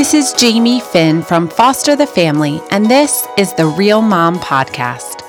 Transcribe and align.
This 0.00 0.14
is 0.14 0.32
Jamie 0.32 0.80
Finn 0.80 1.20
from 1.20 1.46
Foster 1.46 1.94
the 1.94 2.06
Family, 2.06 2.58
and 2.70 2.86
this 2.86 3.28
is 3.36 3.52
the 3.52 3.66
Real 3.66 4.00
Mom 4.00 4.38
Podcast. 4.38 5.20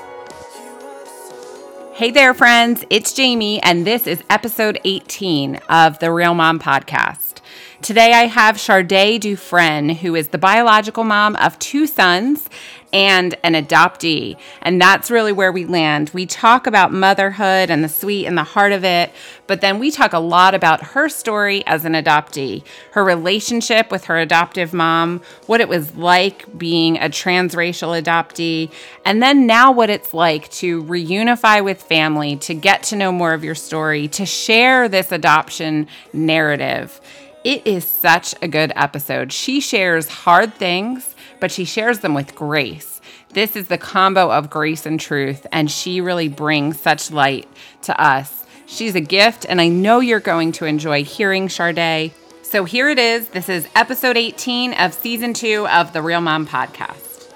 Hey 1.94 2.10
there, 2.10 2.34
friends. 2.34 2.86
It's 2.90 3.12
Jamie, 3.12 3.62
and 3.64 3.86
this 3.86 4.08
is 4.08 4.24
episode 4.30 4.80
18 4.86 5.58
of 5.68 6.00
the 6.00 6.10
Real 6.10 6.34
Mom 6.34 6.58
Podcast. 6.58 7.41
Today 7.82 8.14
I 8.14 8.28
have 8.28 8.58
Charday 8.58 9.20
Dufresne, 9.20 9.90
who 9.90 10.14
is 10.14 10.28
the 10.28 10.38
biological 10.38 11.04
mom 11.04 11.36
of 11.38 11.58
two 11.58 11.88
sons 11.88 12.48
and 12.94 13.34
an 13.44 13.54
adoptee. 13.54 14.38
And 14.62 14.80
that's 14.80 15.10
really 15.10 15.32
where 15.32 15.52
we 15.52 15.66
land. 15.66 16.12
We 16.14 16.28
talk 16.28 16.68
about 16.68 16.94
motherhood 16.94 17.72
and 17.72 17.84
the 17.84 17.90
sweet 17.90 18.28
and 18.28 18.38
the 18.38 18.44
heart 18.44 18.72
of 18.72 18.84
it, 18.84 19.12
but 19.48 19.62
then 19.62 19.80
we 19.80 19.90
talk 19.90 20.14
a 20.14 20.20
lot 20.20 20.54
about 20.54 20.84
her 20.88 21.10
story 21.10 21.66
as 21.66 21.84
an 21.84 21.94
adoptee, 21.94 22.64
her 22.92 23.04
relationship 23.04 23.90
with 23.90 24.06
her 24.06 24.20
adoptive 24.20 24.74
mom, 24.74 25.22
what 25.48 25.62
it 25.62 25.70
was 25.70 25.96
like 25.96 26.58
being 26.60 26.98
a 26.98 27.10
transracial 27.10 28.00
adoptee, 28.00 28.72
and 29.06 29.24
then 29.24 29.48
now 29.48 29.72
what 29.72 29.90
it's 29.90 30.14
like 30.14 30.50
to 30.52 30.84
reunify 30.84 31.64
with 31.64 31.82
family, 31.82 32.36
to 32.36 32.54
get 32.54 32.84
to 32.84 32.96
know 32.96 33.12
more 33.12 33.34
of 33.34 33.44
your 33.44 33.56
story, 33.56 34.08
to 34.10 34.26
share 34.26 34.88
this 34.88 35.12
adoption 35.12 35.88
narrative. 36.14 37.02
It 37.44 37.66
is 37.66 37.86
such 37.86 38.36
a 38.44 38.48
good 38.48 38.72
episode. 38.76 39.34
She 39.34 39.62
shares 39.62 40.08
hard 40.08 40.54
things, 40.54 41.16
but 41.40 41.52
she 41.52 41.66
shares 41.66 42.00
them 42.00 42.14
with 42.14 42.36
grace. 42.36 43.02
This 43.34 43.56
is 43.56 43.68
the 43.68 43.80
combo 43.80 44.32
of 44.32 44.52
grace 44.52 44.86
and 44.86 45.00
truth, 45.00 45.48
and 45.52 45.72
she 45.72 46.02
really 46.02 46.28
brings 46.28 46.80
such 46.80 47.10
light 47.10 47.48
to 47.84 48.00
us. 48.00 48.46
She's 48.68 48.94
a 48.94 49.02
gift, 49.02 49.48
and 49.50 49.60
I 49.60 49.70
know 49.70 50.02
you're 50.02 50.20
going 50.20 50.52
to 50.54 50.66
enjoy 50.66 51.04
hearing 51.04 51.48
Charday. 51.48 52.12
So 52.44 52.64
here 52.64 52.90
it 52.90 53.00
is. 53.00 53.30
This 53.30 53.50
is 53.50 53.68
episode 53.74 54.18
18 54.18 54.74
of 54.74 54.94
season 54.94 55.34
two 55.34 55.68
of 55.70 55.94
the 55.94 56.04
Real 56.04 56.22
Mom 56.22 56.46
podcast. 56.46 57.32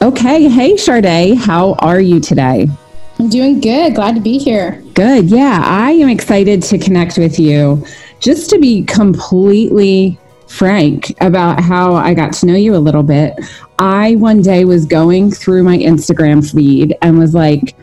Okay. 0.00 0.48
Hey, 0.48 0.74
Charday. 0.74 1.36
How 1.36 1.72
are 1.80 2.00
you 2.00 2.20
today? 2.20 2.68
I'm 3.18 3.28
doing 3.28 3.60
good. 3.60 3.96
Glad 3.96 4.14
to 4.14 4.20
be 4.20 4.38
here. 4.38 4.80
Good. 4.94 5.24
Yeah, 5.28 5.60
I 5.64 5.92
am 5.92 6.08
excited 6.08 6.62
to 6.64 6.78
connect 6.78 7.18
with 7.18 7.38
you 7.38 7.84
just 8.22 8.48
to 8.50 8.58
be 8.58 8.84
completely 8.84 10.18
frank 10.46 11.12
about 11.20 11.60
how 11.60 11.94
I 11.94 12.14
got 12.14 12.32
to 12.34 12.46
know 12.46 12.54
you 12.54 12.76
a 12.76 12.78
little 12.78 13.02
bit, 13.02 13.34
I 13.78 14.14
one 14.16 14.42
day 14.42 14.64
was 14.64 14.86
going 14.86 15.30
through 15.30 15.64
my 15.64 15.76
Instagram 15.76 16.48
feed 16.48 16.96
and 17.02 17.18
was 17.18 17.34
like, 17.34 17.74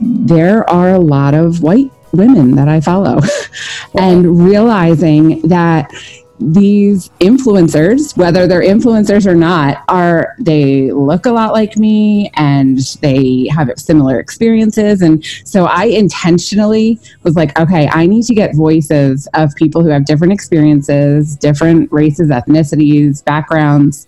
there 0.00 0.68
are 0.68 0.94
a 0.94 0.98
lot 0.98 1.34
of 1.34 1.62
white 1.62 1.90
women 2.12 2.54
that 2.56 2.68
I 2.68 2.80
follow, 2.80 3.20
and 3.98 4.44
realizing 4.44 5.40
that 5.42 5.90
these 6.38 7.10
influencers, 7.20 8.16
whether 8.16 8.46
they're 8.46 8.62
influencers 8.62 9.26
or 9.26 9.34
not, 9.34 9.84
are 9.88 10.34
they 10.38 10.90
look 10.90 11.26
a 11.26 11.30
lot 11.30 11.52
like 11.52 11.76
me 11.76 12.30
and 12.34 12.78
they 13.00 13.48
have 13.50 13.70
similar 13.76 14.18
experiences. 14.20 15.02
And 15.02 15.24
so 15.44 15.64
I 15.64 15.84
intentionally 15.84 17.00
was 17.22 17.36
like, 17.36 17.58
okay, 17.58 17.88
I 17.88 18.06
need 18.06 18.24
to 18.24 18.34
get 18.34 18.54
voices 18.54 19.28
of 19.34 19.54
people 19.54 19.82
who 19.82 19.88
have 19.88 20.04
different 20.04 20.32
experiences, 20.32 21.36
different 21.36 21.90
races, 21.92 22.28
ethnicities, 22.30 23.24
backgrounds, 23.24 24.06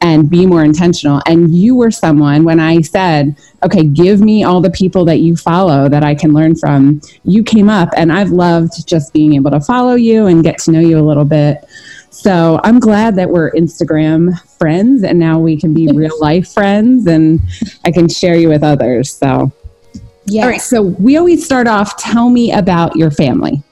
and 0.00 0.30
be 0.30 0.46
more 0.46 0.64
intentional. 0.64 1.20
And 1.26 1.54
you 1.54 1.76
were 1.76 1.90
someone 1.90 2.44
when 2.44 2.58
I 2.58 2.80
said, 2.80 3.36
okay, 3.62 3.84
give 3.84 4.20
me 4.20 4.44
all 4.44 4.60
the 4.60 4.70
people 4.70 5.04
that 5.04 5.18
you 5.18 5.36
follow 5.36 5.88
that 5.88 6.02
I 6.02 6.14
can 6.14 6.32
learn 6.32 6.56
from, 6.56 7.00
you 7.24 7.42
came 7.42 7.68
up. 7.68 7.90
And 7.96 8.12
I've 8.12 8.30
loved 8.30 8.86
just 8.86 9.12
being 9.12 9.34
able 9.34 9.50
to 9.50 9.60
follow 9.60 9.94
you 9.94 10.26
and 10.26 10.42
get 10.42 10.58
to 10.60 10.72
know 10.72 10.80
you 10.80 10.98
a 10.98 11.02
little 11.02 11.24
bit. 11.24 11.64
So 12.10 12.60
I'm 12.64 12.80
glad 12.80 13.14
that 13.16 13.30
we're 13.30 13.50
Instagram 13.52 14.40
friends 14.58 15.04
and 15.04 15.18
now 15.18 15.38
we 15.38 15.58
can 15.58 15.72
be 15.72 15.88
real 15.88 16.18
life 16.20 16.52
friends 16.52 17.06
and 17.06 17.40
I 17.84 17.90
can 17.90 18.08
share 18.08 18.36
you 18.36 18.48
with 18.48 18.62
others. 18.62 19.12
So, 19.12 19.52
yeah. 20.26 20.42
All 20.42 20.48
right. 20.48 20.60
So 20.60 20.82
we 20.82 21.16
always 21.16 21.44
start 21.44 21.66
off 21.66 21.96
tell 21.96 22.30
me 22.30 22.52
about 22.52 22.96
your 22.96 23.10
family. 23.10 23.62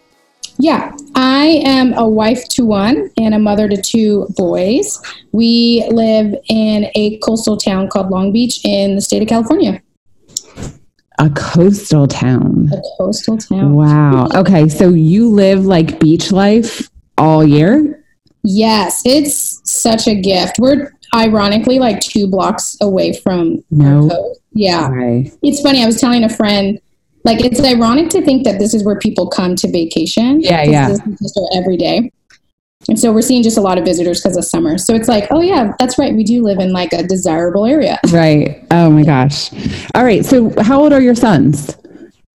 Yeah, 0.58 0.96
I 1.20 1.60
am 1.64 1.94
a 1.94 2.08
wife 2.08 2.48
to 2.50 2.64
one 2.64 3.10
and 3.16 3.34
a 3.34 3.40
mother 3.40 3.68
to 3.68 3.76
two 3.82 4.28
boys. 4.36 5.02
We 5.32 5.84
live 5.90 6.32
in 6.48 6.92
a 6.94 7.18
coastal 7.18 7.56
town 7.56 7.88
called 7.88 8.10
Long 8.10 8.30
Beach 8.30 8.64
in 8.64 8.94
the 8.94 9.00
state 9.00 9.22
of 9.22 9.28
California. 9.28 9.82
A 11.18 11.28
coastal 11.30 12.06
town. 12.06 12.70
A 12.72 12.80
coastal 12.96 13.36
town. 13.36 13.74
Wow. 13.74 14.28
Okay, 14.36 14.68
so 14.68 14.90
you 14.90 15.28
live 15.28 15.66
like 15.66 15.98
beach 15.98 16.30
life 16.30 16.88
all 17.18 17.44
year? 17.44 18.04
Yes, 18.44 19.02
it's 19.04 19.60
such 19.68 20.06
a 20.06 20.14
gift. 20.14 20.60
We're 20.60 20.92
ironically 21.12 21.80
like 21.80 21.98
two 21.98 22.28
blocks 22.28 22.76
away 22.80 23.12
from 23.12 23.64
no. 23.72 24.08
coast. 24.08 24.40
Yeah. 24.52 24.88
Right. 24.88 25.32
It's 25.42 25.60
funny. 25.62 25.82
I 25.82 25.86
was 25.86 26.00
telling 26.00 26.22
a 26.22 26.28
friend 26.28 26.80
like 27.28 27.44
it's 27.44 27.62
ironic 27.62 28.08
to 28.08 28.22
think 28.22 28.44
that 28.44 28.58
this 28.58 28.72
is 28.72 28.82
where 28.84 28.98
people 28.98 29.28
come 29.28 29.54
to 29.56 29.70
vacation. 29.70 30.40
Yeah, 30.40 30.62
yeah. 30.62 30.88
This 30.88 31.00
is 31.20 31.50
every 31.54 31.76
day. 31.76 32.10
And 32.88 32.98
so 32.98 33.12
we're 33.12 33.22
seeing 33.22 33.42
just 33.42 33.58
a 33.58 33.60
lot 33.60 33.76
of 33.76 33.84
visitors 33.84 34.22
because 34.22 34.38
of 34.38 34.46
summer. 34.46 34.78
So 34.78 34.94
it's 34.94 35.08
like, 35.08 35.26
oh 35.30 35.42
yeah, 35.42 35.74
that's 35.78 35.98
right. 35.98 36.14
We 36.14 36.24
do 36.24 36.42
live 36.42 36.58
in 36.58 36.72
like 36.72 36.92
a 36.94 37.02
desirable 37.02 37.66
area. 37.66 38.00
Right. 38.10 38.64
Oh 38.70 38.88
my 38.90 39.04
gosh. 39.04 39.52
All 39.94 40.04
right. 40.04 40.24
So 40.24 40.52
how 40.62 40.80
old 40.80 40.92
are 40.94 41.00
your 41.00 41.14
sons? 41.14 41.76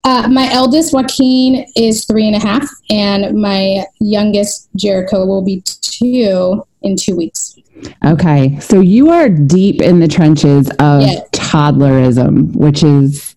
Uh, 0.04 0.28
my 0.30 0.52
eldest 0.52 0.94
Joaquin 0.94 1.66
is 1.76 2.06
three 2.06 2.28
and 2.28 2.36
a 2.36 2.40
half, 2.40 2.70
and 2.90 3.42
my 3.42 3.86
youngest 4.00 4.70
Jericho 4.76 5.26
will 5.26 5.42
be 5.42 5.64
two 5.82 6.64
in 6.84 6.96
two 6.96 7.16
weeks. 7.16 7.58
Okay, 8.06 8.60
so 8.60 8.82
you 8.82 9.10
are 9.10 9.30
deep 9.30 9.82
in 9.82 10.00
the 10.00 10.08
trenches 10.08 10.70
of 10.80 11.02
yes. 11.02 11.28
toddlerism, 11.32 12.56
which 12.56 12.84
is 12.84 13.33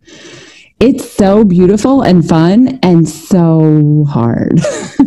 it's 0.80 1.10
so 1.10 1.44
beautiful 1.44 2.02
and 2.02 2.26
fun 2.28 2.78
and 2.82 3.08
so 3.08 4.04
hard. 4.08 4.60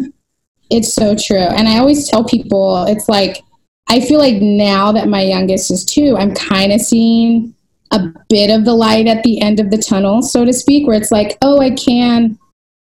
it's 0.69 0.93
so 0.93 1.15
true. 1.15 1.37
And 1.37 1.67
I 1.67 1.77
always 1.77 2.07
tell 2.07 2.23
people 2.23 2.85
it's 2.85 3.07
like, 3.07 3.43
I 3.87 3.99
feel 4.01 4.19
like 4.19 4.41
now 4.41 4.91
that 4.91 5.07
my 5.07 5.21
youngest 5.21 5.71
is 5.71 5.85
two, 5.85 6.15
I'm 6.17 6.33
kind 6.33 6.71
of 6.71 6.81
seeing 6.81 7.53
a 7.91 8.07
bit 8.29 8.51
of 8.51 8.65
the 8.65 8.73
light 8.73 9.07
at 9.07 9.23
the 9.23 9.41
end 9.41 9.59
of 9.59 9.71
the 9.71 9.77
tunnel, 9.77 10.21
so 10.21 10.45
to 10.45 10.53
speak, 10.53 10.87
where 10.87 10.97
it's 10.97 11.11
like, 11.11 11.37
oh, 11.41 11.59
I 11.59 11.71
can 11.71 12.37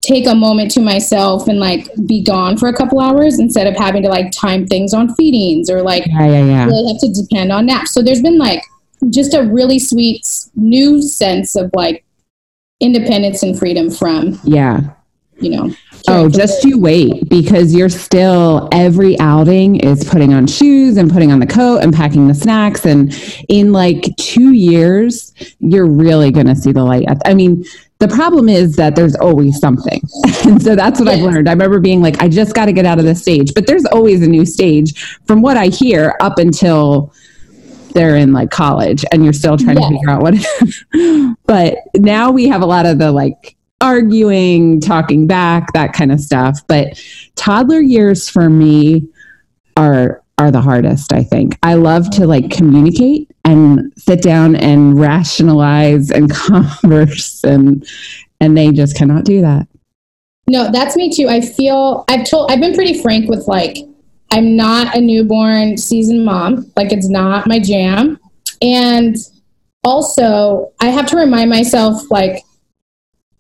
take 0.02 0.28
a 0.28 0.36
moment 0.36 0.72
to 0.72 0.80
myself 0.80 1.48
and 1.48 1.60
like 1.60 1.90
be 2.06 2.24
gone 2.24 2.58
for 2.58 2.70
a 2.70 2.74
couple 2.74 3.00
hours 3.00 3.40
instead 3.40 3.68
of 3.68 3.76
having 3.76 4.04
to 4.04 4.10
like 4.10 4.32
time 4.32 4.68
things 4.68 4.94
on 4.94 5.14
feedings 5.16 5.70
or 5.70 5.82
like 5.82 6.06
yeah, 6.06 6.28
yeah, 6.28 6.46
yeah. 6.46 6.66
really 6.66 6.88
have 6.88 7.02
to 7.02 7.12
depend 7.12 7.52
on 7.52 7.66
naps. 7.66 7.92
So 7.92 8.02
there's 8.02 8.22
been 8.22 8.38
like 8.38 8.64
just 9.10 9.34
a 9.34 9.44
really 9.44 9.80
sweet 9.80 10.26
new 10.56 11.02
sense 11.02 11.56
of 11.56 11.72
like 11.74 12.05
independence 12.80 13.44
and 13.44 13.58
freedom 13.58 13.90
from 13.90 14.40
yeah. 14.44 14.82
you 15.38 15.50
know. 15.50 15.74
Oh 16.08 16.30
just 16.30 16.64
you 16.64 16.80
wait 16.80 17.28
because 17.30 17.74
you're 17.74 17.90
still 17.90 18.70
every 18.72 19.18
outing 19.20 19.78
is 19.78 20.04
putting 20.04 20.34
on 20.34 20.46
shoes 20.46 20.98
and 20.98 21.12
putting 21.12 21.32
on 21.32 21.40
the 21.40 21.48
coat 21.48 21.80
and 21.84 21.94
packing 21.94 22.28
the 22.28 22.34
snacks 22.36 22.86
and 22.86 23.14
in 23.50 23.72
like 23.72 24.06
two 24.18 24.54
years 24.54 25.34
you're 25.60 25.90
really 25.90 26.32
going 26.32 26.46
to 26.46 26.56
see 26.56 26.72
the 26.72 26.84
light 26.84 27.08
i 27.26 27.34
mean 27.34 27.64
the 28.00 28.08
problem 28.10 28.50
is 28.50 28.76
that 28.76 28.96
there's 28.96 29.16
always 29.16 29.58
something. 29.58 30.02
And 30.46 30.62
so 30.62 30.76
that's 30.76 31.00
what 31.00 31.08
yeah. 31.08 31.14
i've 31.14 31.22
learned. 31.22 31.48
I 31.48 31.54
remember 31.54 31.80
being 31.80 32.02
like 32.02 32.22
i 32.22 32.28
just 32.28 32.54
got 32.54 32.66
to 32.66 32.74
get 32.74 32.86
out 32.86 33.00
of 33.00 33.06
this 33.06 33.22
stage. 33.22 33.54
But 33.54 33.68
there's 33.68 33.86
always 33.86 34.22
a 34.22 34.28
new 34.28 34.46
stage 34.46 35.20
from 35.26 35.42
what 35.42 35.58
i 35.58 35.68
hear 35.68 36.16
up 36.20 36.38
until 36.38 37.14
they're 37.96 38.18
in 38.18 38.34
like 38.34 38.52
college 38.52 39.04
and 39.12 39.24
you're 39.24 39.34
still 39.34 39.58
trying 39.58 39.78
yeah. 39.78 39.88
to 39.88 39.96
figure 39.96 40.10
out 40.10 40.22
what 40.22 40.36
it 40.36 40.46
is. 40.62 41.36
but 41.46 41.78
now 41.96 42.30
we 42.30 42.48
have 42.48 42.62
a 42.62 42.66
lot 42.66 42.86
of 42.86 43.00
the 43.00 43.12
like 43.12 43.56
arguing 43.82 44.80
talking 44.80 45.28
back 45.28 45.72
that 45.74 45.92
kind 45.92 46.12
of 46.12 46.20
stuff 46.20 46.62
but 46.68 47.02
toddler 47.36 47.82
years 47.82 48.30
for 48.30 48.50
me 48.50 49.08
are 49.76 50.24
are 50.38 50.50
the 50.50 50.62
hardest 50.62 51.12
i 51.12 51.22
think 51.22 51.58
i 51.62 51.74
love 51.74 52.10
to 52.10 52.26
like 52.26 52.50
communicate 52.50 53.30
and 53.44 53.92
sit 53.98 54.22
down 54.22 54.56
and 54.56 55.00
rationalize 55.00 56.10
and 56.10 56.32
converse 56.34 57.44
and 57.44 57.86
and 58.40 58.58
they 58.58 58.72
just 58.72 58.96
cannot 58.96 59.26
do 59.26 59.42
that 59.42 59.68
no 60.48 60.72
that's 60.72 60.96
me 60.96 61.12
too 61.12 61.28
i 61.28 61.42
feel 61.42 62.06
i've 62.08 62.26
told 62.26 62.50
i've 62.50 62.62
been 62.62 62.74
pretty 62.74 63.02
frank 63.02 63.30
with 63.30 63.46
like 63.48 63.78
I'm 64.32 64.56
not 64.56 64.96
a 64.96 65.02
newborn 65.02 65.78
seasoned 65.78 66.26
mom. 66.26 66.72
Like 66.76 66.92
it's 66.92 67.10
not 67.10 67.48
my 67.48 67.60
jam. 67.60 68.20
And 68.62 69.16
also, 69.84 70.72
I 70.80 70.88
have 70.88 71.06
to 71.08 71.18
remind 71.18 71.50
myself 71.50 72.10
like 72.10 72.44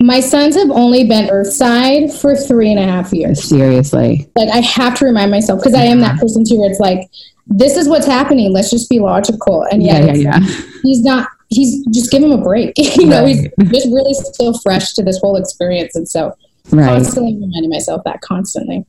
my 0.01 0.19
sons 0.19 0.55
have 0.55 0.69
only 0.69 1.05
been 1.05 1.29
earthside 1.29 2.11
for 2.13 2.35
three 2.35 2.69
and 2.69 2.79
a 2.79 2.83
half 2.83 3.11
years. 3.13 3.43
Seriously. 3.43 4.29
Like 4.35 4.49
I 4.49 4.59
have 4.59 4.95
to 4.99 5.05
remind 5.05 5.31
myself 5.31 5.59
because 5.59 5.73
I 5.73 5.83
am 5.83 5.99
that 6.01 6.11
uh-huh. 6.11 6.21
person 6.21 6.45
too 6.45 6.59
where 6.59 6.69
it's 6.69 6.79
like, 6.79 7.09
this 7.47 7.77
is 7.77 7.87
what's 7.87 8.05
happening. 8.05 8.51
Let's 8.51 8.69
just 8.69 8.89
be 8.89 8.99
logical. 8.99 9.63
And 9.71 9.83
yeah, 9.83 10.05
yeah, 10.05 10.13
yeah. 10.13 10.39
he's 10.83 11.03
not 11.03 11.29
he's 11.49 11.85
just 11.87 12.11
give 12.11 12.23
him 12.23 12.31
a 12.31 12.41
break. 12.41 12.73
you 12.77 13.07
know, 13.07 13.25
he's 13.25 13.43
just 13.43 13.87
really 13.87 14.13
still 14.13 14.57
fresh 14.59 14.93
to 14.93 15.03
this 15.03 15.19
whole 15.19 15.37
experience. 15.37 15.95
And 15.95 16.07
so 16.07 16.35
right. 16.71 16.87
constantly 16.87 17.33
reminding 17.33 17.69
myself 17.69 18.03
that 18.05 18.21
constantly. 18.21 18.85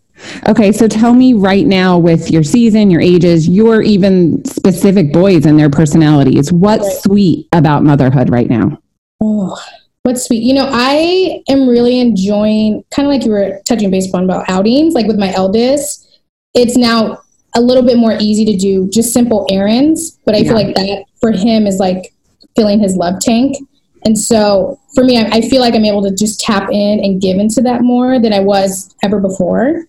Okay, 0.48 0.72
so 0.72 0.88
tell 0.88 1.14
me 1.14 1.34
right 1.34 1.66
now 1.66 1.98
with 1.98 2.30
your 2.30 2.42
season, 2.42 2.90
your 2.90 3.00
ages, 3.00 3.48
your 3.48 3.82
even 3.82 4.44
specific 4.44 5.12
boys 5.12 5.46
and 5.46 5.58
their 5.58 5.70
personalities, 5.70 6.52
what's 6.52 7.02
sweet 7.02 7.48
about 7.52 7.84
motherhood 7.84 8.30
right 8.30 8.48
now? 8.48 8.78
Oh, 9.20 9.60
what's 10.02 10.26
sweet? 10.26 10.42
You 10.42 10.54
know, 10.54 10.68
I 10.72 11.42
am 11.48 11.68
really 11.68 12.00
enjoying 12.00 12.84
kind 12.90 13.06
of 13.06 13.12
like 13.12 13.24
you 13.24 13.30
were 13.30 13.60
touching 13.66 13.90
base 13.90 14.12
on 14.14 14.24
about 14.24 14.48
outings, 14.48 14.94
like 14.94 15.06
with 15.06 15.18
my 15.18 15.32
eldest. 15.34 16.20
It's 16.54 16.76
now 16.76 17.22
a 17.54 17.60
little 17.60 17.82
bit 17.82 17.98
more 17.98 18.16
easy 18.20 18.44
to 18.46 18.56
do 18.56 18.88
just 18.90 19.12
simple 19.12 19.46
errands, 19.50 20.18
but 20.24 20.34
I 20.34 20.38
yeah. 20.38 20.44
feel 20.44 20.54
like 20.54 20.74
that 20.76 21.04
for 21.20 21.32
him 21.32 21.66
is 21.66 21.78
like 21.78 22.14
filling 22.54 22.80
his 22.80 22.96
love 22.96 23.20
tank. 23.20 23.56
And 24.04 24.18
so 24.18 24.78
for 24.94 25.02
me, 25.02 25.18
I, 25.18 25.28
I, 25.28 25.40
feel 25.40 25.60
like 25.60 25.74
I'm 25.74 25.84
able 25.84 26.02
to 26.02 26.14
just 26.14 26.40
tap 26.40 26.70
in 26.70 27.00
and 27.00 27.20
give 27.20 27.38
into 27.38 27.60
that 27.62 27.82
more 27.82 28.20
than 28.20 28.32
I 28.32 28.40
was 28.40 28.94
ever 29.02 29.18
before. 29.18 29.84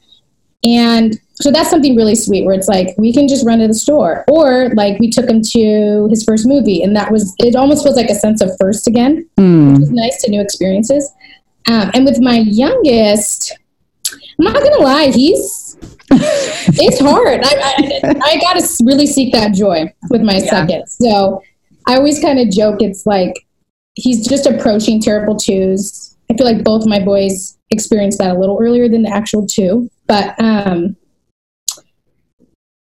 And 0.63 1.19
so 1.35 1.51
that's 1.51 1.69
something 1.69 1.95
really 1.95 2.15
sweet 2.15 2.45
where 2.45 2.55
it's 2.55 2.67
like 2.67 2.95
we 2.97 3.13
can 3.13 3.27
just 3.27 3.45
run 3.45 3.59
to 3.59 3.67
the 3.67 3.73
store. 3.73 4.25
Or 4.27 4.69
like 4.75 4.99
we 4.99 5.09
took 5.09 5.29
him 5.29 5.41
to 5.41 6.07
his 6.09 6.23
first 6.23 6.47
movie 6.47 6.81
and 6.81 6.95
that 6.95 7.11
was 7.11 7.35
it 7.39 7.55
almost 7.55 7.83
feels 7.83 7.95
like 7.95 8.09
a 8.09 8.15
sense 8.15 8.41
of 8.41 8.51
first 8.59 8.87
again 8.87 9.29
mm. 9.37 9.73
which 9.73 9.83
is 9.83 9.91
nice 9.91 10.21
to 10.23 10.31
new 10.31 10.41
experiences. 10.41 11.11
Um, 11.69 11.91
and 11.93 12.05
with 12.05 12.21
my 12.21 12.37
youngest 12.37 13.57
i'm 14.13 14.45
not 14.45 14.53
gonna 14.53 14.77
lie 14.77 15.11
he's 15.11 15.77
it's 16.11 17.01
hard. 17.01 17.41
I, 17.43 17.99
I, 18.05 18.15
I 18.23 18.39
gotta 18.39 18.65
really 18.85 19.05
seek 19.05 19.33
that 19.33 19.53
joy 19.53 19.93
with 20.09 20.21
my 20.21 20.37
yeah. 20.37 20.49
second 20.49 20.87
so 20.87 21.43
i 21.85 21.97
always 21.97 22.21
kind 22.21 22.39
of 22.39 22.49
joke 22.49 22.81
it's 22.81 23.05
like 23.05 23.45
he's 23.97 24.27
just 24.27 24.45
approaching 24.45 25.01
terrible 25.01 25.35
twos. 25.35 26.15
I 26.29 26.35
feel 26.35 26.45
like 26.45 26.63
both 26.63 26.85
my 26.85 27.03
boys 27.03 27.57
experienced 27.71 28.19
that 28.19 28.35
a 28.35 28.39
little 28.39 28.57
earlier 28.61 28.87
than 28.87 29.01
the 29.01 29.09
actual 29.09 29.45
two 29.45 29.89
but 30.07 30.39
um, 30.39 30.95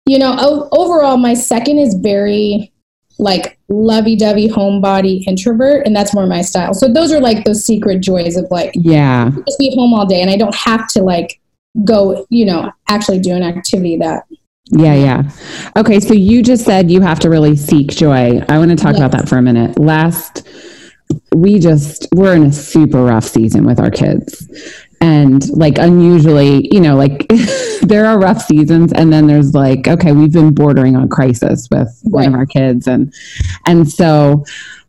you 0.06 0.18
know, 0.18 0.36
o- 0.38 0.68
overall, 0.72 1.16
my 1.16 1.34
second 1.34 1.78
is 1.78 1.94
very 1.94 2.72
like 3.18 3.58
lovey-dovey 3.68 4.48
homebody 4.48 5.24
introvert, 5.26 5.86
and 5.86 5.94
that's 5.94 6.14
more 6.14 6.26
my 6.26 6.42
style. 6.42 6.74
So 6.74 6.92
those 6.92 7.12
are 7.12 7.20
like 7.20 7.44
those 7.44 7.64
secret 7.64 8.00
joys 8.00 8.36
of 8.36 8.46
like, 8.50 8.72
yeah, 8.74 9.30
just 9.46 9.58
be 9.58 9.74
home 9.76 9.94
all 9.94 10.06
day, 10.06 10.20
and 10.20 10.30
I 10.30 10.36
don't 10.36 10.54
have 10.54 10.88
to 10.88 11.02
like 11.02 11.40
go, 11.84 12.26
you 12.30 12.44
know, 12.44 12.72
actually 12.88 13.20
do 13.20 13.32
an 13.32 13.42
activity 13.42 13.96
that 13.98 14.26
yeah, 14.66 14.94
yeah. 14.94 15.30
Okay, 15.76 16.00
so 16.00 16.14
you 16.14 16.42
just 16.42 16.64
said 16.64 16.90
you 16.90 17.00
have 17.02 17.18
to 17.20 17.30
really 17.30 17.56
seek 17.56 17.90
joy. 17.90 18.40
I 18.48 18.58
want 18.58 18.70
to 18.70 18.76
talk 18.76 18.94
yes. 18.94 19.00
about 19.00 19.12
that 19.12 19.28
for 19.28 19.36
a 19.36 19.42
minute. 19.42 19.78
Last 19.78 20.48
we 21.34 21.58
just 21.58 22.08
we're 22.14 22.34
in 22.34 22.44
a 22.44 22.52
super 22.52 23.04
rough 23.04 23.24
season 23.24 23.66
with 23.66 23.78
our 23.78 23.90
kids 23.90 24.48
and 25.02 25.50
like 25.50 25.78
unusually 25.78 26.68
you 26.72 26.80
know 26.80 26.94
like 26.94 27.26
there 27.82 28.06
are 28.06 28.18
rough 28.18 28.40
seasons 28.40 28.92
and 28.92 29.12
then 29.12 29.26
there's 29.26 29.52
like 29.52 29.88
okay 29.88 30.12
we've 30.12 30.32
been 30.32 30.54
bordering 30.54 30.96
on 30.96 31.08
crisis 31.08 31.68
with 31.70 32.00
right. 32.04 32.24
one 32.24 32.26
of 32.28 32.34
our 32.34 32.46
kids. 32.46 32.86
And 32.86 33.12
and 33.66 33.90
so 33.90 34.44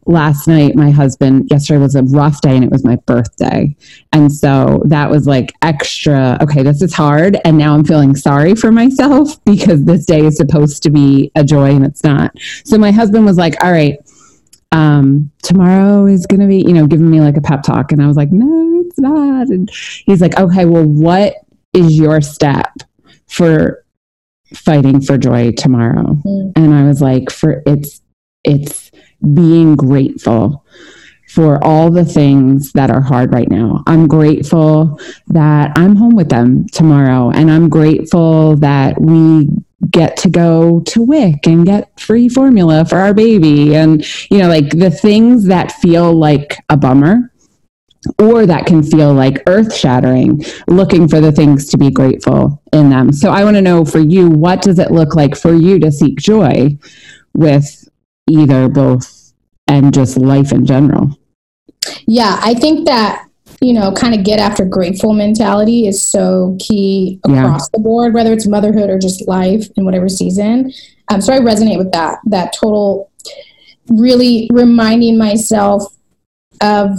last 0.06 0.48
night 0.48 0.75
my 0.75 0.92
husband 0.92 1.48
yesterday 1.50 1.80
was 1.80 1.95
a 1.95 2.04
rough 2.04 2.42
day 2.42 2.56
and 2.56 2.63
it 2.63 2.69
was 2.69 2.83
my 2.83 2.98
birthday. 2.98 3.75
And 4.12 4.31
so 4.31 4.83
that 4.86 5.10
was 5.10 5.25
like 5.25 5.54
extra 5.62 6.38
okay 6.42 6.62
this 6.62 6.81
is 6.81 6.94
hard 6.94 7.38
and 7.45 7.57
now 7.57 7.74
i'm 7.74 7.86
feeling 7.86 8.16
sorry 8.16 8.54
for 8.54 8.71
myself 8.71 9.44
because 9.45 9.86
this 9.86 10.06
day 10.06 10.19
is 10.25 10.38
supposed 10.38 10.83
to 10.83 10.89
be 10.89 11.31
a 11.36 11.44
joy 11.44 11.71
and 11.71 11.86
it's 11.86 12.04
not. 12.04 12.38
So 12.66 12.77
my 12.77 12.92
husband 12.92 13.25
was 13.25 13.38
like 13.38 13.62
all 13.63 13.71
right 13.71 13.98
um, 14.73 15.31
tomorrow 15.43 16.07
is 16.07 16.25
going 16.25 16.39
to 16.39 16.47
be, 16.47 16.57
you 16.57 16.73
know, 16.73 16.87
giving 16.87 17.09
me 17.09 17.21
like 17.21 17.37
a 17.37 17.41
pep 17.41 17.61
talk. 17.61 17.91
And 17.91 18.01
I 18.01 18.07
was 18.07 18.17
like, 18.17 18.31
no, 18.31 18.83
it's 18.85 18.99
not. 18.99 19.47
And 19.47 19.69
he's 20.05 20.19
like, 20.19 20.37
okay, 20.37 20.65
well, 20.65 20.83
what 20.83 21.35
is 21.73 21.97
your 21.97 22.21
step 22.21 22.71
for 23.27 23.85
fighting 24.53 24.99
for 24.99 25.17
joy 25.17 25.51
tomorrow? 25.51 26.17
Mm. 26.25 26.53
And 26.55 26.73
I 26.73 26.83
was 26.85 27.01
like, 27.01 27.29
for 27.29 27.61
it's, 27.67 28.01
it's 28.43 28.91
being 29.33 29.75
grateful 29.75 30.65
for 31.29 31.63
all 31.63 31.91
the 31.91 32.05
things 32.05 32.71
that 32.73 32.89
are 32.89 33.01
hard 33.01 33.31
right 33.31 33.49
now. 33.49 33.83
I'm 33.87 34.07
grateful 34.07 34.99
that 35.27 35.71
I'm 35.75 35.95
home 35.95 36.15
with 36.15 36.29
them 36.29 36.67
tomorrow. 36.69 37.29
And 37.29 37.49
I'm 37.49 37.69
grateful 37.69 38.55
that 38.57 38.99
we 38.99 39.49
get 39.89 40.18
to 40.18 40.30
go 40.30 40.81
to 40.81 41.01
WIC 41.01 41.45
and 41.47 41.65
get 41.65 42.00
free 42.00 42.30
formula 42.30 42.85
for 42.85 42.97
our 42.97 43.13
baby. 43.13 43.75
And, 43.75 44.06
you 44.30 44.38
know, 44.38 44.47
like 44.47 44.69
the 44.69 44.91
things 44.91 45.45
that 45.45 45.71
feel 45.74 46.13
like 46.13 46.57
a 46.69 46.77
bummer 46.77 47.31
or 48.19 48.45
that 48.45 48.65
can 48.65 48.83
feel 48.83 49.13
like 49.13 49.44
earth 49.47 49.74
shattering, 49.75 50.44
looking 50.68 51.07
for 51.07 51.21
the 51.21 51.31
things 51.31 51.69
to 51.69 51.77
be 51.77 51.89
grateful 51.89 52.62
in 52.71 52.89
them. 52.89 53.13
So 53.13 53.31
I 53.31 53.44
want 53.44 53.56
to 53.56 53.62
know 53.62 53.85
for 53.85 54.00
you, 54.00 54.30
what 54.30 54.62
does 54.62 54.80
it 54.80 54.91
look 54.91 55.15
like 55.15 55.35
for 55.35 55.53
you 55.53 55.80
to 55.80 55.91
seek 55.91 56.18
joy 56.18 56.77
with 57.33 57.88
either, 58.30 58.68
both, 58.68 59.33
and 59.68 59.94
just 59.94 60.18
life 60.18 60.51
in 60.51 60.65
general? 60.65 61.18
Yeah, 62.07 62.39
I 62.41 62.53
think 62.53 62.85
that 62.88 63.27
you 63.63 63.74
know, 63.74 63.94
kind 63.94 64.13
of 64.13 64.25
get 64.25 64.39
after 64.39 64.65
grateful 64.65 65.13
mentality 65.13 65.88
is 65.88 66.01
so 66.01 66.57
key 66.60 67.19
across 67.24 67.62
yeah. 67.63 67.69
the 67.74 67.80
board, 67.80 68.13
whether 68.13 68.33
it's 68.33 68.45
motherhood 68.45 68.89
or 68.89 69.00
just 69.00 69.25
life 69.27 69.65
in 69.77 69.86
whatever 69.86 70.10
season. 70.10 70.71
Um, 71.10 71.21
so 71.21 71.33
I 71.33 71.39
resonate 71.39 71.77
with 71.77 71.92
that, 71.94 72.19
that 72.25 72.54
total 72.54 73.10
really 73.88 74.50
reminding 74.51 75.18
myself 75.18 75.83
of 76.62 76.89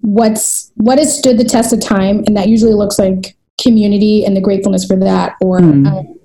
what's 0.00 0.72
what 0.76 0.98
has 0.98 1.16
stood 1.16 1.38
the 1.38 1.44
test 1.44 1.72
of 1.72 1.80
time 1.80 2.22
and 2.26 2.36
that 2.36 2.48
usually 2.48 2.72
looks 2.72 2.98
like 2.98 3.36
community 3.60 4.24
and 4.24 4.34
the 4.36 4.40
gratefulness 4.40 4.84
for 4.86 4.96
that 4.96 5.34
or 5.42 5.60
mm. 5.60 5.86
um, 5.86 6.18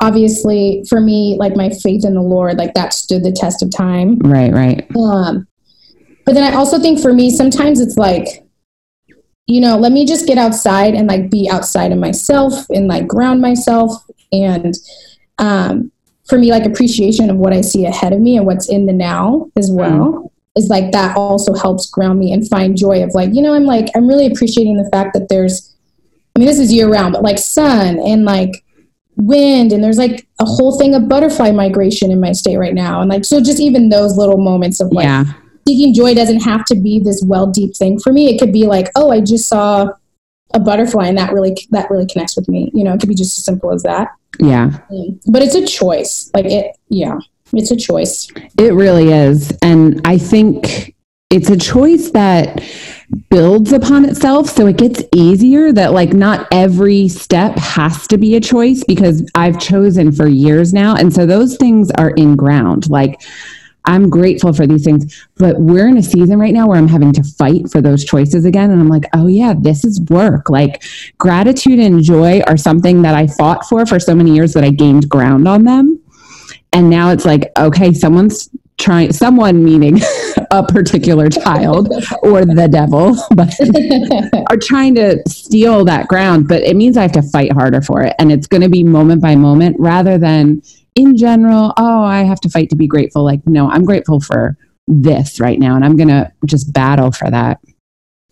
obviously 0.00 0.84
for 0.88 1.00
me 1.00 1.36
like 1.38 1.54
my 1.54 1.70
faith 1.70 2.04
in 2.04 2.14
the 2.14 2.20
lord 2.20 2.58
like 2.58 2.74
that 2.74 2.92
stood 2.92 3.22
the 3.22 3.30
test 3.30 3.62
of 3.62 3.70
time 3.70 4.18
right 4.18 4.52
right 4.52 4.84
um 4.96 5.46
but 6.26 6.34
then 6.34 6.42
i 6.42 6.56
also 6.56 6.78
think 6.78 7.00
for 7.00 7.12
me 7.12 7.30
sometimes 7.30 7.80
it's 7.80 7.96
like 7.96 8.41
you 9.46 9.60
know, 9.60 9.76
let 9.76 9.92
me 9.92 10.06
just 10.06 10.26
get 10.26 10.38
outside 10.38 10.94
and 10.94 11.08
like 11.08 11.30
be 11.30 11.48
outside 11.50 11.92
of 11.92 11.98
myself 11.98 12.54
and 12.70 12.86
like 12.86 13.06
ground 13.06 13.40
myself. 13.40 13.92
And 14.32 14.74
um, 15.38 15.90
for 16.28 16.38
me, 16.38 16.50
like 16.50 16.64
appreciation 16.64 17.28
of 17.28 17.36
what 17.36 17.52
I 17.52 17.60
see 17.60 17.84
ahead 17.84 18.12
of 18.12 18.20
me 18.20 18.36
and 18.36 18.46
what's 18.46 18.68
in 18.68 18.86
the 18.86 18.92
now 18.92 19.50
as 19.56 19.68
mm-hmm. 19.68 19.80
well 19.80 20.12
mm. 20.12 20.30
is 20.56 20.68
like 20.68 20.92
that 20.92 21.16
also 21.16 21.54
helps 21.54 21.90
ground 21.90 22.20
me 22.20 22.32
and 22.32 22.48
find 22.48 22.76
joy 22.76 23.02
of 23.02 23.14
like, 23.14 23.34
you 23.34 23.42
know, 23.42 23.54
I'm 23.54 23.64
like, 23.64 23.88
I'm 23.96 24.06
really 24.06 24.26
appreciating 24.26 24.76
the 24.76 24.88
fact 24.90 25.12
that 25.14 25.28
there's, 25.28 25.74
I 26.36 26.38
mean, 26.38 26.48
this 26.48 26.60
is 26.60 26.72
year 26.72 26.88
round, 26.88 27.12
but 27.12 27.22
like 27.22 27.38
sun 27.38 27.98
and 27.98 28.24
like 28.24 28.64
wind 29.16 29.72
and 29.72 29.82
there's 29.82 29.98
like 29.98 30.26
a 30.38 30.44
whole 30.44 30.78
thing 30.78 30.94
of 30.94 31.08
butterfly 31.08 31.50
migration 31.50 32.10
in 32.10 32.20
my 32.20 32.32
state 32.32 32.56
right 32.56 32.74
now. 32.74 33.00
And 33.00 33.10
like, 33.10 33.24
so 33.24 33.40
just 33.40 33.60
even 33.60 33.88
those 33.88 34.16
little 34.16 34.38
moments 34.38 34.80
of 34.80 34.92
like, 34.92 35.04
yeah 35.04 35.24
seeking 35.66 35.94
joy 35.94 36.14
doesn't 36.14 36.40
have 36.40 36.64
to 36.66 36.74
be 36.74 37.00
this 37.00 37.22
well 37.24 37.46
deep 37.46 37.76
thing 37.76 37.98
for 37.98 38.12
me. 38.12 38.34
It 38.34 38.38
could 38.38 38.52
be 38.52 38.66
like, 38.66 38.88
oh, 38.96 39.10
I 39.10 39.20
just 39.20 39.48
saw 39.48 39.90
a 40.54 40.60
butterfly 40.60 41.06
and 41.06 41.16
that 41.18 41.32
really 41.32 41.56
that 41.70 41.90
really 41.90 42.06
connects 42.06 42.36
with 42.36 42.48
me. 42.48 42.70
You 42.74 42.84
know, 42.84 42.94
it 42.94 43.00
could 43.00 43.08
be 43.08 43.14
just 43.14 43.38
as 43.38 43.44
simple 43.44 43.72
as 43.72 43.82
that. 43.82 44.08
Yeah. 44.38 44.78
Um, 44.90 45.20
but 45.26 45.42
it's 45.42 45.54
a 45.54 45.66
choice. 45.66 46.30
Like 46.34 46.46
it 46.46 46.76
yeah, 46.88 47.18
it's 47.52 47.70
a 47.70 47.76
choice. 47.76 48.30
It 48.58 48.74
really 48.74 49.12
is. 49.12 49.56
And 49.62 50.00
I 50.04 50.18
think 50.18 50.94
it's 51.30 51.48
a 51.48 51.56
choice 51.56 52.10
that 52.10 52.62
builds 53.30 53.72
upon 53.72 54.04
itself 54.04 54.48
so 54.48 54.66
it 54.66 54.76
gets 54.76 55.02
easier 55.14 55.72
that 55.72 55.92
like 55.92 56.12
not 56.12 56.46
every 56.52 57.08
step 57.08 57.56
has 57.56 58.06
to 58.06 58.18
be 58.18 58.36
a 58.36 58.40
choice 58.40 58.84
because 58.84 59.28
I've 59.34 59.58
chosen 59.58 60.12
for 60.12 60.26
years 60.26 60.72
now 60.72 60.94
and 60.94 61.12
so 61.12 61.26
those 61.26 61.56
things 61.56 61.90
are 61.98 62.10
in 62.10 62.36
ground 62.36 62.88
like 62.88 63.20
I'm 63.84 64.08
grateful 64.08 64.52
for 64.52 64.66
these 64.66 64.84
things, 64.84 65.26
but 65.36 65.58
we're 65.58 65.88
in 65.88 65.96
a 65.96 66.02
season 66.02 66.38
right 66.38 66.54
now 66.54 66.68
where 66.68 66.78
I'm 66.78 66.88
having 66.88 67.12
to 67.14 67.24
fight 67.24 67.70
for 67.70 67.80
those 67.80 68.04
choices 68.04 68.44
again. 68.44 68.70
And 68.70 68.80
I'm 68.80 68.88
like, 68.88 69.04
oh, 69.12 69.26
yeah, 69.26 69.54
this 69.58 69.84
is 69.84 70.00
work. 70.02 70.48
Like, 70.50 70.84
gratitude 71.18 71.80
and 71.80 72.02
joy 72.02 72.42
are 72.46 72.56
something 72.56 73.02
that 73.02 73.14
I 73.14 73.26
fought 73.26 73.64
for 73.66 73.84
for 73.86 73.98
so 73.98 74.14
many 74.14 74.34
years 74.34 74.52
that 74.52 74.64
I 74.64 74.70
gained 74.70 75.08
ground 75.08 75.48
on 75.48 75.64
them. 75.64 76.00
And 76.72 76.88
now 76.88 77.10
it's 77.10 77.24
like, 77.24 77.50
okay, 77.58 77.92
someone's 77.92 78.48
trying, 78.78 79.12
someone 79.12 79.64
meaning 79.64 80.00
a 80.50 80.64
particular 80.64 81.28
child 81.28 81.88
or 82.22 82.44
the 82.44 82.68
devil, 82.68 83.16
but 83.34 83.52
are 84.50 84.56
trying 84.56 84.94
to 84.94 85.22
steal 85.28 85.84
that 85.84 86.08
ground. 86.08 86.48
But 86.48 86.62
it 86.62 86.76
means 86.76 86.96
I 86.96 87.02
have 87.02 87.12
to 87.12 87.22
fight 87.22 87.52
harder 87.52 87.80
for 87.80 88.02
it. 88.02 88.14
And 88.18 88.30
it's 88.30 88.46
going 88.46 88.62
to 88.62 88.68
be 88.68 88.84
moment 88.84 89.22
by 89.22 89.34
moment 89.34 89.76
rather 89.78 90.18
than, 90.18 90.62
in 90.94 91.16
general, 91.16 91.72
oh, 91.76 92.02
I 92.02 92.22
have 92.22 92.40
to 92.40 92.50
fight 92.50 92.70
to 92.70 92.76
be 92.76 92.86
grateful. 92.86 93.24
Like, 93.24 93.46
no, 93.46 93.70
I'm 93.70 93.84
grateful 93.84 94.20
for 94.20 94.56
this 94.86 95.40
right 95.40 95.58
now, 95.58 95.74
and 95.74 95.84
I'm 95.84 95.96
going 95.96 96.08
to 96.08 96.30
just 96.46 96.72
battle 96.72 97.12
for 97.12 97.30
that. 97.30 97.60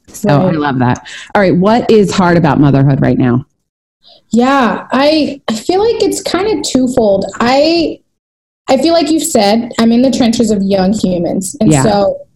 So 0.08 0.28
right. 0.28 0.54
I 0.54 0.58
love 0.58 0.78
that. 0.80 1.08
All 1.34 1.40
right, 1.40 1.56
what 1.56 1.90
is 1.90 2.12
hard 2.12 2.36
about 2.36 2.60
motherhood 2.60 3.00
right 3.00 3.18
now? 3.18 3.46
Yeah, 4.30 4.86
I 4.92 5.40
I 5.48 5.54
feel 5.54 5.80
like 5.80 6.02
it's 6.02 6.22
kind 6.22 6.46
of 6.46 6.64
twofold. 6.64 7.26
I 7.40 8.00
I 8.68 8.76
feel 8.78 8.92
like 8.92 9.10
you've 9.10 9.22
said 9.22 9.72
I'm 9.78 9.92
in 9.92 10.02
the 10.02 10.10
trenches 10.10 10.50
of 10.50 10.62
young 10.62 10.92
humans, 10.92 11.56
and 11.60 11.70
yeah. 11.70 11.82
so 11.82 12.26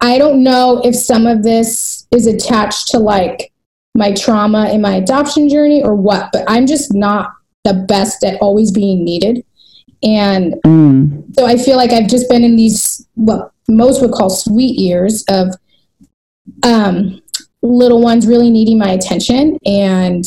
I 0.00 0.18
don't 0.18 0.42
know 0.42 0.80
if 0.84 0.94
some 0.94 1.26
of 1.26 1.42
this 1.42 2.06
is 2.12 2.26
attached 2.26 2.88
to 2.88 2.98
like 2.98 3.52
my 3.94 4.12
trauma 4.14 4.70
in 4.70 4.80
my 4.80 4.96
adoption 4.96 5.48
journey 5.48 5.82
or 5.82 5.94
what, 5.94 6.30
but 6.32 6.44
I'm 6.48 6.66
just 6.66 6.94
not 6.94 7.32
the 7.64 7.74
best 7.74 8.24
at 8.24 8.40
always 8.40 8.72
being 8.72 9.04
needed. 9.04 9.44
And 10.02 10.54
mm. 10.66 11.34
so 11.34 11.46
I 11.46 11.56
feel 11.56 11.76
like 11.76 11.92
I've 11.92 12.08
just 12.08 12.28
been 12.28 12.42
in 12.42 12.56
these, 12.56 13.06
what 13.14 13.52
most 13.68 14.02
would 14.02 14.12
call 14.12 14.30
sweet 14.30 14.78
years 14.78 15.24
of 15.28 15.54
um, 16.64 17.22
little 17.62 18.02
ones 18.02 18.26
really 18.26 18.50
needing 18.50 18.78
my 18.78 18.90
attention 18.90 19.58
and 19.64 20.24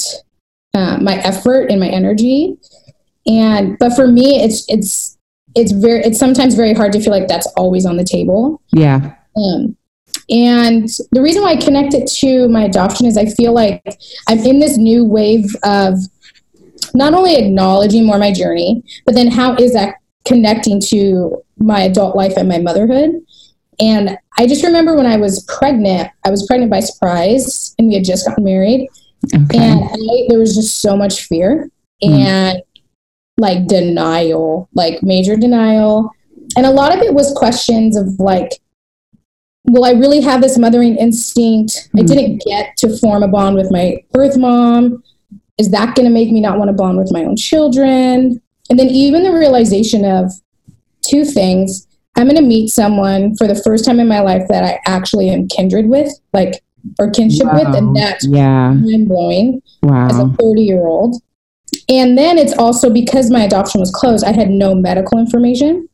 uh, 0.73 0.97
my 1.01 1.15
effort 1.17 1.69
and 1.69 1.79
my 1.79 1.87
energy. 1.87 2.57
And, 3.27 3.77
but 3.79 3.95
for 3.95 4.07
me, 4.07 4.41
it's, 4.41 4.65
it's, 4.69 5.17
it's 5.55 5.71
very, 5.71 6.01
it's 6.01 6.19
sometimes 6.19 6.55
very 6.55 6.73
hard 6.73 6.91
to 6.93 6.99
feel 6.99 7.11
like 7.11 7.27
that's 7.27 7.47
always 7.57 7.85
on 7.85 7.97
the 7.97 8.03
table. 8.03 8.61
Yeah. 8.71 9.15
Um, 9.35 9.75
and 10.29 10.89
the 11.11 11.21
reason 11.21 11.43
why 11.43 11.51
I 11.51 11.57
connect 11.57 11.93
it 11.93 12.07
to 12.19 12.47
my 12.47 12.63
adoption 12.63 13.05
is 13.05 13.17
I 13.17 13.25
feel 13.25 13.53
like 13.53 13.81
I'm 14.27 14.39
in 14.39 14.59
this 14.59 14.77
new 14.77 15.05
wave 15.05 15.45
of 15.63 15.99
not 16.93 17.13
only 17.13 17.35
acknowledging 17.35 18.05
more 18.05 18.17
my 18.17 18.31
journey, 18.31 18.83
but 19.05 19.15
then 19.15 19.27
how 19.27 19.55
is 19.55 19.73
that 19.73 19.95
connecting 20.25 20.79
to 20.79 21.43
my 21.57 21.81
adult 21.81 22.15
life 22.15 22.33
and 22.37 22.49
my 22.49 22.57
motherhood? 22.57 23.11
And 23.79 24.17
I 24.37 24.47
just 24.47 24.63
remember 24.63 24.95
when 24.95 25.05
I 25.05 25.17
was 25.17 25.43
pregnant, 25.45 26.09
I 26.25 26.29
was 26.29 26.45
pregnant 26.45 26.71
by 26.71 26.79
surprise 26.79 27.75
and 27.77 27.87
we 27.87 27.95
had 27.95 28.05
just 28.05 28.25
gotten 28.25 28.43
married. 28.43 28.89
Okay. 29.33 29.57
And 29.57 29.83
I, 29.83 30.25
there 30.29 30.39
was 30.39 30.55
just 30.55 30.81
so 30.81 30.95
much 30.95 31.25
fear 31.25 31.69
mm. 32.03 32.09
and 32.09 32.61
like 33.37 33.67
denial, 33.67 34.69
like 34.73 35.03
major 35.03 35.35
denial. 35.35 36.11
And 36.55 36.65
a 36.65 36.71
lot 36.71 36.95
of 36.95 37.01
it 37.01 37.13
was 37.13 37.33
questions 37.33 37.97
of 37.97 38.19
like, 38.19 38.51
will 39.65 39.83
I 39.83 39.91
really 39.91 40.21
have 40.21 40.41
this 40.41 40.57
mothering 40.57 40.95
instinct? 40.97 41.89
Mm. 41.93 41.99
I 41.99 42.01
hmm. 42.01 42.05
didn't 42.05 42.41
get 42.45 42.77
to 42.77 42.97
form 42.97 43.23
a 43.23 43.27
bond 43.27 43.55
with 43.55 43.71
my 43.71 44.03
birth 44.11 44.37
mom. 44.37 45.03
Is 45.57 45.71
that 45.71 45.95
going 45.95 46.07
to 46.07 46.13
make 46.13 46.31
me 46.31 46.41
not 46.41 46.57
want 46.57 46.69
to 46.69 46.73
bond 46.73 46.97
with 46.97 47.11
my 47.11 47.23
own 47.23 47.37
children? 47.37 48.41
And 48.69 48.79
then 48.79 48.87
even 48.87 49.23
the 49.23 49.31
realization 49.31 50.03
of 50.05 50.31
two 51.01 51.25
things. 51.25 51.87
I'm 52.17 52.25
going 52.25 52.37
to 52.37 52.41
meet 52.41 52.69
someone 52.69 53.35
for 53.35 53.47
the 53.47 53.55
first 53.55 53.85
time 53.85 53.99
in 53.99 54.07
my 54.07 54.21
life 54.21 54.43
that 54.49 54.63
I 54.63 54.79
actually 54.85 55.29
am 55.29 55.47
kindred 55.47 55.87
with, 55.87 56.11
like, 56.33 56.63
or 56.99 57.09
kinship 57.11 57.47
wow. 57.47 57.55
with. 57.55 57.75
And 57.75 57.95
that's 57.95 58.25
yeah. 58.27 58.71
mind 58.71 59.07
blowing 59.07 59.61
wow. 59.83 60.07
as 60.07 60.17
a 60.17 60.29
30 60.39 60.61
year 60.61 60.87
old. 60.87 61.21
And 61.89 62.17
then 62.17 62.37
it's 62.37 62.53
also 62.57 62.89
because 62.89 63.29
my 63.29 63.43
adoption 63.43 63.81
was 63.81 63.91
closed, 63.91 64.23
I 64.23 64.31
had 64.31 64.49
no 64.49 64.73
medical 64.75 65.19
information 65.19 65.89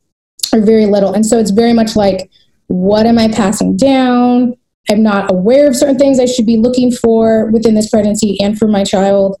or 0.52 0.60
very 0.60 0.86
little. 0.86 1.12
And 1.12 1.26
so 1.26 1.38
it's 1.38 1.50
very 1.50 1.72
much 1.72 1.96
like, 1.96 2.30
what 2.68 3.06
am 3.06 3.18
I 3.18 3.28
passing 3.28 3.76
down? 3.76 4.54
I'm 4.90 5.02
not 5.02 5.30
aware 5.30 5.68
of 5.68 5.76
certain 5.76 5.98
things 5.98 6.18
I 6.18 6.26
should 6.26 6.46
be 6.46 6.56
looking 6.56 6.90
for 6.90 7.50
within 7.50 7.74
this 7.74 7.88
pregnancy 7.88 8.36
and 8.42 8.58
for 8.58 8.66
my 8.66 8.84
child. 8.84 9.40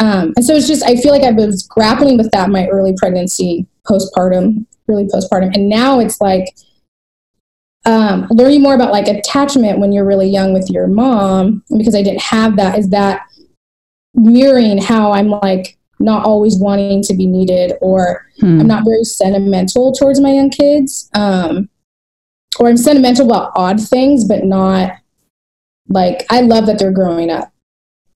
Um, 0.00 0.32
and 0.36 0.44
so 0.44 0.54
it's 0.54 0.68
just, 0.68 0.84
I 0.84 0.96
feel 0.96 1.10
like 1.10 1.24
I 1.24 1.32
was 1.32 1.62
grappling 1.64 2.16
with 2.16 2.30
that 2.30 2.50
my 2.50 2.68
early 2.68 2.94
pregnancy, 2.96 3.66
postpartum, 3.84 4.66
really 4.86 5.04
postpartum. 5.04 5.54
And 5.54 5.68
now 5.68 5.98
it's 5.98 6.20
like 6.20 6.44
um, 7.84 8.26
learning 8.30 8.62
more 8.62 8.74
about 8.74 8.92
like 8.92 9.08
attachment 9.08 9.80
when 9.80 9.92
you're 9.92 10.06
really 10.06 10.28
young 10.28 10.52
with 10.52 10.70
your 10.70 10.86
mom, 10.86 11.64
because 11.76 11.94
I 11.94 12.02
didn't 12.02 12.22
have 12.22 12.56
that, 12.56 12.78
is 12.78 12.90
that 12.90 13.22
mirroring 14.14 14.78
how 14.78 15.12
I'm 15.12 15.28
like 15.28 15.76
not 15.98 16.24
always 16.24 16.56
wanting 16.56 17.02
to 17.02 17.14
be 17.14 17.26
needed 17.26 17.72
or 17.80 18.24
hmm. 18.40 18.60
I'm 18.60 18.66
not 18.66 18.84
very 18.84 19.04
sentimental 19.04 19.92
towards 19.92 20.20
my 20.20 20.32
young 20.32 20.50
kids. 20.50 21.10
Um, 21.14 21.68
or 22.58 22.68
I'm 22.68 22.76
sentimental 22.76 23.26
about 23.26 23.52
odd 23.54 23.80
things, 23.80 24.24
but 24.24 24.44
not 24.44 24.92
like 25.88 26.26
I 26.30 26.42
love 26.42 26.66
that 26.66 26.78
they're 26.78 26.92
growing 26.92 27.30
up. 27.30 27.52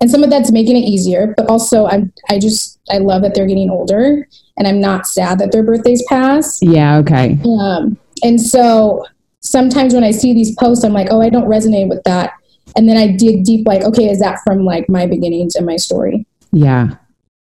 And 0.01 0.11
some 0.11 0.25
of 0.25 0.31
that's 0.31 0.51
making 0.51 0.77
it 0.77 0.81
easier, 0.81 1.33
but 1.37 1.49
also 1.49 1.87
I'm 1.87 2.13
I 2.29 2.39
just 2.39 2.81
I 2.91 2.99
love 2.99 3.23
that 3.23 3.35
they're 3.35 3.47
getting 3.47 3.71
older 3.71 4.29
and 4.57 4.67
I'm 4.67 4.81
not 4.81 5.07
sad 5.07 5.39
that 5.39 5.53
their 5.53 5.63
birthdays 5.63 6.03
pass. 6.09 6.61
Yeah, 6.61 6.99
okay. 6.99 7.39
Um, 7.45 7.97
and 8.23 8.41
so 8.41 9.07
sometimes 9.41 9.95
when 9.95 10.05
I 10.05 10.11
see 10.11 10.33
these 10.33 10.55
posts, 10.57 10.85
I'm 10.85 10.93
like, 10.93 11.09
oh, 11.11 11.21
I 11.21 11.29
don't 11.29 11.49
resonate 11.49 11.89
with 11.89 12.03
that. 12.05 12.33
And 12.77 12.89
then 12.89 12.97
I 12.97 13.09
dig 13.17 13.45
deep, 13.45 13.67
like, 13.67 13.83
okay, 13.83 14.09
is 14.09 14.19
that 14.21 14.39
from 14.45 14.65
like 14.65 14.89
my 14.89 15.07
beginnings 15.07 15.57
and 15.57 15.67
my 15.67 15.77
story? 15.77 16.27
Yeah. 16.53 16.97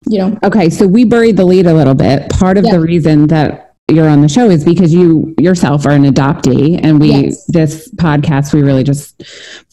You 0.06 0.18
know? 0.18 0.38
Okay. 0.44 0.70
So 0.70 0.86
we 0.86 1.04
buried 1.04 1.36
the 1.36 1.44
lead 1.44 1.66
a 1.66 1.74
little 1.74 1.94
bit. 1.94 2.30
Part 2.30 2.58
of 2.58 2.64
yeah. 2.64 2.72
the 2.72 2.80
reason 2.80 3.26
that 3.28 3.63
you're 3.88 4.08
on 4.08 4.22
the 4.22 4.28
show 4.28 4.48
is 4.48 4.64
because 4.64 4.94
you 4.94 5.34
yourself 5.38 5.84
are 5.84 5.90
an 5.90 6.04
adoptee 6.04 6.80
and 6.82 6.98
we 6.98 7.10
yes. 7.10 7.44
this 7.48 7.90
podcast 7.96 8.54
we 8.54 8.62
really 8.62 8.82
just 8.82 9.22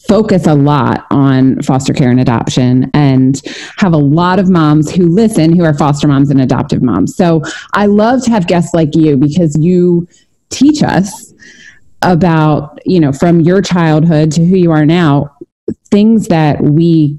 focus 0.06 0.46
a 0.46 0.54
lot 0.54 1.06
on 1.10 1.60
foster 1.62 1.94
care 1.94 2.10
and 2.10 2.20
adoption 2.20 2.90
and 2.92 3.40
have 3.78 3.94
a 3.94 3.98
lot 3.98 4.38
of 4.38 4.50
moms 4.50 4.90
who 4.90 5.06
listen 5.06 5.56
who 5.56 5.64
are 5.64 5.72
foster 5.72 6.06
moms 6.06 6.30
and 6.30 6.42
adoptive 6.42 6.82
moms 6.82 7.16
so 7.16 7.40
i 7.72 7.86
love 7.86 8.22
to 8.22 8.30
have 8.30 8.46
guests 8.46 8.74
like 8.74 8.94
you 8.94 9.16
because 9.16 9.56
you 9.58 10.06
teach 10.50 10.82
us 10.82 11.32
about 12.02 12.78
you 12.84 13.00
know 13.00 13.12
from 13.12 13.40
your 13.40 13.62
childhood 13.62 14.30
to 14.30 14.44
who 14.44 14.56
you 14.56 14.70
are 14.70 14.84
now 14.84 15.34
things 15.90 16.28
that 16.28 16.60
we 16.60 17.18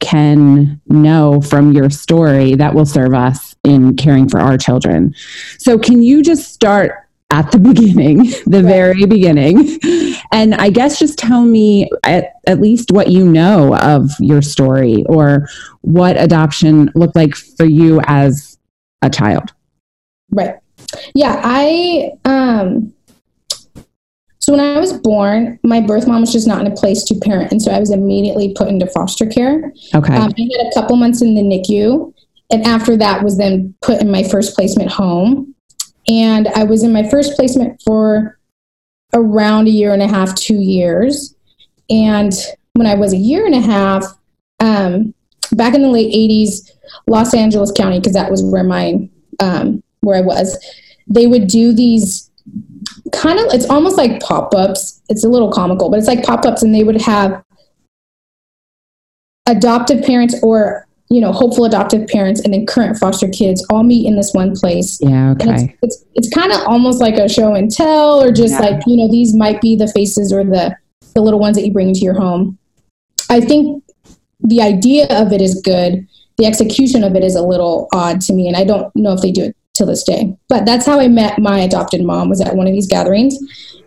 can 0.00 0.80
know 0.86 1.40
from 1.40 1.72
your 1.72 1.90
story 1.90 2.54
that 2.54 2.74
will 2.74 2.86
serve 2.86 3.14
us 3.14 3.54
in 3.64 3.96
caring 3.96 4.28
for 4.28 4.40
our 4.40 4.58
children. 4.58 5.14
So, 5.58 5.78
can 5.78 6.02
you 6.02 6.22
just 6.22 6.52
start 6.52 6.92
at 7.30 7.52
the 7.52 7.58
beginning, 7.72 8.30
the 8.46 8.62
very 8.62 9.06
beginning, 9.06 9.78
and 10.32 10.54
I 10.54 10.70
guess 10.70 10.98
just 10.98 11.18
tell 11.18 11.44
me 11.44 11.88
at, 12.04 12.32
at 12.46 12.60
least 12.60 12.90
what 12.90 13.08
you 13.08 13.24
know 13.24 13.76
of 13.76 14.10
your 14.18 14.42
story 14.42 15.04
or 15.08 15.48
what 15.82 16.20
adoption 16.20 16.90
looked 16.94 17.16
like 17.16 17.34
for 17.34 17.66
you 17.66 18.00
as 18.04 18.58
a 19.02 19.10
child? 19.10 19.52
Right. 20.30 20.56
Yeah, 21.14 21.40
I 21.44 22.12
um 22.24 22.92
so 24.40 24.52
when 24.52 24.60
I 24.60 24.80
was 24.80 24.94
born, 24.94 25.58
my 25.62 25.80
birth 25.80 26.08
mom 26.08 26.22
was 26.22 26.32
just 26.32 26.48
not 26.48 26.64
in 26.64 26.72
a 26.72 26.74
place 26.74 27.04
to 27.04 27.14
parent, 27.14 27.52
and 27.52 27.60
so 27.60 27.70
I 27.70 27.78
was 27.78 27.90
immediately 27.90 28.54
put 28.54 28.68
into 28.68 28.86
foster 28.86 29.26
care. 29.26 29.70
Okay. 29.94 30.14
Um, 30.14 30.32
I 30.36 30.48
had 30.58 30.66
a 30.66 30.74
couple 30.74 30.96
months 30.96 31.20
in 31.20 31.34
the 31.34 31.42
NICU, 31.42 32.12
and 32.50 32.64
after 32.64 32.96
that 32.96 33.22
was 33.22 33.36
then 33.36 33.74
put 33.82 34.00
in 34.00 34.10
my 34.10 34.22
first 34.22 34.56
placement 34.56 34.90
home. 34.90 35.54
And 36.08 36.48
I 36.48 36.64
was 36.64 36.82
in 36.82 36.92
my 36.92 37.08
first 37.08 37.36
placement 37.36 37.80
for 37.84 38.38
around 39.12 39.68
a 39.68 39.70
year 39.70 39.92
and 39.92 40.02
a 40.02 40.08
half, 40.08 40.34
two 40.34 40.58
years. 40.58 41.34
And 41.90 42.32
when 42.72 42.86
I 42.86 42.94
was 42.94 43.12
a 43.12 43.18
year 43.18 43.44
and 43.44 43.54
a 43.54 43.60
half, 43.60 44.04
um, 44.60 45.12
back 45.52 45.74
in 45.74 45.82
the 45.82 45.88
late 45.88 46.14
'80s, 46.14 46.70
Los 47.06 47.34
Angeles 47.34 47.72
County, 47.72 47.98
because 47.98 48.14
that 48.14 48.30
was 48.30 48.42
where 48.42 48.64
my 48.64 49.06
um, 49.38 49.82
where 50.00 50.16
I 50.16 50.22
was, 50.22 50.58
they 51.06 51.26
would 51.26 51.46
do 51.46 51.74
these 51.74 52.29
kind 53.12 53.38
of 53.38 53.46
it's 53.52 53.68
almost 53.68 53.96
like 53.96 54.20
pop-ups. 54.20 55.02
It's 55.08 55.24
a 55.24 55.28
little 55.28 55.50
comical 55.50 55.90
but 55.90 55.98
it's 55.98 56.08
like 56.08 56.22
pop-ups 56.22 56.62
and 56.62 56.74
they 56.74 56.84
would 56.84 57.00
have 57.00 57.42
adoptive 59.46 60.04
parents 60.04 60.34
or 60.42 60.86
you 61.08 61.20
know 61.20 61.32
hopeful 61.32 61.64
adoptive 61.64 62.06
parents 62.08 62.40
and 62.40 62.54
then 62.54 62.66
current 62.66 62.96
foster 62.96 63.28
kids 63.28 63.66
all 63.70 63.82
meet 63.82 64.06
in 64.06 64.16
this 64.16 64.32
one 64.32 64.54
place. 64.54 64.98
Yeah 65.00 65.32
okay. 65.32 65.50
it's, 65.50 65.72
it's, 65.82 66.04
it's 66.14 66.34
kind 66.34 66.52
of 66.52 66.60
almost 66.66 67.00
like 67.00 67.14
a 67.14 67.28
show 67.28 67.54
and 67.54 67.70
tell 67.70 68.22
or 68.22 68.32
just 68.32 68.54
yeah. 68.54 68.70
like 68.70 68.82
you 68.86 68.96
know 68.96 69.10
these 69.10 69.34
might 69.34 69.60
be 69.60 69.76
the 69.76 69.88
faces 69.88 70.32
or 70.32 70.44
the 70.44 70.76
the 71.14 71.20
little 71.20 71.40
ones 71.40 71.56
that 71.56 71.66
you 71.66 71.72
bring 71.72 71.88
into 71.88 72.00
your 72.00 72.14
home. 72.14 72.58
I 73.28 73.40
think 73.40 73.84
the 74.40 74.62
idea 74.62 75.06
of 75.10 75.32
it 75.32 75.40
is 75.40 75.60
good. 75.62 76.06
The 76.38 76.46
execution 76.46 77.04
of 77.04 77.14
it 77.16 77.24
is 77.24 77.36
a 77.36 77.42
little 77.42 77.88
odd 77.92 78.22
to 78.22 78.32
me 78.32 78.48
and 78.48 78.56
i 78.56 78.64
don't 78.64 78.94
know 78.96 79.12
if 79.12 79.20
they 79.20 79.30
do 79.30 79.42
it 79.44 79.56
to 79.74 79.86
this 79.86 80.02
day. 80.02 80.36
But 80.48 80.66
that's 80.66 80.86
how 80.86 81.00
I 81.00 81.08
met 81.08 81.38
my 81.38 81.60
adopted 81.60 82.04
mom 82.04 82.28
was 82.28 82.40
at 82.40 82.54
one 82.54 82.66
of 82.66 82.72
these 82.72 82.88
gatherings. 82.88 83.38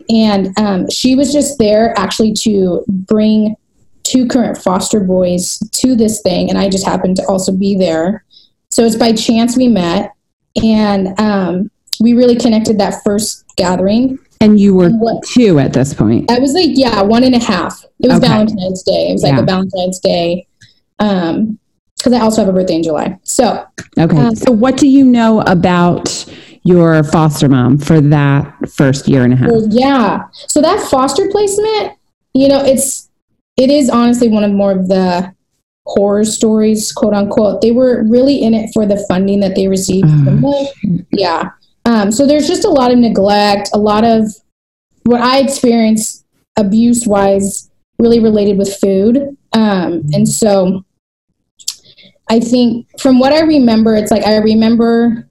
And 0.09 0.57
um, 0.59 0.89
she 0.89 1.15
was 1.15 1.31
just 1.31 1.57
there 1.59 1.97
actually 1.97 2.33
to 2.41 2.83
bring 2.87 3.55
two 4.03 4.27
current 4.27 4.57
foster 4.57 4.99
boys 4.99 5.59
to 5.59 5.95
this 5.95 6.21
thing. 6.21 6.49
And 6.49 6.57
I 6.57 6.69
just 6.69 6.85
happened 6.85 7.15
to 7.17 7.25
also 7.25 7.51
be 7.51 7.75
there. 7.77 8.25
So 8.69 8.83
it's 8.83 8.95
by 8.95 9.13
chance 9.13 9.55
we 9.55 9.67
met. 9.67 10.11
And 10.61 11.19
um, 11.19 11.71
we 11.99 12.13
really 12.13 12.35
connected 12.35 12.77
that 12.79 13.01
first 13.03 13.45
gathering. 13.55 14.19
And 14.41 14.59
you 14.59 14.75
were 14.75 14.87
and 14.87 14.99
what, 14.99 15.23
two 15.25 15.57
at 15.59 15.71
this 15.71 15.93
point. 15.93 16.29
I 16.29 16.39
was 16.39 16.53
like, 16.53 16.71
yeah, 16.73 17.01
one 17.01 17.23
and 17.23 17.33
a 17.33 17.39
half. 17.39 17.83
It 18.01 18.07
was 18.07 18.17
okay. 18.17 18.27
Valentine's 18.27 18.83
Day. 18.83 19.09
It 19.09 19.13
was 19.13 19.23
like 19.23 19.33
yeah. 19.33 19.39
a 19.39 19.45
Valentine's 19.45 19.99
Day 19.99 20.47
um, 20.99 21.59
because 22.03 22.19
I 22.19 22.21
also 22.21 22.43
have 22.43 22.49
a 22.49 22.53
birthday 22.53 22.75
in 22.75 22.83
July. 22.83 23.17
So, 23.23 23.65
okay. 23.97 24.17
Um, 24.17 24.35
so, 24.35 24.51
what 24.51 24.75
do 24.75 24.87
you 24.87 25.05
know 25.05 25.41
about 25.41 26.25
your 26.63 27.03
foster 27.03 27.47
mom 27.47 27.77
for 27.77 28.01
that 28.01 28.69
first 28.69 29.07
year 29.07 29.23
and 29.23 29.33
a 29.33 29.37
half? 29.37 29.49
Well, 29.49 29.67
yeah. 29.69 30.23
So 30.33 30.61
that 30.61 30.85
foster 30.89 31.29
placement, 31.29 31.93
you 32.33 32.49
know, 32.49 32.63
it's 32.63 33.09
it 33.57 33.69
is 33.69 33.89
honestly 33.89 34.27
one 34.27 34.43
of 34.43 34.51
more 34.51 34.71
of 34.71 34.89
the 34.89 35.33
horror 35.85 36.25
stories, 36.25 36.91
quote 36.91 37.13
unquote. 37.13 37.61
They 37.61 37.71
were 37.71 38.03
really 38.03 38.41
in 38.41 38.53
it 38.53 38.69
for 38.73 38.85
the 38.85 39.03
funding 39.07 39.39
that 39.41 39.55
they 39.55 39.67
received. 39.67 40.07
Uh, 40.07 40.65
yeah. 41.11 41.51
Um, 41.85 42.11
so 42.11 42.25
there's 42.25 42.47
just 42.47 42.65
a 42.65 42.69
lot 42.69 42.91
of 42.91 42.97
neglect, 42.97 43.69
a 43.73 43.77
lot 43.77 44.03
of 44.03 44.25
what 45.03 45.21
I 45.21 45.39
experienced 45.39 46.25
abuse 46.57 47.05
wise, 47.05 47.69
really 47.99 48.19
related 48.19 48.57
with 48.57 48.73
food 48.77 49.37
Um, 49.53 50.03
and 50.13 50.27
so 50.27 50.83
I 52.33 52.39
think 52.39 52.87
from 52.99 53.19
what 53.19 53.31
I 53.31 53.41
remember, 53.41 53.95
it's 53.95 54.09
like 54.09 54.23
I 54.23 54.37
remember 54.37 55.29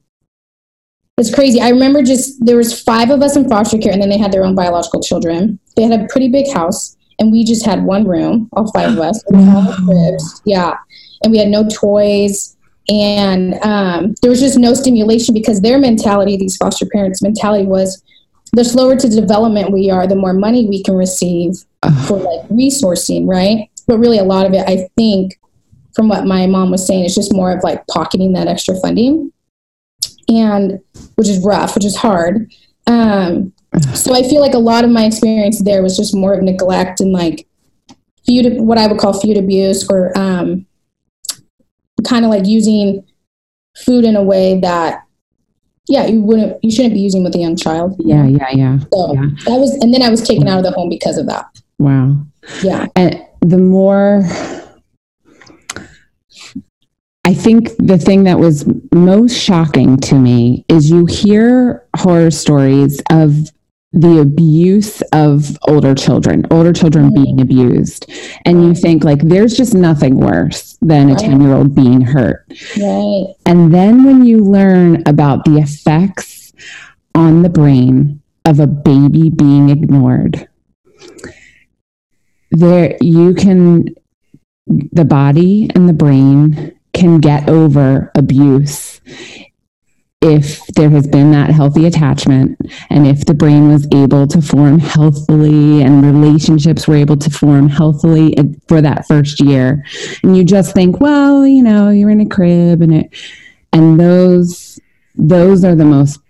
it's 1.17 1.33
crazy. 1.33 1.59
I 1.59 1.69
remember 1.69 2.01
just 2.01 2.43
there 2.45 2.55
was 2.55 2.81
five 2.81 3.09
of 3.09 3.21
us 3.21 3.35
in 3.35 3.49
foster 3.49 3.77
care, 3.77 3.91
and 3.91 4.01
then 4.01 4.09
they 4.09 4.17
had 4.17 4.31
their 4.31 4.45
own 4.45 4.55
biological 4.55 5.01
children. 5.01 5.59
They 5.75 5.83
had 5.83 5.99
a 5.99 6.07
pretty 6.07 6.29
big 6.29 6.51
house, 6.53 6.95
and 7.19 7.29
we 7.29 7.43
just 7.43 7.65
had 7.65 7.83
one 7.83 8.07
room, 8.07 8.49
all 8.53 8.71
five 8.71 8.93
of 8.93 8.99
us, 8.99 9.21
cribs. 9.85 10.41
Yeah, 10.45 10.75
and 11.21 11.31
we 11.31 11.37
had 11.37 11.49
no 11.49 11.67
toys, 11.67 12.55
and 12.89 13.55
um, 13.63 14.15
there 14.21 14.31
was 14.31 14.39
just 14.39 14.57
no 14.57 14.73
stimulation 14.73 15.33
because 15.33 15.59
their 15.59 15.79
mentality, 15.79 16.37
these 16.37 16.55
foster 16.55 16.85
parents' 16.85 17.21
mentality, 17.21 17.65
was 17.65 18.01
the 18.53 18.63
slower 18.63 18.95
to 18.95 19.09
development 19.09 19.73
we 19.73 19.91
are, 19.91 20.07
the 20.07 20.15
more 20.15 20.33
money 20.33 20.67
we 20.67 20.81
can 20.81 20.95
receive 20.95 21.53
for 22.07 22.17
like 22.17 22.47
resourcing, 22.47 23.27
right? 23.27 23.69
But 23.87 23.99
really, 23.99 24.19
a 24.19 24.23
lot 24.23 24.45
of 24.45 24.53
it, 24.53 24.63
I 24.69 24.87
think, 24.95 25.37
from 25.95 26.09
what 26.09 26.25
my 26.25 26.47
mom 26.47 26.71
was 26.71 26.85
saying, 26.85 27.05
it's 27.05 27.15
just 27.15 27.33
more 27.33 27.51
of 27.51 27.63
like 27.63 27.85
pocketing 27.87 28.33
that 28.33 28.47
extra 28.47 28.75
funding 28.79 29.31
and 30.29 30.79
which 31.15 31.27
is 31.27 31.43
rough, 31.43 31.75
which 31.75 31.85
is 31.85 31.95
hard. 31.95 32.51
Um, 32.87 33.53
so 33.93 34.13
I 34.13 34.23
feel 34.23 34.41
like 34.41 34.53
a 34.53 34.59
lot 34.59 34.83
of 34.83 34.89
my 34.89 35.05
experience 35.05 35.63
there 35.63 35.83
was 35.83 35.97
just 35.97 36.15
more 36.15 36.33
of 36.33 36.43
neglect 36.43 36.99
and 36.99 37.11
like 37.11 37.47
feud, 38.25 38.59
what 38.61 38.77
I 38.77 38.87
would 38.87 38.99
call 38.99 39.19
feud 39.19 39.37
abuse, 39.37 39.87
or 39.89 40.17
um, 40.17 40.65
kind 42.07 42.25
of 42.25 42.31
like 42.31 42.45
using 42.45 43.05
food 43.77 44.05
in 44.05 44.15
a 44.15 44.23
way 44.23 44.59
that, 44.61 45.03
yeah, 45.89 46.05
you 46.05 46.21
wouldn't, 46.21 46.63
you 46.63 46.71
shouldn't 46.71 46.93
be 46.93 47.01
using 47.01 47.23
with 47.23 47.35
a 47.35 47.39
young 47.39 47.57
child. 47.57 47.95
Yeah, 47.99 48.25
yeah, 48.25 48.49
yeah. 48.51 48.79
So 48.93 49.13
yeah. 49.13 49.25
that 49.45 49.59
was, 49.59 49.71
and 49.81 49.93
then 49.93 50.01
I 50.01 50.09
was 50.09 50.25
taken 50.25 50.47
out 50.47 50.57
of 50.57 50.63
the 50.63 50.71
home 50.71 50.89
because 50.89 51.17
of 51.17 51.27
that. 51.27 51.45
Wow. 51.77 52.25
Yeah. 52.63 52.87
And 52.95 53.21
the 53.41 53.57
more 53.57 54.23
I 57.25 57.33
think 57.33 57.69
the 57.77 57.97
thing 57.97 58.25
that 58.25 58.39
was 58.39 58.65
most 58.93 59.37
shocking 59.37 59.97
to 59.97 60.15
me 60.15 60.65
is 60.67 60.89
you 60.89 61.05
hear 61.05 61.85
horror 61.95 62.31
stories 62.31 63.01
of 63.09 63.49
the 63.93 64.19
abuse 64.19 65.01
of 65.13 65.55
older 65.67 65.93
children, 65.93 66.45
older 66.51 66.73
children 66.73 67.11
Mm. 67.11 67.23
being 67.23 67.41
abused. 67.41 68.11
And 68.43 68.63
you 68.63 68.73
think, 68.73 69.03
like, 69.03 69.21
there's 69.21 69.55
just 69.55 69.75
nothing 69.75 70.17
worse 70.17 70.77
than 70.81 71.11
a 71.11 71.15
10 71.15 71.39
year 71.41 71.53
old 71.53 71.75
being 71.75 72.01
hurt. 72.01 72.43
Right. 72.75 73.35
And 73.45 73.73
then 73.73 74.03
when 74.03 74.25
you 74.25 74.39
learn 74.43 75.03
about 75.05 75.45
the 75.45 75.59
effects 75.59 76.53
on 77.15 77.43
the 77.43 77.49
brain 77.49 78.19
of 78.45 78.59
a 78.59 78.67
baby 78.67 79.29
being 79.29 79.69
ignored, 79.69 80.47
there 82.51 82.97
you 82.99 83.33
can, 83.35 83.95
the 84.67 85.05
body 85.05 85.69
and 85.75 85.87
the 85.87 85.93
brain 85.93 86.73
can 86.93 87.19
get 87.19 87.49
over 87.49 88.11
abuse 88.15 89.01
if 90.23 90.65
there 90.67 90.89
has 90.89 91.05
been 91.05 91.31
that 91.31 91.49
healthy 91.49 91.85
attachment 91.85 92.57
and 92.89 93.05
if 93.05 93.25
the 93.25 93.33
brain 93.33 93.67
was 93.67 93.85
able 93.93 94.25
to 94.25 94.41
form 94.41 94.79
healthily 94.79 95.81
and 95.81 96.05
relationships 96.05 96.87
were 96.87 96.95
able 96.95 97.17
to 97.17 97.29
form 97.29 97.67
healthily 97.67 98.33
for 98.69 98.79
that 98.79 99.05
first 99.05 99.41
year. 99.41 99.83
And 100.23 100.37
you 100.37 100.45
just 100.45 100.73
think 100.73 101.01
well 101.01 101.45
you 101.45 101.61
know 101.61 101.89
you're 101.89 102.09
in 102.09 102.21
a 102.21 102.25
crib 102.25 102.81
and 102.81 102.93
it 102.93 103.13
and 103.73 103.99
those 103.99 104.79
those 105.15 105.65
are 105.65 105.75
the 105.75 105.85
most 105.85 106.21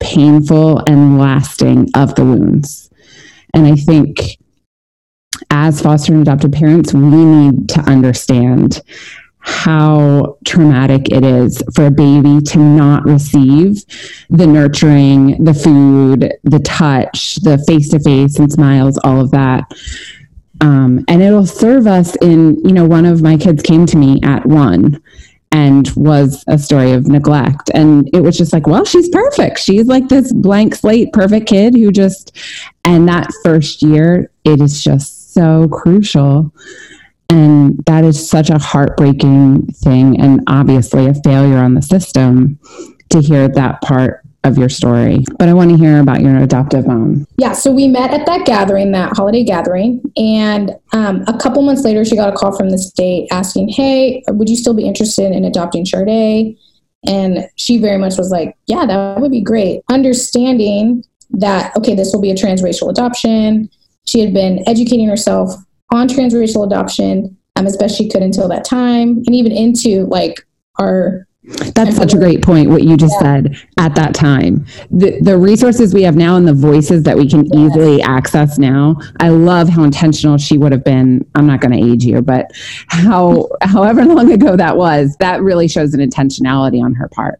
painful 0.00 0.82
and 0.88 1.18
lasting 1.18 1.88
of 1.94 2.16
the 2.16 2.24
wounds. 2.24 2.90
And 3.54 3.66
i 3.66 3.74
think 3.74 4.38
as 5.50 5.80
foster 5.80 6.12
and 6.12 6.22
adoptive 6.22 6.52
parents 6.52 6.92
we 6.92 7.00
need 7.00 7.68
to 7.68 7.80
understand 7.82 8.82
how 9.46 10.36
traumatic 10.44 11.12
it 11.12 11.24
is 11.24 11.62
for 11.72 11.86
a 11.86 11.90
baby 11.90 12.40
to 12.40 12.58
not 12.58 13.04
receive 13.04 13.84
the 14.28 14.46
nurturing, 14.46 15.42
the 15.44 15.54
food, 15.54 16.32
the 16.42 16.58
touch, 16.58 17.36
the 17.36 17.56
face 17.66 17.88
to 17.90 18.00
face 18.00 18.40
and 18.40 18.50
smiles, 18.50 18.98
all 19.04 19.20
of 19.20 19.30
that. 19.30 19.62
Um, 20.60 21.04
and 21.06 21.22
it'll 21.22 21.46
serve 21.46 21.86
us 21.86 22.16
in, 22.16 22.58
you 22.66 22.72
know, 22.72 22.84
one 22.84 23.06
of 23.06 23.22
my 23.22 23.36
kids 23.36 23.62
came 23.62 23.86
to 23.86 23.96
me 23.96 24.20
at 24.24 24.44
one 24.46 25.00
and 25.52 25.88
was 25.94 26.42
a 26.48 26.58
story 26.58 26.90
of 26.90 27.06
neglect. 27.06 27.70
And 27.72 28.10
it 28.12 28.22
was 28.22 28.36
just 28.36 28.52
like, 28.52 28.66
well, 28.66 28.84
she's 28.84 29.08
perfect. 29.10 29.60
She's 29.60 29.86
like 29.86 30.08
this 30.08 30.32
blank 30.32 30.74
slate, 30.74 31.12
perfect 31.12 31.46
kid 31.46 31.74
who 31.74 31.92
just, 31.92 32.36
and 32.84 33.08
that 33.08 33.30
first 33.44 33.80
year, 33.80 34.28
it 34.44 34.60
is 34.60 34.82
just 34.82 35.32
so 35.32 35.68
crucial 35.68 36.52
and 37.28 37.84
that 37.86 38.04
is 38.04 38.28
such 38.28 38.50
a 38.50 38.58
heartbreaking 38.58 39.66
thing, 39.66 40.20
and 40.20 40.42
obviously 40.46 41.06
a 41.06 41.14
failure 41.14 41.58
on 41.58 41.74
the 41.74 41.82
system 41.82 42.58
to 43.10 43.20
hear 43.20 43.48
that 43.48 43.80
part 43.82 44.22
of 44.44 44.56
your 44.56 44.68
story. 44.68 45.24
But 45.38 45.48
I 45.48 45.54
want 45.54 45.70
to 45.70 45.76
hear 45.76 46.00
about 46.00 46.20
your 46.20 46.36
adoptive 46.36 46.86
mom. 46.86 47.26
Yeah, 47.36 47.52
so 47.52 47.72
we 47.72 47.88
met 47.88 48.12
at 48.12 48.26
that 48.26 48.46
gathering, 48.46 48.92
that 48.92 49.16
holiday 49.16 49.44
gathering, 49.44 50.00
and 50.16 50.70
um, 50.92 51.24
a 51.26 51.36
couple 51.38 51.62
months 51.62 51.82
later, 51.82 52.04
she 52.04 52.16
got 52.16 52.32
a 52.32 52.36
call 52.36 52.56
from 52.56 52.70
the 52.70 52.78
state 52.78 53.28
asking, 53.30 53.68
"Hey, 53.68 54.22
would 54.28 54.48
you 54.48 54.56
still 54.56 54.74
be 54.74 54.86
interested 54.86 55.32
in 55.32 55.44
adopting 55.44 55.84
Charday?" 55.84 56.56
And 57.06 57.48
she 57.56 57.78
very 57.78 57.98
much 57.98 58.16
was 58.16 58.30
like, 58.30 58.56
"Yeah, 58.66 58.86
that 58.86 59.20
would 59.20 59.32
be 59.32 59.42
great." 59.42 59.82
Understanding 59.90 61.04
that 61.30 61.76
okay, 61.76 61.94
this 61.94 62.12
will 62.12 62.20
be 62.22 62.30
a 62.30 62.36
transracial 62.36 62.88
adoption. 62.88 63.68
She 64.06 64.20
had 64.20 64.32
been 64.32 64.62
educating 64.68 65.08
herself 65.08 65.52
on 65.92 66.08
transracial 66.08 66.66
adoption 66.66 67.36
um, 67.56 67.66
as 67.66 67.76
best 67.76 67.96
she 67.96 68.08
could 68.08 68.22
until 68.22 68.48
that 68.48 68.64
time, 68.64 69.22
and 69.26 69.34
even 69.34 69.52
into 69.52 70.04
like 70.06 70.46
our 70.78 71.26
That's 71.76 71.96
such 71.96 72.12
a 72.12 72.18
great 72.18 72.42
point, 72.42 72.70
what 72.70 72.82
you 72.82 72.96
just 72.96 73.14
Yeah. 73.20 73.40
said 73.40 73.56
at 73.78 73.94
that 73.94 74.14
time. 74.14 74.66
The, 74.90 75.20
the 75.20 75.38
resources 75.38 75.94
we 75.94 76.02
have 76.02 76.16
now 76.16 76.36
and 76.36 76.46
the 76.46 76.52
voices 76.52 77.04
that 77.04 77.16
we 77.16 77.28
can 77.28 77.46
easily 77.54 78.02
access 78.02 78.58
now. 78.58 78.96
I 79.20 79.28
love 79.28 79.68
how 79.68 79.84
intentional 79.84 80.38
she 80.38 80.58
would 80.58 80.72
have 80.72 80.82
been. 80.82 81.24
I'm 81.36 81.46
not 81.46 81.60
going 81.60 81.70
to 81.70 81.92
age 81.92 82.04
you, 82.04 82.20
but 82.20 82.46
how, 82.88 83.48
however 83.62 84.04
long 84.04 84.32
ago 84.32 84.56
that 84.56 84.76
was, 84.76 85.16
that 85.20 85.40
really 85.40 85.68
shows 85.68 85.94
an 85.94 86.00
intentionality 86.00 86.82
on 86.82 86.94
her 86.94 87.08
part. 87.08 87.38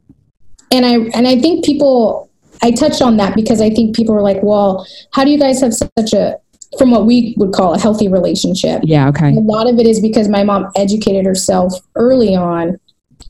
and 0.71 0.87
I 0.87 0.95
and 1.17 1.27
I 1.27 1.41
think 1.41 1.65
people 1.65 2.31
I 2.63 2.71
touched 2.71 3.03
on 3.03 3.17
that 3.19 3.35
because 3.35 3.61
I 3.61 3.71
think 3.71 3.95
people 3.95 4.15
were 4.15 4.23
like, 4.23 4.43
well, 4.43 4.87
how 5.13 5.25
do 5.25 5.31
you 5.31 5.39
guys 5.39 5.61
have 5.61 5.75
such 5.75 6.13
a 6.15 6.39
from 6.79 6.91
what 6.91 7.07
we 7.07 7.35
would 7.39 7.53
call 7.53 7.75
a 7.75 7.79
healthy 7.79 8.09
relationship? 8.09 8.81
Yeah. 8.85 9.09
Okay. 9.09 9.31
A 9.31 9.41
lot 9.41 9.69
of 9.69 9.79
it 9.79 9.87
is 9.87 10.01
because 10.01 10.29
my 10.29 10.43
mom 10.45 10.71
educated 10.77 11.25
herself 11.25 11.73
early 11.95 12.35
on 12.35 12.79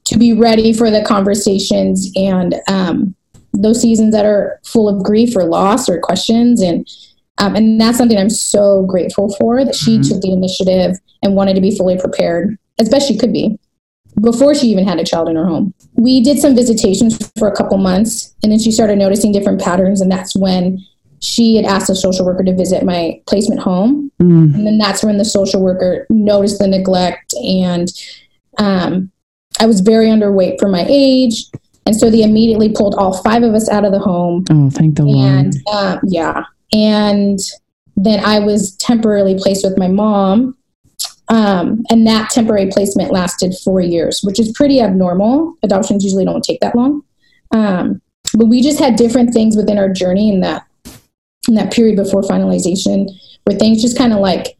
to 0.04 0.18
be 0.18 0.32
ready 0.32 0.72
for 0.72 0.90
the 0.90 1.02
conversations 1.04 2.10
and 2.16 2.54
um, 2.68 3.14
those 3.52 3.80
seasons 3.80 4.12
that 4.12 4.24
are 4.24 4.60
full 4.64 4.88
of 4.88 5.02
grief 5.02 5.36
or 5.36 5.44
loss 5.44 5.88
or 5.88 5.98
questions 6.00 6.60
and 6.62 6.86
um, 7.38 7.54
and 7.54 7.78
that's 7.78 7.98
something 7.98 8.16
I'm 8.16 8.30
so 8.30 8.84
grateful 8.84 9.34
for 9.38 9.62
that 9.64 9.74
she 9.74 9.98
Mhm. 9.98 10.08
took 10.08 10.20
the 10.22 10.32
initiative 10.32 10.96
and 11.22 11.34
wanted 11.36 11.54
to 11.54 11.60
be 11.60 11.76
fully 11.76 11.98
prepared 11.98 12.56
as 12.78 12.88
best 12.88 13.06
she 13.08 13.16
could 13.18 13.32
be 13.32 13.58
before 14.22 14.54
she 14.54 14.68
even 14.68 14.86
had 14.86 14.98
a 14.98 15.04
child 15.04 15.28
in 15.28 15.36
her 15.36 15.44
home. 15.46 15.74
We 15.96 16.22
did 16.22 16.38
some 16.38 16.54
visitations 16.56 17.18
for 17.38 17.46
a 17.48 17.54
couple 17.54 17.76
months 17.76 18.34
and 18.42 18.50
then 18.50 18.58
she 18.58 18.72
started 18.72 18.96
noticing 18.96 19.32
different 19.32 19.60
patterns 19.60 20.00
and 20.00 20.10
that's 20.10 20.34
when 20.34 20.82
she 21.20 21.56
had 21.56 21.64
asked 21.64 21.90
a 21.90 21.94
social 21.94 22.24
worker 22.24 22.44
to 22.44 22.54
visit 22.54 22.84
my 22.84 23.20
placement 23.26 23.60
home. 23.60 24.10
Mm. 24.20 24.54
and 24.54 24.66
then 24.66 24.78
that's 24.78 25.04
when 25.04 25.18
the 25.18 25.24
social 25.24 25.62
worker 25.62 26.06
noticed 26.08 26.58
the 26.58 26.66
neglect 26.66 27.34
and 27.34 27.92
um, 28.56 29.10
i 29.60 29.66
was 29.66 29.80
very 29.80 30.06
underweight 30.06 30.58
for 30.58 30.68
my 30.68 30.86
age. 30.88 31.44
And 31.84 31.94
so 31.94 32.10
they 32.10 32.22
immediately 32.22 32.72
pulled 32.72 32.96
all 32.96 33.22
five 33.22 33.44
of 33.44 33.54
us 33.54 33.68
out 33.68 33.84
of 33.84 33.92
the 33.92 34.00
home. 34.00 34.44
Oh, 34.50 34.70
thank 34.70 34.96
the 34.96 35.04
Lord. 35.04 35.28
and 35.28 35.54
um, 35.72 36.00
yeah. 36.04 36.42
And 36.72 37.38
then 37.96 38.22
i 38.24 38.38
was 38.38 38.76
temporarily 38.76 39.38
placed 39.38 39.64
with 39.64 39.78
my 39.78 39.88
mom. 39.88 40.56
Um, 41.28 41.84
and 41.90 42.06
that 42.06 42.30
temporary 42.30 42.68
placement 42.70 43.10
lasted 43.12 43.52
four 43.64 43.80
years 43.80 44.20
which 44.22 44.40
is 44.40 44.52
pretty 44.52 44.80
abnormal. 44.80 45.54
Adoptions 45.62 46.04
usually 46.04 46.24
don't 46.24 46.44
take 46.44 46.60
that 46.60 46.74
long. 46.74 47.02
Um, 47.52 48.00
but 48.34 48.46
we 48.46 48.60
just 48.60 48.78
had 48.78 48.96
different 48.96 49.32
things 49.32 49.56
within 49.56 49.78
our 49.78 49.88
journey 49.88 50.28
in 50.28 50.40
that 50.40 50.65
in 51.48 51.54
that 51.54 51.72
period 51.72 51.96
before 51.96 52.22
finalization 52.22 53.08
where 53.44 53.58
things 53.58 53.82
just 53.82 53.98
kind 53.98 54.12
of 54.12 54.20
like 54.20 54.56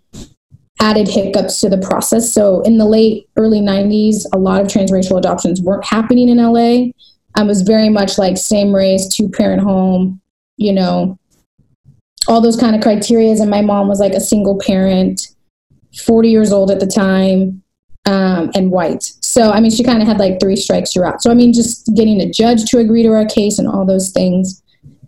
added 0.80 1.08
hiccups 1.08 1.60
to 1.60 1.68
the 1.68 1.78
process 1.78 2.32
so 2.32 2.60
in 2.62 2.78
the 2.78 2.84
late 2.84 3.28
early 3.36 3.60
90s 3.60 4.24
a 4.32 4.38
lot 4.38 4.60
of 4.60 4.68
transracial 4.68 5.18
adoptions 5.18 5.60
weren't 5.60 5.84
happening 5.84 6.28
in 6.28 6.36
la 6.38 6.92
I 7.36 7.42
was 7.42 7.62
very 7.62 7.90
much 7.90 8.16
like 8.18 8.38
same 8.38 8.74
race, 8.74 9.06
two 9.08 9.28
parent 9.28 9.62
home, 9.62 10.20
you 10.56 10.72
know, 10.72 11.18
all 12.28 12.40
those 12.40 12.56
kind 12.56 12.74
of 12.74 12.82
criterias. 12.82 13.40
And 13.40 13.50
my 13.50 13.60
mom 13.60 13.88
was 13.88 14.00
like 14.00 14.14
a 14.14 14.20
single 14.20 14.58
parent, 14.58 15.28
40 15.98 16.30
years 16.30 16.50
old 16.50 16.70
at 16.70 16.80
the 16.80 16.86
time, 16.86 17.62
um, 18.06 18.50
and 18.54 18.70
white. 18.70 19.02
So, 19.20 19.50
I 19.50 19.60
mean, 19.60 19.70
she 19.70 19.84
kind 19.84 20.00
of 20.00 20.08
had 20.08 20.18
like 20.18 20.40
three 20.40 20.56
strikes 20.56 20.92
throughout. 20.92 21.22
So, 21.22 21.30
I 21.30 21.34
mean, 21.34 21.52
just 21.52 21.94
getting 21.94 22.20
a 22.22 22.30
judge 22.30 22.64
to 22.70 22.78
agree 22.78 23.02
to 23.02 23.12
our 23.12 23.26
case 23.26 23.58
and 23.58 23.68
all 23.68 23.84
those 23.84 24.10
things. 24.10 24.62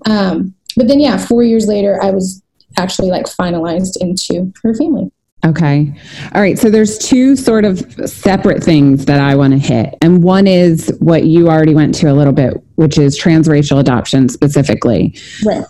Um, 0.07 0.55
but 0.77 0.89
then, 0.89 1.01
yeah, 1.01 1.17
four 1.17 1.43
years 1.43 1.67
later, 1.67 2.03
I 2.03 2.11
was 2.11 2.43
actually 2.77 3.11
like 3.11 3.27
finalized 3.27 3.97
into 4.01 4.53
her 4.63 4.75
family. 4.75 5.11
Okay. 5.47 5.95
All 6.35 6.41
right. 6.41 6.59
So 6.59 6.69
there's 6.69 6.99
two 6.99 7.37
sort 7.37 7.65
of 7.65 7.79
separate 8.09 8.63
things 8.63 9.05
that 9.05 9.21
I 9.21 9.37
want 9.37 9.53
to 9.53 9.59
hit. 9.59 9.95
And 10.03 10.23
one 10.23 10.47
is 10.49 10.95
what 10.99 11.25
you 11.25 11.49
already 11.49 11.75
went 11.75 11.95
to 11.97 12.11
a 12.11 12.13
little 12.13 12.33
bit, 12.33 12.55
which 12.75 12.99
is 12.99 13.19
transracial 13.19 13.79
adoption 13.79 14.29
specifically. 14.29 15.17
Right. 15.47 15.65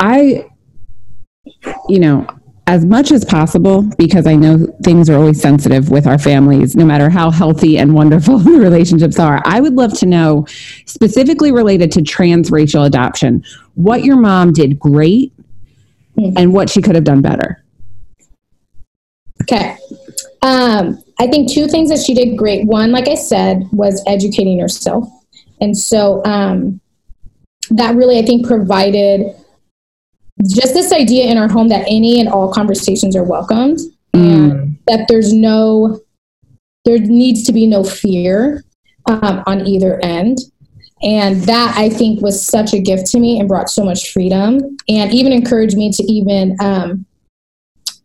I, 0.00 0.46
you 1.88 1.98
know, 1.98 2.26
as 2.66 2.84
much 2.84 3.12
as 3.12 3.24
possible, 3.24 3.82
because 3.98 4.26
I 4.26 4.36
know 4.36 4.66
things 4.82 5.10
are 5.10 5.16
always 5.16 5.40
sensitive 5.40 5.90
with 5.90 6.06
our 6.06 6.18
families, 6.18 6.74
no 6.74 6.84
matter 6.86 7.10
how 7.10 7.30
healthy 7.30 7.76
and 7.78 7.94
wonderful 7.94 8.38
the 8.38 8.52
relationships 8.52 9.18
are. 9.18 9.42
I 9.44 9.60
would 9.60 9.74
love 9.74 9.96
to 9.98 10.06
know, 10.06 10.46
specifically 10.86 11.52
related 11.52 11.92
to 11.92 12.00
transracial 12.00 12.86
adoption, 12.86 13.44
what 13.74 14.04
your 14.04 14.16
mom 14.16 14.52
did 14.52 14.78
great 14.78 15.32
and 16.16 16.52
what 16.52 16.70
she 16.70 16.80
could 16.80 16.94
have 16.94 17.04
done 17.04 17.20
better. 17.20 17.64
Okay. 19.42 19.76
Um, 20.42 21.02
I 21.18 21.26
think 21.26 21.50
two 21.50 21.66
things 21.66 21.90
that 21.90 21.98
she 21.98 22.14
did 22.14 22.36
great. 22.36 22.66
One, 22.66 22.92
like 22.92 23.08
I 23.08 23.14
said, 23.14 23.64
was 23.72 24.02
educating 24.06 24.58
herself. 24.58 25.08
And 25.60 25.76
so 25.76 26.24
um, 26.24 26.80
that 27.70 27.94
really, 27.94 28.18
I 28.18 28.22
think, 28.22 28.46
provided 28.46 29.34
just 30.42 30.74
this 30.74 30.92
idea 30.92 31.30
in 31.30 31.38
our 31.38 31.48
home 31.48 31.68
that 31.68 31.84
any 31.86 32.20
and 32.20 32.28
all 32.28 32.52
conversations 32.52 33.16
are 33.16 33.24
welcomed 33.24 33.78
and 34.12 34.78
that 34.86 35.06
there's 35.08 35.32
no, 35.32 36.00
there 36.84 36.98
needs 36.98 37.44
to 37.44 37.52
be 37.52 37.66
no 37.66 37.84
fear 37.84 38.64
um, 39.06 39.42
on 39.46 39.66
either 39.66 40.00
end. 40.02 40.38
And 41.02 41.42
that 41.42 41.76
I 41.76 41.88
think 41.88 42.22
was 42.22 42.44
such 42.44 42.72
a 42.72 42.80
gift 42.80 43.06
to 43.08 43.20
me 43.20 43.38
and 43.38 43.48
brought 43.48 43.68
so 43.68 43.84
much 43.84 44.12
freedom 44.12 44.60
and 44.88 45.12
even 45.12 45.32
encouraged 45.32 45.76
me 45.76 45.90
to 45.92 46.02
even 46.04 46.56
um, 46.60 47.04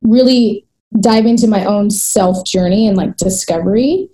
really 0.01 0.65
dive 0.99 1.25
into 1.25 1.47
my 1.47 1.65
own 1.65 1.89
self 1.89 2.45
journey 2.45 2.87
and 2.87 2.97
like 2.97 3.15
discovery 3.17 4.09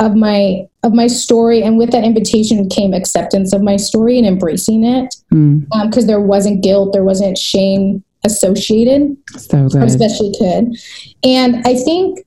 of 0.00 0.16
my 0.16 0.66
of 0.84 0.92
my 0.92 1.06
story 1.06 1.62
and 1.62 1.78
with 1.78 1.90
that 1.90 2.04
invitation 2.04 2.68
came 2.68 2.94
acceptance 2.94 3.52
of 3.52 3.62
my 3.62 3.76
story 3.76 4.18
and 4.18 4.26
embracing 4.26 4.84
it. 4.84 5.14
Mm, 5.32 5.66
because 5.84 6.04
um, 6.04 6.06
there 6.06 6.20
wasn't 6.20 6.62
guilt 6.62 6.92
there 6.92 7.04
wasn't 7.04 7.36
shame 7.36 8.04
associated 8.24 9.16
so 9.36 9.68
good. 9.68 9.82
especially 9.82 10.32
kid 10.38 10.74
and 11.24 11.66
i 11.66 11.74
think 11.74 12.20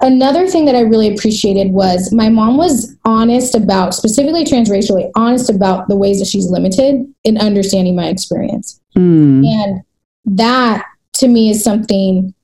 another 0.00 0.46
thing 0.46 0.64
that 0.64 0.74
i 0.74 0.80
really 0.80 1.12
appreciated 1.12 1.72
was 1.72 2.12
my 2.12 2.28
mom 2.28 2.56
was 2.56 2.96
honest 3.04 3.54
about 3.54 3.94
specifically 3.94 4.44
transracially 4.44 5.10
honest 5.16 5.50
about 5.50 5.88
the 5.88 5.96
ways 5.96 6.18
that 6.18 6.26
she's 6.26 6.50
limited 6.50 7.04
in 7.24 7.38
understanding 7.38 7.96
my 7.96 8.06
experience. 8.06 8.80
Mm, 8.96 9.46
and 9.46 9.82
that 10.24 10.84
to 11.14 11.28
me 11.28 11.50
is 11.50 11.62
something 11.62 12.34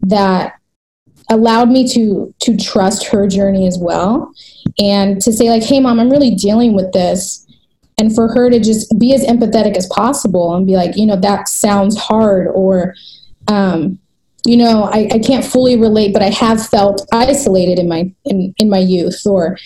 that 0.00 0.54
allowed 1.30 1.70
me 1.70 1.88
to 1.88 2.32
to 2.40 2.56
trust 2.56 3.06
her 3.06 3.26
journey 3.26 3.66
as 3.66 3.78
well 3.78 4.32
and 4.78 5.20
to 5.20 5.32
say 5.32 5.48
like 5.50 5.62
hey 5.62 5.80
mom 5.80 5.98
i'm 5.98 6.10
really 6.10 6.34
dealing 6.34 6.74
with 6.74 6.92
this 6.92 7.46
and 7.98 8.14
for 8.14 8.28
her 8.34 8.50
to 8.50 8.58
just 8.58 8.98
be 8.98 9.14
as 9.14 9.24
empathetic 9.24 9.76
as 9.76 9.86
possible 9.86 10.54
and 10.54 10.66
be 10.66 10.74
like 10.76 10.96
you 10.96 11.06
know 11.06 11.16
that 11.16 11.48
sounds 11.48 11.96
hard 11.96 12.48
or 12.48 12.94
um 13.48 13.98
you 14.46 14.56
know 14.56 14.84
I, 14.84 15.08
I 15.12 15.18
can't 15.18 15.44
fully 15.44 15.78
relate 15.78 16.12
but 16.12 16.22
i 16.22 16.30
have 16.30 16.66
felt 16.66 17.06
isolated 17.12 17.78
in 17.78 17.88
my 17.88 18.12
in, 18.24 18.54
in 18.58 18.68
my 18.68 18.78
youth 18.78 19.22
or 19.26 19.56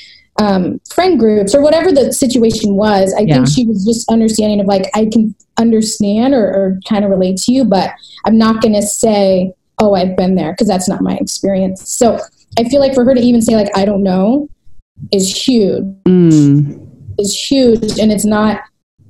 um, 0.40 0.80
friend 0.94 1.18
groups 1.18 1.52
or 1.52 1.60
whatever 1.62 1.90
the 1.90 2.12
situation 2.12 2.76
was 2.76 3.12
i 3.18 3.22
Yeah. 3.22 3.34
think 3.34 3.48
she 3.48 3.66
was 3.66 3.84
just 3.84 4.08
understanding 4.08 4.60
of 4.60 4.66
like 4.66 4.84
i 4.94 5.06
can 5.12 5.34
understand 5.58 6.32
or, 6.32 6.46
or 6.46 6.78
kind 6.88 7.04
of 7.04 7.10
relate 7.10 7.38
to 7.38 7.52
you 7.52 7.64
but 7.64 7.90
i'm 8.24 8.38
not 8.38 8.62
going 8.62 8.74
to 8.74 8.82
say 8.82 9.52
oh 9.80 9.94
i've 9.94 10.16
been 10.16 10.34
there 10.34 10.52
because 10.52 10.68
that's 10.68 10.88
not 10.88 11.00
my 11.00 11.16
experience. 11.16 11.92
So 11.92 12.18
i 12.58 12.64
feel 12.64 12.80
like 12.80 12.94
for 12.94 13.04
her 13.04 13.14
to 13.14 13.20
even 13.20 13.42
say 13.42 13.54
like 13.56 13.76
i 13.76 13.84
don't 13.84 14.02
know 14.02 14.48
is 15.12 15.46
huge. 15.46 15.84
Mm. 16.04 16.88
is 17.18 17.34
huge 17.34 17.98
and 17.98 18.10
it's 18.10 18.24
not 18.24 18.62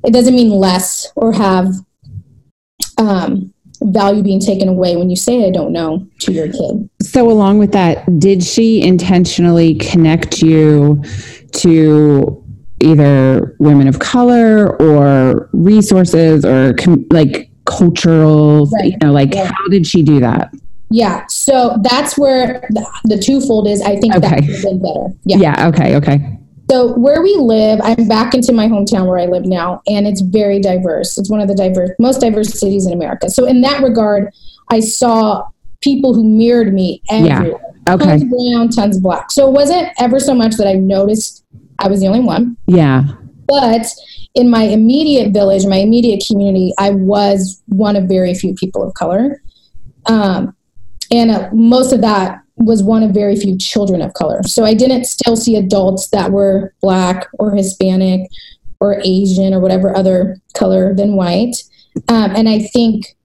it 0.04 0.12
doesn't 0.12 0.34
mean 0.34 0.50
less 0.50 1.10
or 1.16 1.32
have 1.32 1.68
um, 2.98 3.52
value 3.82 4.22
being 4.22 4.40
taken 4.40 4.68
away 4.68 4.96
when 4.96 5.08
you 5.08 5.16
say 5.16 5.46
i 5.46 5.50
don't 5.50 5.72
know 5.72 6.06
to 6.20 6.32
your 6.32 6.46
kid. 6.46 6.88
So, 7.02 7.30
along 7.30 7.58
with 7.58 7.72
that, 7.72 8.18
did 8.18 8.42
she 8.42 8.82
intentionally 8.82 9.76
connect 9.76 10.42
you 10.42 11.02
to 11.52 12.44
either 12.80 13.56
women 13.58 13.88
of 13.88 13.98
color 13.98 14.80
or 14.80 15.48
resources 15.52 16.44
or 16.44 16.74
com- 16.74 17.06
like 17.10 17.47
cultural, 17.68 18.66
Right. 18.66 18.92
you 18.92 18.98
know, 19.02 19.12
like 19.12 19.34
Yeah. 19.34 19.46
how 19.46 19.68
did 19.70 19.86
she 19.86 20.02
do 20.02 20.20
that? 20.20 20.52
yeah 20.90 21.26
so 21.28 21.76
that's 21.82 22.16
where 22.16 22.66
the, 22.70 22.82
the 23.04 23.18
twofold 23.18 23.68
is 23.68 23.82
i 23.82 23.94
think 23.96 24.14
that 24.14 24.24
Okay. 24.24 24.40
have 24.50 24.62
been 24.62 24.80
better 24.80 25.08
yeah. 25.26 25.36
Yeah. 25.36 25.68
Okay. 25.68 25.96
Okay. 25.96 26.38
so 26.70 26.94
where 26.96 27.20
we 27.22 27.34
live 27.36 27.78
i'm 27.82 28.08
back 28.08 28.32
into 28.32 28.54
my 28.54 28.66
hometown 28.68 29.06
where 29.06 29.18
i 29.18 29.26
live 29.26 29.44
now 29.44 29.82
and 29.86 30.06
it's 30.06 30.22
very 30.22 30.58
diverse 30.60 31.18
it's 31.18 31.30
one 31.30 31.42
of 31.42 31.48
the 31.48 31.54
diverse 31.54 31.90
most 31.98 32.22
diverse 32.22 32.58
cities 32.58 32.86
in 32.86 32.94
america 32.94 33.28
so 33.28 33.44
in 33.44 33.60
that 33.60 33.82
regard 33.82 34.30
i 34.70 34.80
saw 34.80 35.46
people 35.82 36.14
who 36.14 36.24
mirrored 36.24 36.72
me 36.72 37.02
Yeah. 37.10 37.40
everywhere 37.40 37.60
Okay. 37.90 38.04
tons 38.06 38.22
of 38.22 38.28
brown 38.30 38.68
tons 38.70 38.96
of 38.96 39.02
black 39.02 39.30
so 39.30 39.46
it 39.46 39.52
wasn't 39.52 39.88
ever 40.00 40.18
so 40.18 40.32
much 40.34 40.54
that 40.56 40.66
i 40.66 40.72
noticed 40.72 41.44
i 41.80 41.86
was 41.86 42.00
the 42.00 42.06
only 42.06 42.20
one 42.20 42.56
Yeah. 42.66 43.04
But 43.48 43.86
in 44.34 44.50
my 44.50 44.62
immediate 44.62 45.32
village, 45.32 45.66
my 45.66 45.76
immediate 45.76 46.22
community, 46.28 46.72
I 46.78 46.90
was 46.90 47.62
one 47.66 47.96
of 47.96 48.04
very 48.04 48.34
few 48.34 48.54
people 48.54 48.86
of 48.86 48.94
color. 48.94 49.42
Um, 50.06 50.54
and 51.10 51.30
uh, 51.30 51.48
most 51.52 51.92
of 51.92 52.02
that 52.02 52.40
was 52.56 52.82
one 52.82 53.02
of 53.02 53.12
very 53.12 53.36
few 53.36 53.56
children 53.56 54.02
of 54.02 54.12
color. 54.14 54.42
So 54.44 54.64
I 54.64 54.74
didn't 54.74 55.04
still 55.06 55.36
see 55.36 55.56
adults 55.56 56.08
that 56.10 56.30
were 56.30 56.74
black 56.82 57.26
or 57.38 57.52
Hispanic 57.54 58.28
or 58.80 59.00
Asian 59.02 59.54
or 59.54 59.60
whatever 59.60 59.96
other 59.96 60.40
color 60.54 60.94
than 60.94 61.16
white. 61.16 61.56
Um, 62.08 62.36
and 62.36 62.48
I 62.48 62.60
think, 62.60 63.16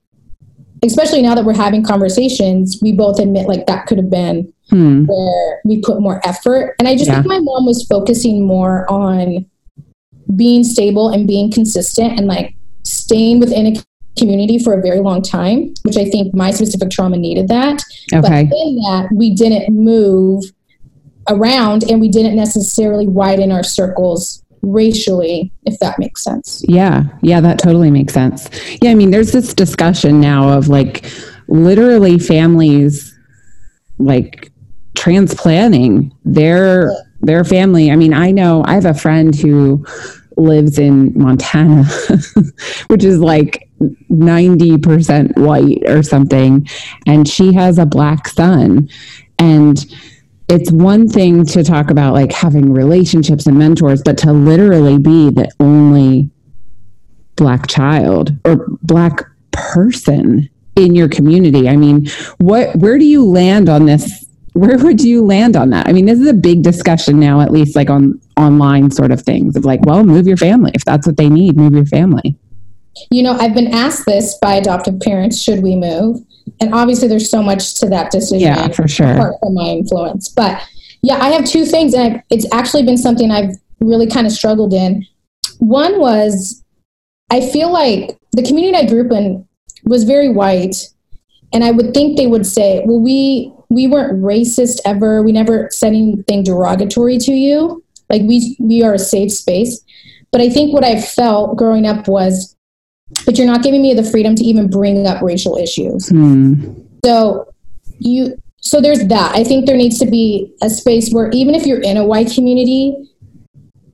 especially 0.82 1.22
now 1.22 1.34
that 1.34 1.44
we're 1.44 1.54
having 1.54 1.84
conversations, 1.84 2.78
we 2.82 2.92
both 2.92 3.18
admit 3.18 3.46
like 3.48 3.66
that 3.66 3.86
could 3.86 3.98
have 3.98 4.10
been 4.10 4.52
Hmm. 4.70 5.04
where 5.04 5.60
we 5.66 5.80
put 5.82 6.00
more 6.00 6.26
effort. 6.26 6.74
And 6.78 6.88
I 6.88 6.94
just 6.94 7.06
Yeah. 7.06 7.16
think 7.16 7.26
my 7.26 7.38
mom 7.38 7.66
was 7.66 7.84
focusing 7.84 8.46
more 8.46 8.90
on 8.90 9.44
being 10.36 10.64
stable 10.64 11.08
and 11.08 11.26
being 11.26 11.50
consistent 11.50 12.18
and 12.18 12.26
like 12.26 12.54
staying 12.82 13.40
within 13.40 13.66
a 13.66 13.84
community 14.18 14.58
for 14.58 14.78
a 14.78 14.82
very 14.82 15.00
long 15.00 15.22
time, 15.22 15.74
which 15.82 15.96
I 15.96 16.04
think 16.04 16.34
my 16.34 16.50
specific 16.50 16.90
trauma 16.90 17.16
needed 17.16 17.48
that. 17.48 17.82
Okay. 18.12 18.44
But 18.44 18.56
in 18.56 18.76
that, 18.76 19.08
we 19.12 19.34
didn't 19.34 19.74
move 19.74 20.44
around 21.28 21.84
and 21.84 22.00
we 22.00 22.08
didn't 22.08 22.36
necessarily 22.36 23.06
widen 23.06 23.50
our 23.50 23.62
circles 23.62 24.42
racially, 24.62 25.52
if 25.64 25.78
that 25.80 25.98
makes 25.98 26.22
sense. 26.22 26.64
Yeah, 26.68 27.04
yeah, 27.22 27.40
that 27.40 27.58
totally 27.58 27.90
makes 27.90 28.14
sense. 28.14 28.48
Yeah, 28.80 28.90
I 28.90 28.94
mean, 28.94 29.10
there's 29.10 29.32
this 29.32 29.52
discussion 29.52 30.20
now 30.20 30.48
of 30.56 30.68
like 30.68 31.10
literally 31.48 32.18
families 32.18 33.16
like 33.98 34.50
transplanting 34.96 36.12
their 36.24 36.90
their 37.24 37.44
family. 37.44 37.90
I 37.90 37.96
mean, 37.96 38.14
I 38.14 38.30
know 38.30 38.62
I 38.66 38.74
have 38.74 38.84
a 38.84 38.94
friend 38.94 39.34
who 39.34 39.84
lives 40.36 40.78
in 40.78 41.16
Montana, 41.16 41.84
which 42.88 43.04
is 43.04 43.18
like 43.18 43.68
90% 44.10 45.36
white 45.38 45.82
or 45.88 46.02
something, 46.02 46.66
and 47.06 47.28
she 47.28 47.52
has 47.54 47.78
a 47.78 47.86
black 47.86 48.28
son. 48.28 48.88
And 49.38 49.84
it's 50.48 50.70
one 50.70 51.08
thing 51.08 51.44
to 51.46 51.64
talk 51.64 51.90
about 51.90 52.14
like 52.14 52.32
having 52.32 52.72
relationships 52.72 53.46
and 53.46 53.58
mentors, 53.58 54.02
but 54.02 54.18
to 54.18 54.32
literally 54.32 54.98
be 54.98 55.30
the 55.30 55.50
only 55.60 56.30
black 57.36 57.66
child 57.66 58.32
or 58.44 58.66
black 58.82 59.24
person 59.52 60.48
in 60.76 60.94
your 60.94 61.08
community. 61.08 61.68
I 61.68 61.76
mean, 61.76 62.08
what 62.38 62.74
where 62.76 62.98
do 62.98 63.04
you 63.04 63.24
land 63.24 63.68
on 63.68 63.86
this? 63.86 64.23
Where 64.54 64.78
would 64.78 65.00
you 65.00 65.24
land 65.24 65.56
on 65.56 65.70
that? 65.70 65.88
I 65.88 65.92
mean, 65.92 66.06
this 66.06 66.20
is 66.20 66.28
a 66.28 66.34
big 66.34 66.62
discussion 66.62 67.18
now, 67.18 67.40
at 67.40 67.50
least 67.50 67.74
like 67.74 67.90
on 67.90 68.20
online 68.36 68.90
sort 68.90 69.10
of 69.10 69.20
things 69.20 69.56
of 69.56 69.64
like, 69.64 69.84
well, 69.84 70.04
move 70.04 70.26
your 70.26 70.36
family. 70.36 70.70
If 70.74 70.84
that's 70.84 71.06
what 71.06 71.16
they 71.16 71.28
need, 71.28 71.56
move 71.56 71.74
your 71.74 71.86
family. 71.86 72.36
You 73.10 73.24
know, 73.24 73.32
I've 73.32 73.54
been 73.54 73.74
asked 73.74 74.06
this 74.06 74.38
by 74.40 74.54
adoptive 74.54 75.00
parents 75.00 75.40
should 75.40 75.62
we 75.62 75.74
move? 75.74 76.20
And 76.60 76.72
obviously, 76.72 77.08
there's 77.08 77.28
so 77.28 77.42
much 77.42 77.74
to 77.80 77.88
that 77.88 78.12
decision. 78.12 78.46
Yeah, 78.46 78.68
for 78.68 78.86
sure. 78.86 79.12
apart 79.12 79.34
from 79.40 79.54
my 79.54 79.64
influence. 79.64 80.28
But 80.28 80.62
yeah, 81.02 81.16
I 81.16 81.30
have 81.30 81.44
two 81.44 81.64
things, 81.64 81.94
and 81.94 82.16
I, 82.16 82.22
it's 82.30 82.46
actually 82.52 82.84
been 82.84 82.96
something 82.96 83.30
I've 83.30 83.56
really 83.80 84.06
kind 84.06 84.26
of 84.26 84.32
struggled 84.32 84.72
in. 84.72 85.04
One 85.58 85.98
was 85.98 86.62
I 87.30 87.40
feel 87.40 87.72
like 87.72 88.16
the 88.32 88.42
community 88.42 88.76
I 88.76 88.88
grew 88.88 89.06
up 89.06 89.12
in 89.12 89.48
was 89.84 90.04
very 90.04 90.28
white, 90.28 90.76
and 91.52 91.64
I 91.64 91.72
would 91.72 91.94
think 91.94 92.16
they 92.16 92.26
would 92.26 92.46
say, 92.46 92.82
"Well, 92.84 93.00
we 93.00 93.53
we 93.74 93.86
weren't 93.86 94.22
racist 94.22 94.78
ever. 94.84 95.22
We 95.22 95.32
never 95.32 95.68
said 95.70 95.88
anything 95.88 96.44
derogatory 96.44 97.18
to 97.18 97.32
you. 97.32 97.84
Like 98.08 98.22
we 98.22 98.56
we 98.60 98.82
are 98.82 98.94
a 98.94 98.98
safe 98.98 99.32
space." 99.32 99.82
But 100.30 100.40
I 100.40 100.48
think 100.48 100.72
what 100.72 100.84
I 100.84 101.00
felt 101.00 101.56
growing 101.56 101.86
up 101.86 102.08
was, 102.08 102.56
but 103.24 103.38
you're 103.38 103.46
not 103.46 103.62
giving 103.62 103.82
me 103.82 103.94
the 103.94 104.02
freedom 104.02 104.34
to 104.34 104.44
even 104.44 104.68
bring 104.68 105.06
up 105.06 105.22
racial 105.22 105.56
issues. 105.56 106.08
Hmm. 106.08 106.72
So 107.04 107.52
you 107.98 108.36
so 108.60 108.80
there's 108.80 109.06
that. 109.08 109.34
I 109.34 109.44
think 109.44 109.66
there 109.66 109.76
needs 109.76 109.98
to 109.98 110.06
be 110.06 110.52
a 110.62 110.70
space 110.70 111.12
where 111.12 111.30
even 111.30 111.54
if 111.54 111.66
you're 111.66 111.82
in 111.82 111.96
a 111.96 112.04
white 112.04 112.32
community, 112.32 112.96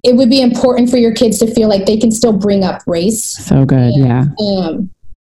it 0.05 0.17
would 0.17 0.31
be 0.31 0.41
important 0.41 0.91
for 0.91 0.97
your 0.97 1.13
kids 1.13 1.39
to 1.41 1.53
feel 1.53 1.69
like 1.69 1.87
they 1.87 1.97
can 1.97 2.13
still 2.13 2.33
bring 2.33 2.65
up 2.65 2.83
race. 2.87 3.23
So 3.23 3.65
good, 3.65 3.79
and, 3.79 4.05
yeah. 4.05 4.25
Um, 4.39 4.91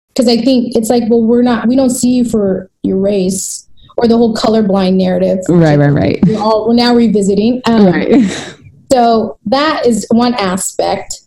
because 0.08 0.28
I 0.28 0.38
think 0.38 0.74
it's 0.74 0.88
like, 0.88 1.02
well, 1.10 1.22
we're 1.22 1.42
not, 1.42 1.68
we 1.68 1.76
don't 1.76 1.90
see 1.90 2.14
you 2.14 2.24
for 2.24 2.70
your 2.82 2.96
race 2.96 3.65
or 3.96 4.08
the 4.08 4.16
whole 4.16 4.34
colorblind 4.34 4.94
narrative. 4.94 5.38
Right, 5.48 5.78
right, 5.78 5.90
right. 5.90 6.18
We're, 6.26 6.38
all, 6.38 6.68
we're 6.68 6.74
now 6.74 6.94
revisiting. 6.94 7.62
Um, 7.64 7.86
right. 7.86 8.54
So 8.92 9.36
that 9.46 9.84
is 9.84 10.06
one 10.10 10.34
aspect. 10.34 11.22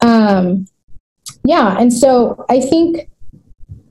Um, 0.00 0.66
yeah, 1.44 1.76
and 1.78 1.92
so 1.92 2.44
I 2.50 2.60
think 2.60 3.08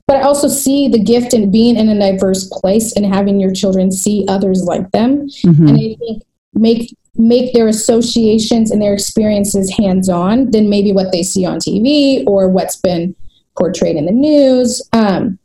but 0.07 0.17
I 0.17 0.21
also 0.21 0.47
see 0.47 0.87
the 0.87 0.99
gift 0.99 1.33
in 1.33 1.49
being 1.49 1.77
in 1.77 1.89
a 1.89 1.97
diverse 1.97 2.47
place 2.47 2.95
and 2.95 3.05
having 3.05 3.39
your 3.39 3.51
children 3.51 3.91
see 3.91 4.25
others 4.27 4.63
like 4.63 4.91
them. 4.91 5.27
Mm-hmm. 5.27 5.67
And 5.67 5.77
I 5.77 5.95
think 5.95 6.23
make 6.53 6.95
make 7.15 7.53
their 7.53 7.67
associations 7.67 8.69
and 8.69 8.81
their 8.81 8.93
experiences 8.93 9.75
hands 9.77 10.09
on 10.09 10.51
than 10.51 10.69
maybe 10.69 10.91
what 10.91 11.11
they 11.11 11.23
see 11.23 11.45
on 11.45 11.57
TV 11.59 12.23
or 12.27 12.49
what's 12.49 12.75
been 12.75 13.15
portrayed 13.57 13.95
in 13.95 14.05
the 14.05 14.11
news. 14.11 14.81
Um, 14.93 15.39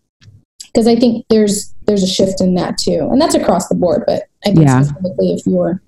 because 0.73 0.87
I 0.87 0.97
think 0.97 1.27
there's 1.31 1.75
there's 1.91 2.05
a 2.05 2.07
shift 2.07 2.41
in 2.41 2.55
that 2.55 2.79
too, 2.79 3.09
and 3.11 3.21
that's 3.21 3.35
across 3.35 3.69
the 3.69 3.75
board. 3.75 4.05
But 4.07 4.29
I 4.47 4.53
think 4.53 4.63
yeah. 4.63 4.83
specifically 4.83 5.33
if 5.33 5.45
you're, 5.45 5.83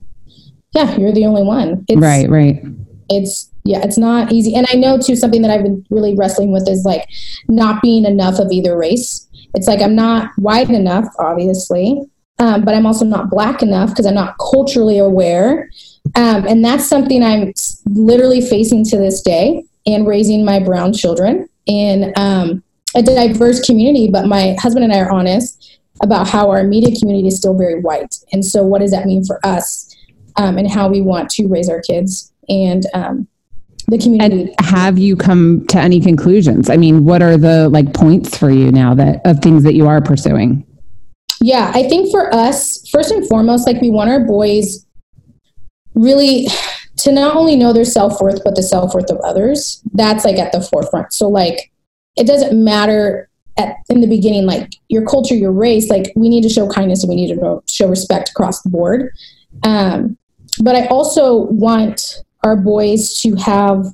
yeah, 0.74 0.96
you're 0.96 1.12
the 1.12 1.26
only 1.26 1.44
one. 1.44 1.84
It's, 1.88 2.00
right, 2.00 2.28
right. 2.28 2.60
It's 3.08 3.52
yeah, 3.64 3.80
it's 3.84 3.98
not 3.98 4.32
easy. 4.32 4.56
And 4.56 4.66
I 4.70 4.74
know 4.74 4.98
too 4.98 5.14
something 5.14 5.42
that 5.42 5.50
I've 5.52 5.62
been 5.62 5.86
really 5.90 6.16
wrestling 6.16 6.50
with 6.50 6.68
is 6.68 6.84
like 6.84 7.08
not 7.48 7.80
being 7.80 8.04
enough 8.04 8.40
of 8.40 8.50
either 8.50 8.76
race. 8.76 9.28
It's 9.54 9.68
like 9.68 9.80
I'm 9.80 9.94
not 9.94 10.30
white 10.36 10.70
enough, 10.70 11.06
obviously, 11.20 12.00
um, 12.40 12.64
but 12.64 12.74
I'm 12.74 12.86
also 12.86 13.04
not 13.04 13.30
black 13.30 13.62
enough 13.62 13.90
because 13.90 14.06
I'm 14.06 14.14
not 14.14 14.34
culturally 14.38 14.98
aware. 14.98 15.70
Um, 16.16 16.46
and 16.48 16.64
that's 16.64 16.88
something 16.88 17.22
I'm 17.22 17.52
literally 17.86 18.40
facing 18.40 18.84
to 18.86 18.96
this 18.96 19.22
day 19.22 19.62
and 19.86 20.06
raising 20.06 20.44
my 20.44 20.58
brown 20.58 20.92
children 20.92 21.48
in 21.66 22.12
um, 22.16 22.64
a 22.96 23.02
diverse 23.02 23.64
community. 23.64 24.08
But 24.10 24.26
my 24.26 24.56
husband 24.58 24.84
and 24.84 24.92
I 24.92 25.00
are 25.00 25.10
honest 25.10 25.78
about 26.00 26.28
how 26.28 26.50
our 26.50 26.60
immediate 26.60 26.98
community 26.98 27.28
is 27.28 27.36
still 27.36 27.56
very 27.56 27.80
white. 27.80 28.16
And 28.32 28.44
so, 28.44 28.64
what 28.64 28.80
does 28.80 28.90
that 28.92 29.06
mean 29.06 29.24
for 29.24 29.44
us 29.44 29.94
um, 30.36 30.58
and 30.58 30.70
how 30.70 30.88
we 30.88 31.00
want 31.00 31.30
to 31.30 31.46
raise 31.46 31.68
our 31.68 31.80
kids? 31.80 32.32
And 32.48 32.84
um, 32.94 33.28
the 33.88 33.98
community. 33.98 34.42
And 34.42 34.66
have 34.66 34.98
you 34.98 35.16
come 35.16 35.66
to 35.68 35.78
any 35.78 36.00
conclusions? 36.00 36.70
I 36.70 36.76
mean, 36.76 37.04
what 37.04 37.22
are 37.22 37.36
the 37.36 37.68
like 37.68 37.94
points 37.94 38.36
for 38.36 38.50
you 38.50 38.72
now 38.72 38.94
that 38.94 39.20
of 39.24 39.40
things 39.40 39.62
that 39.64 39.74
you 39.74 39.86
are 39.86 40.00
pursuing? 40.00 40.66
Yeah, 41.40 41.72
I 41.74 41.88
think 41.88 42.10
for 42.10 42.32
us, 42.32 42.88
first 42.88 43.10
and 43.10 43.26
foremost, 43.28 43.66
like 43.66 43.80
we 43.80 43.90
want 43.90 44.10
our 44.10 44.20
boys 44.20 44.86
really 45.94 46.46
to 46.98 47.12
not 47.12 47.36
only 47.36 47.56
know 47.56 47.72
their 47.72 47.84
self-worth 47.84 48.42
but 48.44 48.54
the 48.54 48.62
self-worth 48.62 49.10
of 49.10 49.18
others. 49.18 49.82
That's 49.92 50.24
like 50.24 50.38
at 50.38 50.52
the 50.52 50.60
forefront. 50.60 51.12
So 51.12 51.28
like 51.28 51.72
it 52.16 52.26
doesn't 52.26 52.62
matter 52.62 53.28
at 53.56 53.76
in 53.88 54.00
the 54.00 54.06
beginning 54.06 54.46
like 54.46 54.72
your 54.88 55.06
culture, 55.06 55.34
your 55.34 55.52
race, 55.52 55.90
like 55.90 56.12
we 56.16 56.28
need 56.28 56.42
to 56.42 56.48
show 56.48 56.68
kindness 56.68 57.02
and 57.02 57.10
we 57.10 57.16
need 57.16 57.34
to 57.34 57.62
show 57.68 57.88
respect 57.88 58.30
across 58.30 58.62
the 58.62 58.70
board. 58.70 59.10
Um, 59.62 60.16
but 60.62 60.74
I 60.76 60.86
also 60.86 61.42
want 61.44 62.22
our 62.44 62.56
boys 62.56 63.20
to 63.20 63.34
have 63.36 63.86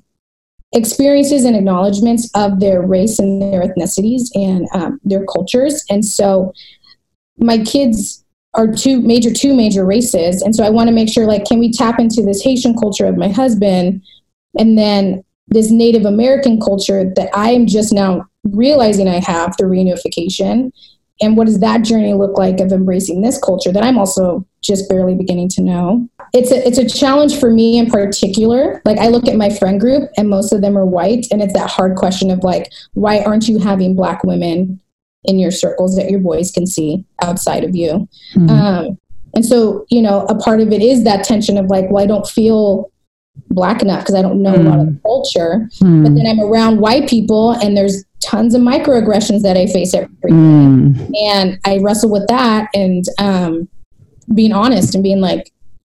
experiences 0.72 1.44
and 1.44 1.56
acknowledgments 1.56 2.30
of 2.34 2.60
their 2.60 2.82
race 2.82 3.18
and 3.18 3.40
their 3.40 3.62
ethnicities 3.62 4.28
and 4.34 4.68
um, 4.74 5.00
their 5.04 5.24
cultures. 5.24 5.84
And 5.90 6.04
so 6.04 6.52
my 7.38 7.58
kids 7.58 8.24
are 8.54 8.66
two 8.66 9.00
major 9.00 9.32
two 9.32 9.54
major 9.54 9.84
races 9.84 10.42
and 10.42 10.54
so 10.54 10.64
i 10.64 10.70
want 10.70 10.88
to 10.88 10.94
make 10.94 11.12
sure 11.12 11.26
like 11.26 11.44
can 11.44 11.58
we 11.58 11.70
tap 11.70 12.00
into 12.00 12.22
this 12.22 12.42
haitian 12.42 12.74
culture 12.76 13.06
of 13.06 13.16
my 13.16 13.28
husband 13.28 14.02
and 14.58 14.76
then 14.76 15.22
this 15.48 15.70
native 15.70 16.04
american 16.04 16.58
culture 16.58 17.12
that 17.14 17.28
i 17.34 17.50
am 17.50 17.66
just 17.66 17.92
now 17.92 18.26
realizing 18.54 19.08
i 19.08 19.20
have 19.20 19.54
through 19.56 19.70
reunification 19.70 20.70
and 21.20 21.36
what 21.36 21.46
does 21.46 21.60
that 21.60 21.82
journey 21.82 22.14
look 22.14 22.38
like 22.38 22.60
of 22.60 22.72
embracing 22.72 23.22
this 23.22 23.38
culture 23.38 23.72
that 23.72 23.82
i'm 23.82 23.98
also 23.98 24.46
just 24.62 24.88
barely 24.88 25.14
beginning 25.14 25.48
to 25.48 25.62
know 25.62 26.08
it's 26.32 26.50
a 26.50 26.66
it's 26.66 26.78
a 26.78 26.88
challenge 26.88 27.38
for 27.38 27.50
me 27.50 27.78
in 27.78 27.86
particular 27.86 28.82
like 28.84 28.98
i 28.98 29.08
look 29.08 29.26
at 29.26 29.36
my 29.36 29.50
friend 29.50 29.80
group 29.80 30.10
and 30.16 30.28
most 30.28 30.52
of 30.52 30.60
them 30.60 30.76
are 30.76 30.86
white 30.86 31.26
and 31.30 31.42
it's 31.42 31.52
that 31.52 31.70
hard 31.70 31.96
question 31.96 32.30
of 32.30 32.42
like 32.42 32.70
why 32.94 33.20
aren't 33.20 33.48
you 33.48 33.58
having 33.58 33.94
black 33.94 34.24
women 34.24 34.80
in 35.24 35.38
your 35.38 35.50
circles 35.50 35.96
that 35.96 36.10
your 36.10 36.20
boys 36.20 36.50
can 36.50 36.66
see 36.66 37.04
outside 37.22 37.64
of 37.64 37.74
you 37.74 38.08
mm-hmm. 38.34 38.48
um, 38.50 38.98
and 39.34 39.44
so 39.44 39.86
you 39.90 40.02
know 40.02 40.26
a 40.28 40.34
part 40.34 40.60
of 40.60 40.72
it 40.72 40.82
is 40.82 41.04
that 41.04 41.24
tension 41.24 41.56
of 41.56 41.66
like 41.66 41.90
well 41.90 42.02
i 42.02 42.06
don't 42.06 42.28
feel 42.28 42.90
black 43.50 43.82
enough 43.82 44.00
because 44.00 44.14
i 44.14 44.22
don't 44.22 44.42
know 44.42 44.52
mm-hmm. 44.52 44.66
a 44.66 44.70
lot 44.70 44.80
of 44.80 44.86
the 44.86 45.00
culture 45.02 45.68
mm-hmm. 45.80 46.02
but 46.02 46.14
then 46.14 46.26
i'm 46.26 46.40
around 46.40 46.80
white 46.80 47.08
people 47.08 47.52
and 47.52 47.76
there's 47.76 48.04
tons 48.24 48.54
of 48.54 48.60
microaggressions 48.60 49.42
that 49.42 49.56
i 49.56 49.66
face 49.66 49.94
every 49.94 50.08
day 50.22 50.28
mm. 50.28 51.14
and 51.24 51.58
i 51.64 51.78
wrestle 51.78 52.10
with 52.10 52.26
that 52.28 52.68
and 52.74 53.04
um, 53.18 53.68
being 54.34 54.52
honest 54.52 54.94
and 54.94 55.02
being 55.04 55.20
like 55.20 55.52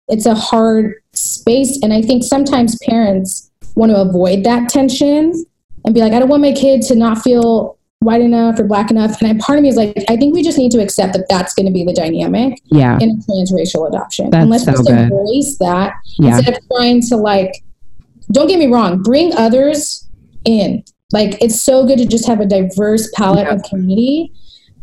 it's 0.07 0.25
a 0.25 0.35
hard 0.35 0.93
space 1.13 1.79
and 1.81 1.93
i 1.93 2.01
think 2.01 2.23
sometimes 2.23 2.77
parents 2.87 3.51
want 3.75 3.91
to 3.91 3.99
avoid 3.99 4.43
that 4.43 4.69
tension 4.69 5.33
and 5.85 5.93
be 5.93 6.01
like 6.01 6.13
i 6.13 6.19
don't 6.19 6.29
want 6.29 6.41
my 6.41 6.51
kid 6.51 6.81
to 6.81 6.95
not 6.95 7.21
feel 7.21 7.77
white 8.03 8.21
enough 8.21 8.59
or 8.59 8.65
black 8.65 8.91
enough 8.91 9.21
and 9.21 9.29
I, 9.29 9.43
part 9.43 9.57
of 9.57 9.63
me 9.63 9.69
is 9.69 9.75
like 9.75 9.95
i 10.09 10.17
think 10.17 10.33
we 10.33 10.43
just 10.43 10.57
need 10.57 10.71
to 10.71 10.81
accept 10.81 11.13
that 11.13 11.25
that's 11.29 11.53
going 11.53 11.65
to 11.65 11.71
be 11.71 11.85
the 11.85 11.93
dynamic 11.93 12.59
yeah. 12.65 12.97
in 12.99 13.11
a 13.11 13.31
transracial 13.31 13.87
adoption 13.87 14.29
that's 14.29 14.41
and 14.41 14.49
let's 14.49 14.65
so 14.65 14.71
just 14.71 14.87
good. 14.87 14.97
embrace 14.97 15.57
that 15.59 15.93
yeah. 16.19 16.37
instead 16.37 16.57
of 16.57 16.67
trying 16.75 17.01
to 17.01 17.15
like 17.15 17.63
don't 18.31 18.47
get 18.47 18.59
me 18.59 18.67
wrong 18.67 19.01
bring 19.01 19.33
others 19.35 20.07
in 20.45 20.83
like 21.13 21.41
it's 21.41 21.59
so 21.59 21.85
good 21.85 21.97
to 21.99 22.05
just 22.05 22.27
have 22.27 22.41
a 22.41 22.45
diverse 22.45 23.09
palette 23.15 23.47
yeah. 23.47 23.53
of 23.53 23.63
community 23.63 24.33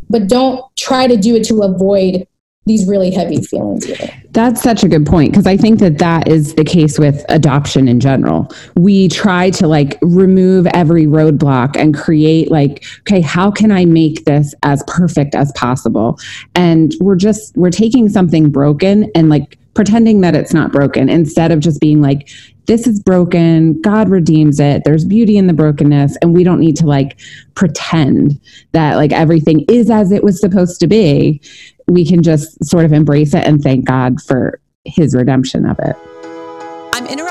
but 0.08 0.26
don't 0.26 0.64
try 0.76 1.06
to 1.06 1.16
do 1.16 1.36
it 1.36 1.44
to 1.44 1.62
avoid 1.62 2.26
these 2.66 2.86
really 2.86 3.10
heavy 3.10 3.40
feelings 3.40 3.86
with 3.86 4.00
it. 4.00 4.12
That's 4.32 4.62
such 4.62 4.84
a 4.84 4.88
good 4.88 5.06
point 5.06 5.32
because 5.32 5.46
I 5.46 5.56
think 5.56 5.80
that 5.80 5.98
that 5.98 6.28
is 6.28 6.54
the 6.54 6.64
case 6.64 6.98
with 6.98 7.24
adoption 7.28 7.88
in 7.88 8.00
general. 8.00 8.48
We 8.76 9.08
try 9.08 9.50
to 9.50 9.66
like 9.66 9.98
remove 10.02 10.66
every 10.68 11.06
roadblock 11.06 11.76
and 11.76 11.96
create 11.96 12.50
like 12.50 12.84
okay, 13.00 13.22
how 13.22 13.50
can 13.50 13.72
I 13.72 13.86
make 13.86 14.24
this 14.24 14.54
as 14.62 14.84
perfect 14.86 15.34
as 15.34 15.50
possible? 15.52 16.18
And 16.54 16.94
we're 17.00 17.16
just 17.16 17.56
we're 17.56 17.70
taking 17.70 18.08
something 18.08 18.50
broken 18.50 19.10
and 19.14 19.30
like 19.30 19.58
pretending 19.72 20.20
that 20.20 20.34
it's 20.34 20.52
not 20.52 20.70
broken 20.70 21.08
instead 21.08 21.50
of 21.52 21.60
just 21.60 21.80
being 21.80 22.02
like 22.02 22.28
this 22.70 22.86
is 22.86 23.00
broken. 23.00 23.80
God 23.80 24.08
redeems 24.08 24.60
it. 24.60 24.82
There's 24.84 25.04
beauty 25.04 25.36
in 25.36 25.48
the 25.48 25.52
brokenness 25.52 26.16
and 26.22 26.32
we 26.32 26.44
don't 26.44 26.60
need 26.60 26.76
to 26.76 26.86
like 26.86 27.18
pretend 27.56 28.40
that 28.70 28.94
like 28.94 29.10
everything 29.10 29.64
is 29.68 29.90
as 29.90 30.12
it 30.12 30.22
was 30.22 30.40
supposed 30.40 30.78
to 30.78 30.86
be. 30.86 31.42
We 31.88 32.06
can 32.06 32.22
just 32.22 32.64
sort 32.64 32.84
of 32.84 32.92
embrace 32.92 33.34
it 33.34 33.44
and 33.44 33.60
thank 33.60 33.86
God 33.86 34.22
for 34.22 34.60
his 34.84 35.16
redemption 35.16 35.66
of 35.66 35.80
it. 35.80 35.96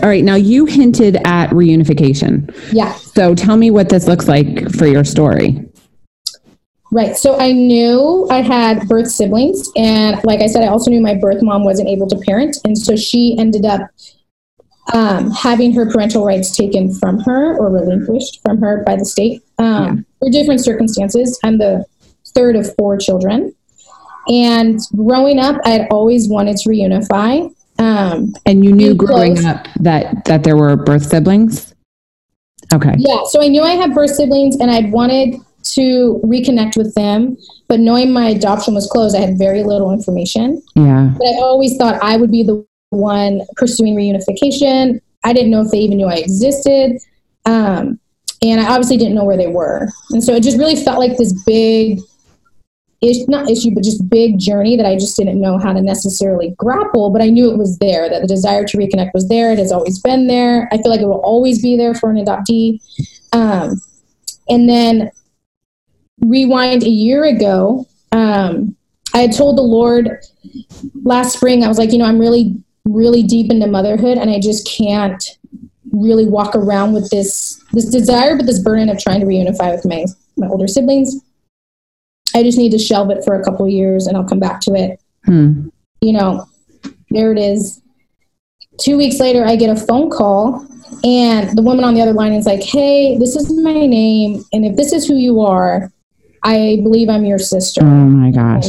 All 0.02 0.10
right. 0.10 0.24
Now 0.24 0.36
you 0.36 0.66
hinted 0.66 1.18
at 1.26 1.50
reunification. 1.52 2.54
Yeah. 2.72 2.94
So 2.94 3.36
tell 3.36 3.58
me 3.58 3.72
what 3.72 3.90
this 3.90 4.08
looks 4.08 4.28
like 4.28 4.70
for 4.72 4.88
your 4.88 5.04
story. 5.04 5.66
Right. 6.92 7.16
So 7.16 7.40
I 7.40 7.52
knew 7.52 8.28
I 8.30 8.42
had 8.42 8.88
birth 8.88 9.10
siblings. 9.10 9.70
And 9.76 10.24
like 10.24 10.42
I 10.42 10.48
said, 10.48 10.64
I 10.64 10.68
also 10.68 10.92
knew 10.92 11.02
my 11.02 11.16
birth 11.16 11.42
mom 11.42 11.64
wasn't 11.64 11.90
able 11.90 12.08
to 12.08 12.18
parent. 12.18 12.58
And 12.66 12.78
so 12.78 12.96
she 12.96 13.36
ended 13.40 13.66
up 13.66 13.82
um, 14.94 15.32
having 15.32 15.74
her 15.74 15.90
parental 15.90 16.26
rights 16.26 16.56
taken 16.56 16.94
from 16.94 17.20
her 17.22 17.58
or 17.58 17.72
relinquished 17.72 18.42
from 18.44 18.60
her 18.62 18.84
by 18.86 18.96
the 18.96 19.06
state 19.06 19.42
um, 19.58 19.66
yeah. 19.66 19.96
for 20.20 20.30
different 20.30 20.64
circumstances. 20.64 21.40
I'm 21.44 21.58
the 21.58 21.86
third 22.36 22.56
of 22.56 22.76
four 22.76 22.98
children. 22.98 23.56
And 24.28 24.80
growing 24.96 25.40
up, 25.40 25.60
I 25.66 25.70
had 25.70 25.88
always 25.90 26.30
wanted 26.30 26.58
to 26.58 26.70
reunify. 26.70 27.54
Um, 27.80 28.34
and 28.46 28.64
you 28.64 28.72
knew 28.72 28.94
growing 28.94 29.36
close. 29.36 29.46
up 29.46 29.68
that 29.80 30.26
that 30.26 30.44
there 30.44 30.56
were 30.56 30.76
birth 30.76 31.06
siblings. 31.06 31.74
Okay. 32.74 32.94
Yeah. 32.98 33.24
So 33.26 33.42
I 33.42 33.48
knew 33.48 33.62
I 33.62 33.72
had 33.72 33.94
birth 33.94 34.12
siblings, 34.12 34.58
and 34.58 34.72
I'd 34.72 34.92
wanted 34.92 35.36
to 35.64 36.22
reconnect 36.24 36.78
with 36.78 36.94
them. 36.96 37.38
But 37.68 37.80
knowing 37.80 38.12
my 38.12 38.30
adoption 38.30 38.74
was 38.74 38.88
closed, 38.88 39.16
I 39.16 39.20
had 39.20 39.38
very 39.38 39.64
little 39.64 39.92
information. 39.92 40.62
Yeah. 40.76 41.14
But 41.18 41.28
I 41.28 41.38
always 41.42 41.78
thought 41.78 42.02
I 42.04 42.18
would 42.18 42.32
be 42.32 42.44
the 42.44 42.66
one 42.90 43.42
pursuing 43.56 43.96
reunification. 43.96 45.02
I 45.24 45.34
didn't 45.34 45.52
know 45.52 45.62
if 45.62 45.72
they 45.72 45.80
even 45.80 45.98
knew 45.98 46.08
I 46.08 46.16
existed. 46.16 47.00
Um, 47.46 48.00
and 48.42 48.60
I 48.60 48.70
obviously 48.70 48.98
didn't 48.98 49.16
know 49.16 49.24
where 49.24 49.38
they 49.38 49.48
were. 49.48 49.90
And 50.12 50.24
so 50.24 50.34
it 50.34 50.44
just 50.44 50.58
really 50.58 50.76
felt 50.76 51.00
like 51.00 51.18
this 51.18 51.34
big 51.44 52.00
issue, 53.04 53.26
not 53.28 53.50
issue, 53.50 53.72
but 53.74 53.84
just 53.84 54.10
big 54.10 54.40
journey 54.40 54.76
that 54.78 54.86
I 54.86 54.96
just 54.96 55.18
didn't 55.18 55.40
know 55.40 55.58
how 55.58 55.74
to 55.74 55.82
necessarily 55.82 56.54
grapple, 56.58 57.10
but 57.10 57.22
I 57.22 57.30
knew 57.30 57.52
it 57.52 57.58
was 57.58 57.78
there, 57.80 58.10
that 58.10 58.22
the 58.22 58.28
desire 58.28 58.66
to 58.66 58.78
reconnect 58.78 59.14
was 59.14 59.28
there. 59.28 59.52
It 59.52 59.60
has 59.60 59.72
always 59.72 60.00
been 60.00 60.28
there. 60.28 60.70
I 60.72 60.78
feel 60.78 60.90
like 60.90 61.02
it 61.02 61.08
will 61.08 61.22
always 61.22 61.62
be 61.62 61.78
there 61.78 61.94
for 61.94 62.10
an 62.10 62.18
adoptee. 62.18 62.80
Um, 63.34 63.80
and 64.50 64.70
then 64.70 65.12
rewind 66.22 66.84
a 66.84 66.90
year 66.90 67.26
ago, 67.26 67.88
um, 68.12 68.76
I 69.14 69.20
had 69.20 69.36
told 69.36 69.58
the 69.58 69.64
Lord 69.64 70.20
last 71.04 71.38
spring, 71.38 71.64
I 71.64 71.68
was 71.68 71.78
like, 71.78 71.92
you 71.92 71.98
know, 71.98 72.06
I'm 72.06 72.20
really, 72.20 72.56
really 72.86 73.24
deep 73.24 73.52
into 73.52 73.68
motherhood 73.68 74.18
and 74.18 74.30
I 74.30 74.40
just 74.40 74.68
can't 74.68 75.24
really 75.92 76.26
walk 76.26 76.56
around 76.56 76.94
with 76.94 77.10
this 77.12 77.64
this 77.72 77.86
desire 77.86 78.36
but 78.36 78.48
this 78.48 78.60
burden 78.60 78.90
of 78.90 78.98
trying 78.98 79.20
to 79.20 79.28
reunify 79.28 79.72
with 79.72 79.86
my 79.86 80.04
my 80.38 80.48
older 80.48 80.68
siblings 80.68 81.22
I 82.36 82.44
just 82.44 82.58
need 82.58 82.72
to 82.72 82.80
shelve 82.80 83.10
it 83.12 83.24
for 83.24 83.40
a 83.40 83.44
couple 83.44 83.68
years 83.68 84.08
and 84.08 84.18
I'll 84.18 84.28
come 84.28 84.40
back 84.40 84.60
to 84.62 84.74
it. 84.74 85.00
Hmm. 85.26 85.70
You 86.02 86.14
know, 86.14 86.48
there 87.10 87.32
it 87.32 87.40
is. 87.40 87.82
Two 88.80 88.98
weeks 88.98 89.20
later, 89.20 89.46
I 89.46 89.56
get 89.56 89.70
a 89.70 89.80
phone 89.80 90.10
call, 90.10 90.68
and 91.04 91.56
the 91.56 91.62
woman 91.62 91.86
on 91.86 91.94
the 91.94 92.02
other 92.02 92.14
line 92.14 92.34
is 92.34 92.46
like, 92.46 92.64
Hey, 92.64 93.18
this 93.18 93.36
is 93.36 93.52
my 93.62 93.86
name. 93.86 94.44
And 94.52 94.66
if 94.66 94.76
this 94.76 94.92
is 94.94 95.08
who 95.08 95.16
you 95.16 95.42
are, 95.42 95.92
I 96.44 96.80
believe 96.84 97.08
I'm 97.08 97.24
your 97.24 97.40
sister. 97.40 97.82
Oh 97.82 97.86
my 97.86 98.32
gosh. 98.32 98.68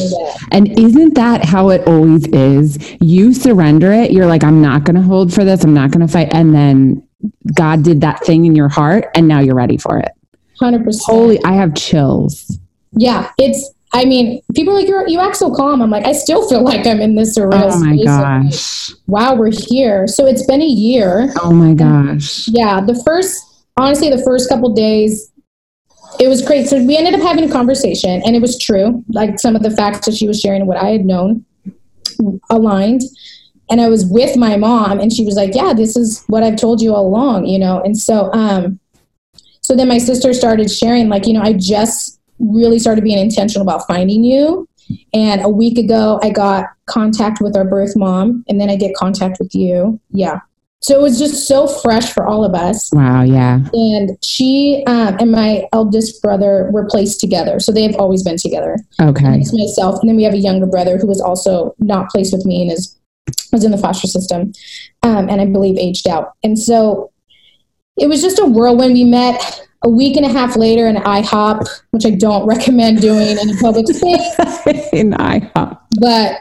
And 0.53 0.79
isn't 0.79 1.15
that 1.15 1.45
how 1.45 1.71
it 1.71 1.87
always 1.89 2.27
is? 2.29 2.79
You 3.01 3.35
surrender 3.35 3.93
it. 3.93 4.13
You're 4.13 4.27
like, 4.27 4.45
I'm 4.45 4.63
not 4.63 4.85
going 4.85 4.95
to 4.95 5.03
hold 5.03 5.35
for 5.35 5.45
this. 5.45 5.65
I'm 5.65 5.75
not 5.75 5.91
going 5.91 6.07
to 6.07 6.13
fight. 6.13 6.33
And 6.33 6.55
then 6.55 7.09
God 7.53 7.83
did 7.83 8.01
that 8.03 8.23
thing 8.25 8.45
in 8.45 8.55
your 8.55 8.69
heart, 8.69 9.07
and 9.15 9.27
now 9.27 9.41
you're 9.41 9.57
ready 9.57 9.77
for 9.77 9.99
it. 9.99 10.11
100%. 10.61 11.01
Holy, 11.03 11.43
I 11.43 11.55
have 11.55 11.75
chills 11.75 12.61
yeah, 12.97 13.31
it's. 13.39 13.71
I 13.97 14.05
mean, 14.07 14.43
people 14.57 14.75
are 14.75 14.81
like 14.81 14.89
you 14.89 15.05
you 15.07 15.21
act 15.21 15.37
so 15.37 15.55
calm. 15.55 15.81
I'm 15.81 15.91
like, 15.91 16.05
I 16.05 16.13
still 16.13 16.49
feel 16.49 16.65
like 16.65 16.85
I'm 16.85 17.01
in 17.01 17.15
this 17.15 17.39
surreal 17.39 17.71
Oh 17.73 17.79
my 17.79 17.93
of, 17.93 17.99
like, 17.99 18.05
gosh. 18.05 18.91
wow, 19.07 19.37
we're 19.37 19.53
here. 19.53 20.09
So 20.09 20.27
it's 20.27 20.45
been 20.47 20.61
a 20.61 20.67
year. 20.67 21.33
Oh 21.41 21.53
my 21.53 21.75
gosh. 21.75 22.49
Yeah, 22.49 22.81
the 22.81 23.01
first, 23.07 23.65
honestly, 23.77 24.11
the 24.11 24.23
first 24.25 24.49
couple 24.49 24.75
days, 24.75 25.31
it 26.19 26.27
was 26.27 26.43
great. 26.43 26.67
So 26.67 26.83
we 26.85 26.97
ended 26.97 27.15
up 27.15 27.21
having 27.21 27.49
a 27.49 27.53
conversation, 27.53 28.21
and 28.27 28.35
it 28.35 28.43
was 28.43 28.59
true. 28.59 29.05
Like 29.11 29.39
some 29.39 29.55
of 29.55 29.63
the 29.63 29.71
facts 29.71 30.07
that 30.07 30.17
she 30.17 30.27
was 30.27 30.41
sharing, 30.41 30.67
what 30.67 30.77
I 30.77 30.89
had 30.89 31.05
known, 31.05 31.45
aligned. 32.51 33.03
And 33.71 33.81
I 33.81 33.89
was 33.89 34.05
with 34.05 34.37
my 34.37 34.57
mom, 34.57 34.99
and 34.99 35.13
she 35.13 35.25
was 35.25 35.37
like, 35.37 35.55
"Yeah, 35.55 35.73
this 35.73 35.97
is 35.97 36.25
what 36.27 36.43
I've 36.43 36.57
told 36.57 36.83
you 36.83 36.95
all 36.95 37.07
along," 37.07 37.47
you 37.47 37.61
know. 37.61 37.81
And 37.81 37.97
so, 37.97 38.33
um, 38.33 38.81
so 39.63 39.77
then 39.77 39.87
my 39.87 39.99
sister 39.99 40.35
started 40.35 40.69
sharing, 40.71 41.09
like, 41.09 41.27
you 41.27 41.33
know, 41.33 41.41
I 41.43 41.53
just 41.55 42.14
really 42.39 42.79
started 42.79 43.05
being 43.05 43.19
intentional 43.19 43.67
about 43.67 43.87
finding 43.87 44.25
you. 44.25 44.69
And 45.13 45.43
a 45.43 45.49
week 45.49 45.79
ago, 45.79 46.21
I 46.23 46.31
got 46.31 46.67
contact 46.87 47.41
with 47.41 47.57
our 47.57 47.65
birth 47.65 47.97
mom, 47.97 48.45
and 48.49 48.61
then 48.61 48.69
I 48.69 48.77
get 48.77 48.95
contact 48.95 49.39
with 49.41 49.55
you. 49.55 49.99
Yeah. 50.11 50.41
So 50.85 50.99
it 50.99 51.01
was 51.01 51.19
just 51.19 51.49
so 51.49 51.67
fresh 51.67 52.13
for 52.13 52.27
all 52.27 52.45
of 52.45 52.53
us. 52.53 52.91
Wow. 52.93 53.23
Yeah. 53.23 53.61
And 53.73 54.19
she 54.23 54.85
um, 54.87 55.17
and 55.19 55.33
my 55.33 55.67
eldest 55.73 56.21
brother 56.21 56.69
were 56.73 56.85
placed 56.85 57.21
together. 57.21 57.59
So 57.59 57.73
they've 57.73 57.97
always 57.97 58.23
been 58.23 58.37
together. 58.37 58.77
Okay. 59.01 59.39
It's 59.39 59.55
myself. 59.57 59.99
And 60.01 60.11
then 60.11 60.17
we 60.17 60.25
have 60.25 60.35
a 60.35 60.39
younger 60.39 60.67
brother 60.67 60.99
who 60.99 61.07
was 61.07 61.23
also 61.23 61.75
not 61.79 62.11
placed 62.11 62.35
with 62.35 62.45
me 62.45 62.61
and 62.61 62.71
is 62.71 62.99
was 63.51 63.65
in 63.65 63.71
the 63.71 63.79
foster 63.79 64.07
system. 64.07 64.53
Um, 65.03 65.31
and 65.31 65.41
I 65.41 65.47
believe 65.47 65.79
aged 65.79 66.07
out. 66.07 66.33
And 66.43 66.59
so 66.59 67.11
it 67.99 68.09
was 68.09 68.21
just 68.23 68.39
a 68.39 68.45
whirlwind. 68.47 68.95
We 68.95 69.05
met 69.05 69.61
a 69.85 69.89
week 69.89 70.17
and 70.17 70.25
a 70.25 70.29
half 70.29 70.57
later 70.57 70.89
in 70.89 70.97
IHOP, 70.97 71.67
which 71.91 72.07
I 72.07 72.11
don't 72.11 72.47
recommend 72.55 73.01
doing 73.01 73.37
in 73.39 73.51
a 73.51 73.57
public 73.61 73.87
space. 73.89 74.91
In 74.93 75.11
IHOP. 75.13 75.79
But 76.01 76.39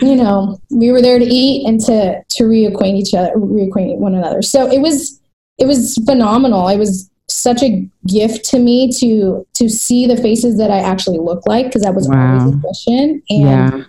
you 0.00 0.14
know, 0.14 0.58
we 0.70 0.92
were 0.92 1.02
there 1.02 1.18
to 1.18 1.24
eat 1.24 1.66
and 1.66 1.80
to 1.80 2.22
to 2.28 2.44
reacquaint 2.44 2.94
each 2.94 3.14
other, 3.14 3.32
reacquaint 3.34 3.96
one 3.98 4.14
another. 4.14 4.42
So 4.42 4.70
it 4.70 4.80
was 4.80 5.20
it 5.58 5.66
was 5.66 5.96
phenomenal. 6.06 6.68
It 6.68 6.78
was 6.78 7.10
such 7.30 7.62
a 7.62 7.86
gift 8.06 8.44
to 8.46 8.58
me 8.58 8.90
to 9.00 9.46
to 9.54 9.68
see 9.68 10.06
the 10.06 10.16
faces 10.16 10.56
that 10.58 10.70
I 10.70 10.78
actually 10.78 11.18
look 11.18 11.42
like 11.46 11.66
because 11.66 11.82
that 11.82 11.94
was 11.94 12.08
Wow. 12.08 12.38
always 12.38 12.54
a 12.54 12.58
question, 12.60 13.22
and 13.28 13.42
Yeah. 13.42 13.84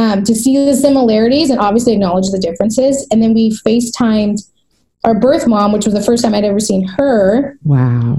um, 0.00 0.22
to 0.24 0.34
see 0.34 0.56
the 0.64 0.74
similarities 0.76 1.50
and 1.50 1.58
obviously 1.60 1.92
acknowledge 1.92 2.30
the 2.30 2.38
differences. 2.38 3.06
And 3.10 3.20
then 3.22 3.34
we 3.34 3.50
FaceTimed 3.66 4.40
our 5.04 5.14
birth 5.14 5.46
mom, 5.46 5.72
which 5.72 5.84
was 5.84 5.94
the 5.94 6.02
first 6.02 6.22
time 6.22 6.34
I'd 6.34 6.44
ever 6.44 6.60
seen 6.60 6.86
her. 6.86 7.56
Wow. 7.64 8.16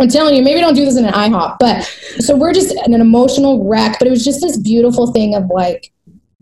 I'm 0.00 0.08
telling 0.08 0.34
you, 0.34 0.42
maybe 0.42 0.60
don't 0.60 0.74
do 0.74 0.84
this 0.84 0.96
in 0.96 1.04
an 1.04 1.12
IHOP, 1.12 1.56
but 1.58 1.82
so 2.20 2.36
we're 2.36 2.52
just 2.52 2.74
an 2.86 2.94
emotional 2.94 3.68
wreck. 3.68 3.96
But 3.98 4.08
it 4.08 4.10
was 4.10 4.24
just 4.24 4.40
this 4.40 4.56
beautiful 4.56 5.12
thing 5.12 5.34
of 5.34 5.46
like, 5.46 5.92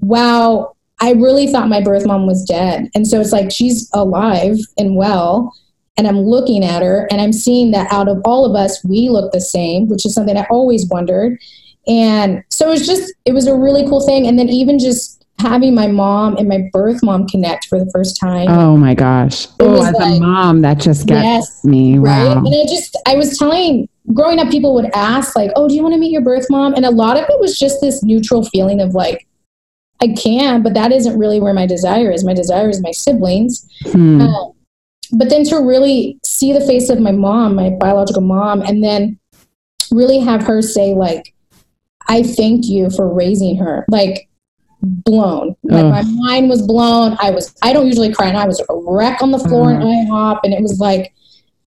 wow, 0.00 0.74
I 1.00 1.12
really 1.12 1.46
thought 1.46 1.68
my 1.68 1.80
birth 1.80 2.06
mom 2.06 2.26
was 2.26 2.44
dead. 2.44 2.90
And 2.94 3.06
so 3.06 3.20
it's 3.20 3.32
like 3.32 3.50
she's 3.50 3.90
alive 3.92 4.56
and 4.76 4.96
well. 4.96 5.54
And 5.98 6.06
I'm 6.06 6.20
looking 6.20 6.64
at 6.64 6.82
her 6.82 7.06
and 7.10 7.20
I'm 7.20 7.32
seeing 7.32 7.70
that 7.70 7.90
out 7.90 8.08
of 8.08 8.20
all 8.24 8.44
of 8.44 8.54
us, 8.54 8.84
we 8.84 9.08
look 9.08 9.32
the 9.32 9.40
same, 9.40 9.88
which 9.88 10.04
is 10.04 10.14
something 10.14 10.36
I 10.36 10.46
always 10.50 10.86
wondered. 10.88 11.38
And 11.86 12.44
so 12.50 12.66
it 12.66 12.70
was 12.70 12.86
just, 12.86 13.14
it 13.24 13.32
was 13.32 13.46
a 13.46 13.54
really 13.54 13.86
cool 13.88 14.04
thing. 14.04 14.26
And 14.26 14.38
then 14.38 14.48
even 14.48 14.78
just 14.78 15.15
having 15.38 15.74
my 15.74 15.86
mom 15.86 16.36
and 16.36 16.48
my 16.48 16.68
birth 16.72 17.02
mom 17.02 17.26
connect 17.28 17.66
for 17.66 17.78
the 17.78 17.90
first 17.90 18.18
time. 18.18 18.48
Oh 18.48 18.76
my 18.76 18.94
gosh. 18.94 19.46
Oh, 19.60 19.84
as 19.84 19.94
a 19.94 20.20
mom, 20.20 20.62
that 20.62 20.78
just 20.78 21.06
gets 21.06 21.24
Yes, 21.24 21.64
me. 21.64 21.98
right? 21.98 22.28
Wow. 22.28 22.38
And 22.38 22.48
I 22.48 22.64
just, 22.64 22.96
I 23.06 23.16
was 23.16 23.38
telling, 23.38 23.88
growing 24.14 24.38
up, 24.38 24.50
people 24.50 24.74
would 24.74 24.90
ask, 24.94 25.36
like, 25.36 25.50
oh, 25.54 25.68
do 25.68 25.74
you 25.74 25.82
want 25.82 25.94
to 25.94 26.00
meet 26.00 26.10
your 26.12 26.22
birth 26.22 26.46
mom? 26.48 26.74
And 26.74 26.86
a 26.86 26.90
lot 26.90 27.18
of 27.18 27.24
it 27.28 27.38
was 27.38 27.58
just 27.58 27.80
this 27.80 28.02
neutral 28.02 28.44
feeling 28.44 28.80
of 28.80 28.94
like, 28.94 29.26
I 30.00 30.08
can, 30.08 30.62
but 30.62 30.74
that 30.74 30.92
isn't 30.92 31.18
really 31.18 31.40
where 31.40 31.54
my 31.54 31.66
desire 31.66 32.10
is. 32.10 32.24
My 32.24 32.34
desire 32.34 32.68
is 32.68 32.82
my 32.82 32.90
siblings. 32.90 33.66
Hmm. 33.84 34.20
Um, 34.20 34.52
but 35.12 35.30
then 35.30 35.44
to 35.44 35.56
really 35.56 36.18
see 36.24 36.52
the 36.52 36.60
face 36.60 36.88
of 36.90 36.98
my 37.00 37.12
mom, 37.12 37.54
my 37.54 37.70
biological 37.70 38.22
mom, 38.22 38.62
and 38.62 38.82
then 38.82 39.18
really 39.90 40.18
have 40.18 40.42
her 40.42 40.60
say, 40.62 40.94
like, 40.94 41.32
I 42.08 42.22
thank 42.22 42.66
you 42.66 42.90
for 42.90 43.12
raising 43.12 43.56
her. 43.56 43.84
Like, 43.88 44.25
blown. 44.86 45.56
Like, 45.62 45.84
my 45.86 46.02
mind 46.02 46.48
was 46.48 46.62
blown. 46.62 47.16
I 47.20 47.30
was, 47.30 47.54
I 47.62 47.72
don't 47.72 47.86
usually 47.86 48.12
cry, 48.12 48.28
and 48.28 48.36
I 48.36 48.46
was 48.46 48.60
a 48.60 48.64
wreck 48.70 49.22
on 49.22 49.30
the 49.30 49.38
floor 49.38 49.70
in 49.70 49.78
mm. 49.78 50.08
IHOP. 50.08 50.40
And 50.44 50.52
it 50.52 50.62
was 50.62 50.78
like, 50.78 51.12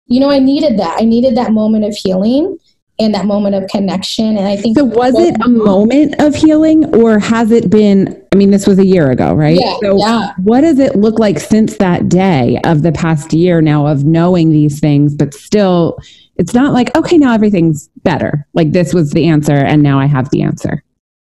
you 0.08 0.20
know, 0.20 0.30
I 0.30 0.40
needed 0.40 0.78
that. 0.80 1.00
I 1.00 1.06
needed 1.06 1.38
that 1.38 1.52
moment 1.52 1.86
of 1.86 1.96
healing 1.96 2.58
and 3.00 3.14
that 3.16 3.26
moment 3.26 3.56
of 3.56 3.68
connection. 3.70 4.38
And 4.38 4.48
I 4.48 4.56
think 4.56 4.78
So 4.78 4.84
was 4.84 5.16
it 5.18 5.36
a 5.44 5.50
moment 5.50 6.16
of 6.20 6.36
healing 6.36 6.86
or 6.96 7.20
has 7.20 7.52
it 7.52 7.70
been 7.70 8.22
I 8.32 8.36
mean 8.36 8.52
this 8.52 8.68
was 8.68 8.80
a 8.80 8.86
year 8.86 9.12
ago, 9.12 9.34
right? 9.34 9.60
Yeah, 9.60 9.76
so 9.82 9.98
yeah. 9.98 10.34
what 10.38 10.62
does 10.62 10.80
it 10.80 10.96
look 10.96 11.20
like 11.20 11.40
since 11.40 11.78
that 11.78 12.10
day 12.10 12.60
of 12.66 12.82
the 12.82 12.92
past 12.92 13.34
year 13.34 13.62
now 13.62 13.88
of 13.88 14.06
knowing 14.06 14.52
these 14.52 14.80
things 14.80 15.16
but 15.16 15.34
still 15.34 15.98
it's 16.36 16.54
not 16.54 16.74
like 16.74 16.96
okay 16.96 17.18
now 17.18 17.34
everything's 17.34 17.90
better. 18.04 18.48
Like 18.54 18.72
this 18.72 18.94
was 18.94 19.12
the 19.12 19.28
answer 19.28 19.56
and 19.56 19.82
now 19.82 20.00
I 20.00 20.06
have 20.06 20.30
the 20.30 20.44
answer. 20.44 20.84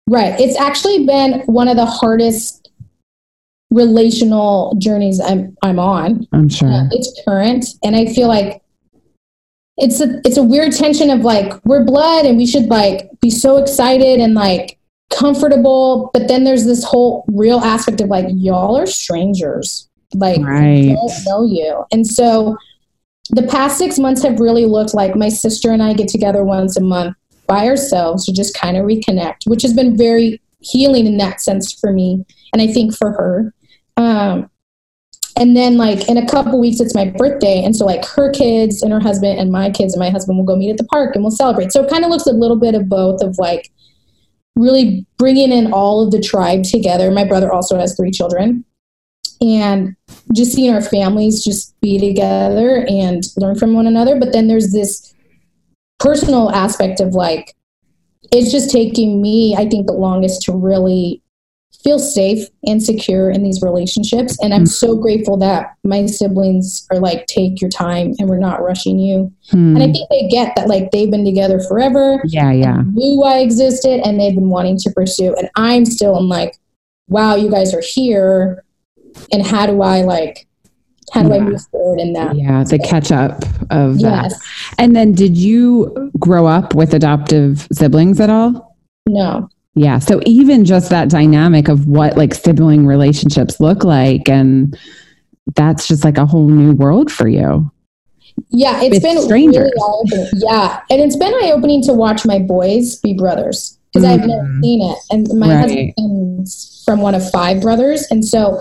Right. 0.08 0.38
It's 0.40 0.58
actually 0.58 1.04
been 1.04 1.40
one 1.42 1.68
of 1.68 1.76
the 1.76 1.84
hardest 1.84 2.70
relational 3.70 4.74
journeys 4.78 5.20
I'm 5.20 5.56
I'm 5.62 5.78
on. 5.78 6.26
I'm 6.32 6.48
sure. 6.48 6.70
Uh, 6.70 6.88
it's 6.92 7.20
current, 7.26 7.66
and 7.84 7.94
I 7.94 8.06
feel 8.06 8.28
like 8.28 8.62
it's 9.76 10.00
a 10.00 10.20
it's 10.24 10.38
a 10.38 10.42
weird 10.42 10.72
tension 10.72 11.10
of 11.10 11.20
like 11.20 11.52
we're 11.64 11.84
blood 11.84 12.24
and 12.24 12.38
we 12.38 12.46
should 12.46 12.66
like 12.66 13.08
be 13.20 13.30
so 13.30 13.58
excited 13.58 14.18
and 14.18 14.34
like 14.34 14.78
comfortable, 15.10 16.10
but 16.12 16.26
then 16.26 16.44
there's 16.44 16.64
this 16.64 16.82
whole 16.84 17.24
real 17.28 17.60
aspect 17.60 18.00
of 18.00 18.08
like 18.08 18.26
y'all 18.30 18.78
are 18.78 18.86
strangers, 18.86 19.88
like 20.14 20.40
Right. 20.40 20.90
I 20.90 20.94
don't 20.94 21.24
know 21.26 21.44
you, 21.44 21.84
and 21.92 22.06
so 22.06 22.56
the 23.30 23.42
past 23.42 23.76
six 23.76 23.98
months 23.98 24.22
have 24.22 24.40
really 24.40 24.64
looked 24.64 24.94
like 24.94 25.14
my 25.14 25.28
sister 25.28 25.70
and 25.70 25.82
I 25.82 25.92
get 25.92 26.08
together 26.08 26.44
once 26.44 26.78
a 26.78 26.80
month 26.80 27.14
by 27.48 27.66
ourselves 27.66 28.24
to 28.26 28.32
just 28.32 28.54
kind 28.54 28.76
of 28.76 28.84
reconnect, 28.84 29.46
which 29.46 29.62
has 29.62 29.72
been 29.72 29.96
very 29.96 30.40
healing 30.60 31.06
in 31.06 31.16
that 31.16 31.40
sense 31.40 31.72
for 31.72 31.92
me, 31.92 32.24
and 32.52 32.62
I 32.62 32.68
think 32.68 32.94
for 32.94 33.10
her. 33.12 33.54
Um, 33.96 34.50
and 35.36 35.56
then 35.56 35.76
like 35.76 36.08
in 36.08 36.16
a 36.16 36.26
couple 36.26 36.60
weeks 36.60 36.80
it's 36.80 36.94
my 36.94 37.04
birthday 37.04 37.62
and 37.62 37.74
so 37.74 37.86
like 37.86 38.04
her 38.04 38.32
kids 38.32 38.82
and 38.82 38.92
her 38.92 38.98
husband 38.98 39.38
and 39.38 39.52
my 39.52 39.70
kids 39.70 39.94
and 39.94 40.00
my 40.00 40.10
husband 40.10 40.36
will 40.36 40.44
go 40.44 40.56
meet 40.56 40.70
at 40.70 40.78
the 40.78 40.84
park 40.84 41.14
and 41.14 41.22
we'll 41.22 41.30
celebrate. 41.30 41.70
So 41.70 41.84
it 41.84 41.90
kind 41.90 42.04
of 42.04 42.10
looks 42.10 42.26
a 42.26 42.32
little 42.32 42.56
bit 42.56 42.74
of 42.74 42.88
both 42.88 43.22
of 43.22 43.38
like 43.38 43.70
really 44.56 45.06
bringing 45.16 45.52
in 45.52 45.72
all 45.72 46.04
of 46.04 46.10
the 46.10 46.20
tribe 46.20 46.64
together. 46.64 47.12
My 47.12 47.24
brother 47.24 47.52
also 47.52 47.78
has 47.78 47.96
three 47.96 48.10
children. 48.10 48.64
And 49.40 49.94
just 50.34 50.52
seeing 50.52 50.74
our 50.74 50.82
families 50.82 51.44
just 51.44 51.80
be 51.80 52.00
together 52.00 52.84
and 52.88 53.22
learn 53.36 53.54
from 53.54 53.74
one 53.74 53.86
another 53.86 54.18
but 54.18 54.32
then 54.32 54.48
there's 54.48 54.72
this 54.72 55.14
personal 55.98 56.50
aspect 56.50 57.00
of 57.00 57.14
like, 57.14 57.54
it's 58.32 58.50
just 58.50 58.70
taking 58.70 59.22
me, 59.22 59.54
I 59.56 59.68
think, 59.68 59.86
the 59.86 59.92
longest 59.92 60.42
to 60.42 60.52
really 60.52 61.22
feel 61.84 62.00
safe 62.00 62.48
and 62.66 62.82
secure 62.82 63.30
in 63.30 63.44
these 63.44 63.62
relationships. 63.62 64.36
And 64.42 64.52
I'm 64.52 64.66
so 64.66 64.88
Mm-hmm. 64.88 65.02
grateful 65.02 65.36
that 65.36 65.76
my 65.84 66.06
siblings 66.06 66.86
are 66.90 66.98
like, 66.98 67.26
take 67.26 67.60
your 67.60 67.70
time 67.70 68.14
and 68.18 68.28
we're 68.28 68.38
not 68.38 68.60
rushing 68.60 68.98
you. 68.98 69.32
Hmm. 69.50 69.76
And 69.76 69.82
I 69.84 69.92
think 69.92 70.08
they 70.10 70.26
get 70.28 70.56
that 70.56 70.66
like 70.66 70.90
they've 70.90 71.10
been 71.10 71.24
together 71.24 71.60
forever, 71.60 72.20
yeah, 72.24 72.50
yeah. 72.50 72.82
knew 72.92 73.22
I 73.22 73.38
existed, 73.38 74.00
and 74.04 74.18
they've 74.18 74.34
been 74.34 74.50
wanting 74.50 74.76
to 74.78 74.90
pursue. 74.90 75.34
And 75.36 75.48
I'm 75.54 75.84
still 75.84 76.18
in 76.18 76.28
like, 76.28 76.58
wow, 77.06 77.36
you 77.36 77.48
guys 77.48 77.72
are 77.72 77.82
here. 77.82 78.64
And 79.32 79.46
how 79.46 79.66
do 79.66 79.80
I 79.82 80.02
like, 80.02 80.47
how 81.12 81.22
do 81.22 81.32
I 81.32 81.36
Yeah. 81.36 81.42
move 81.44 81.60
forward 81.70 82.00
in 82.00 82.12
that? 82.14 82.36
Yeah, 82.36 82.64
the 82.64 82.78
catch 82.78 83.10
up 83.12 83.42
of 83.70 84.00
that. 84.00 84.30
Yes. 84.30 84.40
And 84.78 84.94
then 84.96 85.12
did 85.12 85.36
you 85.36 86.10
grow 86.18 86.46
up 86.46 86.74
with 86.74 86.94
adoptive 86.94 87.66
siblings 87.72 88.20
at 88.20 88.30
all? 88.30 88.76
No. 89.08 89.48
Yeah. 89.74 89.98
So 90.00 90.20
even 90.26 90.64
just 90.64 90.90
that 90.90 91.08
dynamic 91.08 91.68
of 91.68 91.86
what 91.86 92.16
like 92.16 92.34
sibling 92.34 92.86
relationships 92.86 93.60
look 93.60 93.84
like 93.84 94.28
and 94.28 94.76
that's 95.54 95.86
just 95.88 96.04
like 96.04 96.18
a 96.18 96.26
whole 96.26 96.48
new 96.48 96.72
world 96.72 97.10
for 97.10 97.28
you. 97.28 97.70
Yeah, 98.50 98.80
it's 98.82 99.00
been 99.00 99.20
strangers. 99.20 99.70
really. 100.12 100.28
Yeah, 100.34 100.80
and 100.90 101.00
it's 101.00 101.16
been 101.16 101.32
eye 101.34 101.50
opening 101.54 101.82
to 101.84 101.92
watch 101.92 102.24
my 102.26 102.38
boys 102.38 102.96
be 102.96 103.12
brothers 103.14 103.78
because 103.92 104.04
I've 104.06 104.20
never 104.26 104.42
Mhm. 104.42 104.62
seen 104.62 104.82
it, 104.90 104.98
and 105.10 105.28
my 105.38 105.48
Right. 105.48 105.60
husband 105.62 105.92
comes 105.96 106.82
from 106.84 107.00
one 107.00 107.14
of 107.14 107.28
five 107.30 107.60
brothers, 107.60 108.06
and 108.10 108.24
so 108.24 108.60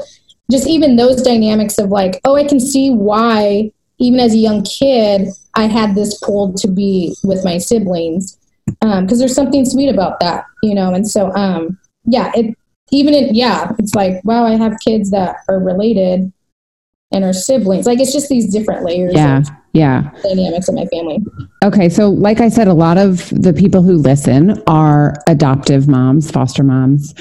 just 0.52 0.68
even 0.68 0.96
those 0.96 1.22
dynamics 1.22 1.78
of 1.78 1.90
like, 1.90 2.20
oh, 2.26 2.36
I 2.36 2.44
can 2.46 2.60
see 2.60 2.90
why 2.90 3.72
even 4.00 4.20
as 4.20 4.34
a 4.34 4.38
young 4.38 4.64
kid 4.64 5.28
I 5.56 5.64
had 5.66 5.96
this 5.96 6.18
pull 6.20 6.54
to 6.54 6.68
be 6.68 7.16
with 7.24 7.44
my 7.44 7.58
siblings 7.58 8.38
because 8.82 9.20
there's 9.20 9.36
something 9.36 9.66
sweet 9.66 9.90
about 9.90 10.20
that, 10.20 10.46
you 10.62 10.76
know, 10.76 10.94
and 10.94 11.10
so 11.10 11.34
um, 11.36 11.78
yeah, 12.06 12.32
it 12.36 12.56
even 12.92 13.14
in 13.14 13.34
yeah, 13.36 13.72
it's 13.80 13.96
like 13.96 14.24
wow, 14.24 14.46
I 14.46 14.56
have 14.56 14.78
kids 14.86 15.10
that 15.12 15.38
are 15.50 15.60
related 15.60 16.32
and 17.12 17.24
are 17.24 17.34
siblings. 17.34 17.86
Like 17.86 18.00
it's 18.00 18.14
just 18.14 18.30
these 18.30 18.52
different 18.52 18.86
layers. 18.86 19.14
Yeah. 19.14 19.40
of 19.40 19.50
Yeah. 19.74 20.12
dynamics 20.24 20.68
of 20.68 20.76
my 20.76 20.86
family. 20.86 21.20
Okay. 21.64 21.90
So, 21.90 22.10
like 22.10 22.40
I 22.40 22.50
said, 22.50 22.68
a 22.68 22.74
lot 22.74 22.98
of 22.98 23.30
the 23.30 23.54
people 23.54 23.82
who 23.82 23.94
listen 23.94 24.62
are 24.68 25.16
adoptive 25.28 25.88
moms, 25.88 26.30
foster 26.30 26.64
moms. 26.64 27.14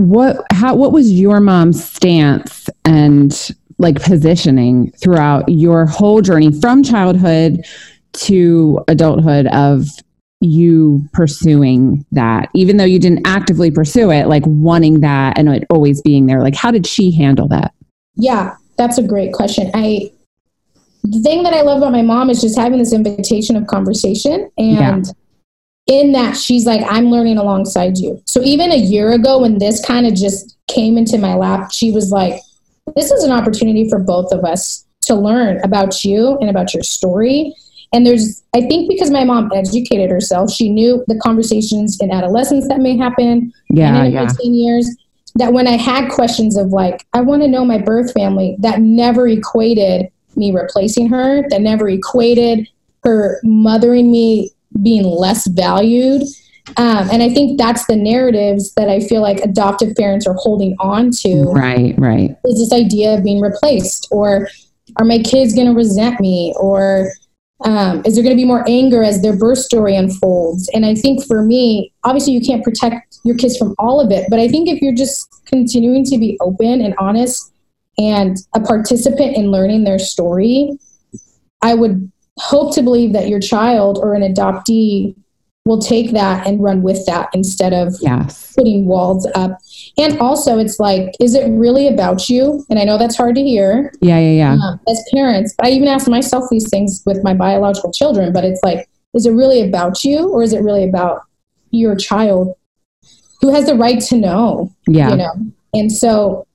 What, 0.00 0.44
how, 0.52 0.74
what 0.74 0.92
was 0.92 1.12
your 1.12 1.40
mom's 1.40 1.84
stance 1.84 2.68
and 2.84 3.50
like 3.78 4.02
positioning 4.02 4.92
throughout 4.92 5.48
your 5.48 5.86
whole 5.86 6.20
journey 6.20 6.58
from 6.60 6.82
childhood 6.82 7.64
to 8.12 8.82
adulthood 8.88 9.46
of 9.48 9.86
you 10.40 11.02
pursuing 11.12 12.04
that, 12.12 12.48
even 12.54 12.76
though 12.76 12.84
you 12.84 12.98
didn't 12.98 13.26
actively 13.26 13.70
pursue 13.70 14.10
it, 14.10 14.26
like 14.26 14.42
wanting 14.46 15.00
that 15.00 15.38
and 15.38 15.48
it 15.48 15.64
always 15.70 16.00
being 16.02 16.26
there? 16.26 16.40
Like, 16.40 16.54
how 16.54 16.70
did 16.70 16.86
she 16.86 17.10
handle 17.10 17.48
that? 17.48 17.72
Yeah, 18.16 18.56
that's 18.76 18.98
a 18.98 19.02
great 19.02 19.32
question. 19.32 19.70
I 19.74 20.12
the 21.02 21.20
thing 21.22 21.42
that 21.44 21.54
I 21.54 21.62
love 21.62 21.78
about 21.78 21.92
my 21.92 22.02
mom 22.02 22.28
is 22.28 22.40
just 22.42 22.58
having 22.58 22.78
this 22.78 22.92
invitation 22.92 23.56
of 23.56 23.66
conversation 23.66 24.50
and 24.58 25.06
in 25.90 26.12
that 26.12 26.36
she's 26.36 26.64
like 26.66 26.80
I'm 26.88 27.10
learning 27.10 27.36
alongside 27.36 27.98
you. 27.98 28.22
So 28.24 28.40
even 28.42 28.70
a 28.70 28.76
year 28.76 29.10
ago 29.12 29.40
when 29.40 29.58
this 29.58 29.84
kind 29.84 30.06
of 30.06 30.14
just 30.14 30.56
came 30.68 30.96
into 30.96 31.18
my 31.18 31.34
lap, 31.34 31.72
she 31.72 31.90
was 31.90 32.10
like 32.10 32.40
this 32.96 33.10
is 33.10 33.24
an 33.24 33.32
opportunity 33.32 33.88
for 33.88 33.98
both 33.98 34.32
of 34.32 34.44
us 34.44 34.84
to 35.02 35.14
learn 35.14 35.60
about 35.64 36.04
you 36.04 36.38
and 36.40 36.48
about 36.48 36.72
your 36.72 36.82
story. 36.82 37.52
And 37.92 38.06
there's 38.06 38.42
I 38.54 38.60
think 38.60 38.88
because 38.88 39.10
my 39.10 39.24
mom 39.24 39.50
educated 39.52 40.10
herself, 40.10 40.52
she 40.52 40.70
knew 40.70 41.04
the 41.08 41.18
conversations 41.18 41.98
in 42.00 42.12
adolescence 42.12 42.68
that 42.68 42.78
may 42.78 42.96
happen 42.96 43.52
Yeah. 43.70 44.04
in 44.04 44.12
Yeah. 44.12 44.28
teen 44.28 44.54
years 44.54 44.88
that 45.36 45.52
when 45.52 45.66
I 45.66 45.76
had 45.76 46.10
questions 46.10 46.56
of 46.56 46.68
like, 46.68 47.06
I 47.12 47.20
want 47.20 47.42
to 47.42 47.48
know 47.48 47.64
my 47.64 47.78
birth 47.78 48.12
family, 48.12 48.56
that 48.60 48.80
never 48.80 49.28
equated 49.28 50.08
me 50.36 50.52
replacing 50.52 51.08
her, 51.08 51.44
that 51.50 51.60
never 51.60 51.88
equated 51.88 52.68
her 53.04 53.40
mothering 53.42 54.10
me 54.10 54.50
being 54.82 55.04
less 55.04 55.46
valued. 55.48 56.22
Um, 56.76 57.08
and 57.10 57.22
I 57.22 57.28
think 57.32 57.58
that's 57.58 57.86
the 57.86 57.96
narratives 57.96 58.72
that 58.74 58.88
I 58.88 59.00
feel 59.00 59.22
like 59.22 59.38
adoptive 59.38 59.96
parents 59.96 60.26
are 60.26 60.34
holding 60.34 60.76
on 60.78 61.10
to 61.22 61.44
Right. 61.52 61.94
Right. 61.98 62.36
is 62.44 62.70
this 62.70 62.72
idea 62.72 63.14
of 63.14 63.24
being 63.24 63.40
replaced 63.40 64.06
or 64.10 64.48
are 64.98 65.04
my 65.04 65.18
kids 65.18 65.54
going 65.54 65.66
to 65.66 65.74
resent 65.74 66.20
me 66.20 66.54
or 66.58 67.10
um, 67.62 68.02
is 68.06 68.14
there 68.14 68.22
going 68.24 68.34
to 68.34 68.40
be 68.40 68.46
more 68.46 68.64
anger 68.68 69.02
as 69.02 69.20
their 69.20 69.36
birth 69.36 69.58
story 69.58 69.94
unfolds 69.94 70.68
and 70.72 70.86
i 70.86 70.94
think 70.94 71.24
for 71.26 71.42
me 71.42 71.92
obviously 72.04 72.32
you 72.32 72.40
can't 72.40 72.64
protect 72.64 73.18
your 73.24 73.36
kids 73.36 73.56
from 73.56 73.74
all 73.78 74.00
of 74.00 74.10
it 74.10 74.26
but 74.30 74.38
i 74.40 74.48
think 74.48 74.68
if 74.68 74.80
you're 74.80 74.94
just 74.94 75.28
continuing 75.46 76.04
to 76.04 76.18
be 76.18 76.38
open 76.40 76.80
and 76.80 76.94
honest 76.98 77.52
and 77.98 78.38
a 78.54 78.60
participant 78.60 79.36
in 79.36 79.50
learning 79.50 79.84
their 79.84 79.98
story 79.98 80.70
i 81.62 81.74
would 81.74 82.10
hope 82.40 82.74
to 82.74 82.82
believe 82.82 83.12
that 83.12 83.28
your 83.28 83.40
child 83.40 83.98
or 83.98 84.14
an 84.14 84.22
adoptee 84.22 85.14
will 85.66 85.78
take 85.78 86.12
that 86.12 86.46
and 86.46 86.62
run 86.62 86.82
with 86.82 87.04
that 87.04 87.28
instead 87.34 87.74
of 87.74 87.94
Yes. 88.00 88.54
putting 88.56 88.86
walls 88.86 89.28
up. 89.34 89.58
And 89.98 90.18
also, 90.18 90.58
it's 90.58 90.80
like, 90.80 91.12
is 91.20 91.34
it 91.34 91.46
really 91.50 91.86
about 91.86 92.30
you? 92.30 92.64
And 92.70 92.78
I 92.78 92.84
know 92.84 92.96
that's 92.96 93.14
hard 93.16 93.34
to 93.36 93.42
hear 93.42 93.92
Yeah. 94.00 94.18
Yeah. 94.18 94.32
Yeah. 94.32 94.52
um, 94.54 94.80
as 94.88 95.04
parents, 95.12 95.54
but 95.58 95.66
I 95.66 95.70
even 95.70 95.86
ask 95.86 96.08
myself 96.08 96.44
these 96.50 96.68
things 96.70 97.02
with 97.04 97.22
my 97.22 97.34
biological 97.34 97.92
children. 97.92 98.32
But 98.32 98.44
it's 98.44 98.60
like, 98.62 98.88
is 99.14 99.26
it 99.26 99.32
really 99.32 99.60
about 99.60 100.02
you 100.02 100.28
or 100.30 100.42
is 100.42 100.54
it 100.54 100.62
really 100.62 100.84
about 100.88 101.20
your 101.72 101.94
child 101.94 102.54
who 103.42 103.52
has 103.52 103.66
the 103.66 103.74
right 103.74 104.00
to 104.04 104.16
know? 104.16 104.72
Yeah. 104.88 105.10
You 105.10 105.16
know? 105.16 105.32
And 105.74 105.92
so 105.92 106.46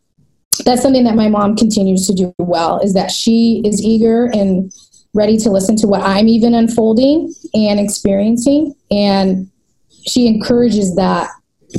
that's 0.66 0.82
something 0.82 1.04
that 1.04 1.16
my 1.16 1.28
mom 1.30 1.56
continues 1.56 2.08
to 2.08 2.14
do 2.14 2.34
well 2.40 2.80
is 2.80 2.94
that 2.94 3.12
she 3.12 3.62
is 3.64 3.84
eager 3.84 4.26
and 4.26 4.72
ready 5.16 5.38
to 5.38 5.50
listen 5.50 5.76
to 5.78 5.88
what 5.88 6.02
I'm 6.02 6.28
even 6.28 6.54
unfolding 6.54 7.34
and 7.54 7.80
experiencing. 7.80 8.76
And 8.92 9.50
she 10.06 10.28
encourages 10.28 10.96
that 10.96 11.30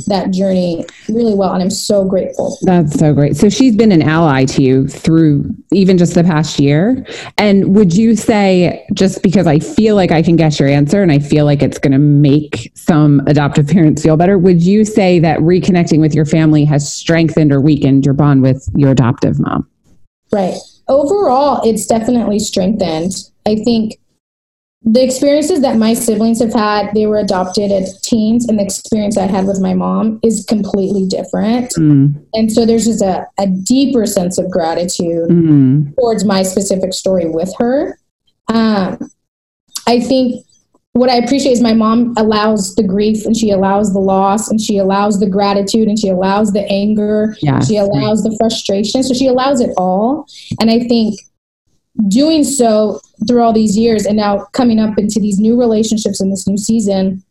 that 0.09 0.31
journey 0.31 0.85
really 1.09 1.35
well 1.35 1.53
and 1.53 1.63
I'm 1.63 1.71
so 1.71 2.05
grateful. 2.05 2.59
That's 2.63 2.99
so 2.99 3.15
great. 3.15 3.37
So 3.37 3.49
she's 3.49 3.75
been 3.75 3.93
an 3.93 4.03
ally 4.03 4.45
to 4.45 4.63
you 4.63 4.89
through 4.89 5.55
even 5.73 5.97
just 5.97 6.15
the 6.15 6.25
past 6.25 6.59
year. 6.59 7.07
And 7.39 7.75
would 7.75 7.95
you 7.95 8.15
say, 8.15 8.87
just 8.93 9.23
because 9.23 9.47
I 9.47 9.59
feel 9.59 9.97
like 9.97 10.11
I 10.13 10.23
can 10.23 10.37
guess 10.37 10.61
your 10.61 10.69
answer 10.69 11.03
and 11.03 11.11
I 11.11 11.19
feel 11.19 11.45
like 11.47 11.63
it's 11.63 11.79
going 11.79 11.93
to 11.93 11.99
make 11.99 12.73
some 12.75 13.23
adoptive 13.27 13.69
parents 13.69 14.03
feel 14.03 14.17
better, 14.17 14.39
would 14.39 14.63
you 14.63 14.85
say 14.85 15.19
that 15.21 15.39
reconnecting 15.39 16.01
with 16.01 16.15
your 16.15 16.27
family 16.27 16.65
has 16.67 16.93
strengthened 16.93 17.53
or 17.53 17.61
weakened 17.61 18.05
your 18.05 18.15
bond 18.15 18.43
with 18.43 18.69
your 18.75 18.91
adoptive 18.91 19.41
mom? 19.41 19.67
Right. 20.31 20.59
Overall, 20.89 21.61
it's 21.69 21.87
definitely 21.87 22.39
strengthened. 22.39 23.13
I 23.47 23.57
think 23.57 23.95
the 24.83 25.03
experiences 25.03 25.63
that 25.63 25.77
my 25.77 25.95
siblings 25.95 26.41
have 26.41 26.53
had, 26.53 26.95
they 26.95 27.07
were 27.07 27.19
adopted 27.19 27.73
as 27.73 28.01
teens, 28.03 28.49
and 28.49 28.57
the 28.57 28.63
experience 28.63 29.19
I 29.19 29.27
had 29.27 29.45
with 29.47 29.61
my 29.61 29.75
mom 29.75 30.21
is 30.23 30.45
completely 30.45 31.07
different. 31.07 31.73
Mm, 31.73 32.25
And 32.35 32.53
so 32.53 32.65
there's 32.65 32.85
just 32.85 33.03
a, 33.03 33.27
a 33.39 33.49
deeper 33.49 34.07
sense 34.07 34.39
of 34.39 34.49
gratitude 34.49 35.29
mm, 35.29 35.95
towards 35.97 36.25
my 36.25 36.45
specific 36.45 36.95
story 36.95 37.29
with 37.29 37.53
her. 37.59 37.99
Um, 38.47 39.11
I 39.89 39.99
think 39.99 40.46
what 40.97 41.11
I 41.11 41.17
appreciate 41.17 41.53
is 41.53 41.61
my 41.61 41.75
mom 41.75 42.15
allows 42.17 42.75
the 42.75 42.83
grief 42.83 43.27
and 43.27 43.37
she 43.37 43.51
allows 43.51 43.93
the 43.93 43.99
loss 43.99 44.51
and 44.51 44.61
she 44.61 44.79
allows 44.79 45.21
the 45.21 45.29
gratitude 45.29 45.89
and 45.89 45.99
she 45.99 46.09
allows 46.09 46.53
the 46.53 46.67
anger. 46.71 47.37
yes. 47.41 47.69
She 47.69 47.77
allows 47.77 48.23
the 48.23 48.35
frustration. 48.39 49.03
So 49.03 49.13
she 49.13 49.27
allows 49.27 49.61
it 49.61 49.71
all. 49.77 50.27
And 50.61 50.71
I 50.71 50.81
think 50.81 51.21
doing 52.09 52.45
so 52.45 53.01
through 53.27 53.43
all 53.43 53.53
these 53.53 53.77
years 53.77 54.07
and 54.07 54.17
now 54.17 54.47
coming 54.53 54.79
up 54.79 54.99
into 54.99 55.21
these 55.21 55.39
new 55.39 55.59
relationships 55.59 56.21
in 56.21 56.31
this 56.31 56.47
new 56.47 56.57
season, 56.57 57.23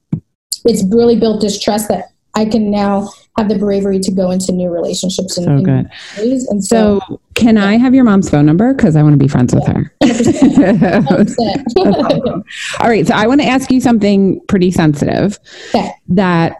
it's 0.65 0.83
really 0.93 1.15
built 1.15 1.41
this 1.41 1.59
trust 1.59 1.87
that 1.89 2.05
I 2.35 2.45
can 2.45 2.69
now 2.69 3.09
have 3.37 3.49
the 3.49 3.57
bravery 3.57 3.99
to 3.99 4.11
go 4.11 4.31
into 4.31 4.51
new 4.51 4.69
relationships 4.69 5.37
and 5.37 5.45
So 5.45 5.61
good. 5.63 5.89
ways. 6.17 6.47
And 6.47 6.63
so, 6.63 6.99
So, 7.07 7.21
can 7.33 7.57
I 7.57 7.77
have 7.77 7.95
your 7.95 8.03
mom's 8.03 8.29
phone 8.29 8.45
number? 8.45 8.73
Because 8.73 8.95
I 8.95 9.03
want 9.03 9.13
to 9.13 9.17
be 9.17 9.27
friends 9.27 9.53
with 9.53 9.65
her. 9.67 9.93
100%. 10.03 11.75
All 12.79 12.87
right. 12.89 13.05
So, 13.07 13.13
I 13.13 13.27
want 13.27 13.41
to 13.41 13.47
ask 13.47 13.71
you 13.71 13.81
something 13.81 14.39
pretty 14.47 14.71
sensitive 14.71 15.37
Okay. 15.73 15.91
that 16.09 16.57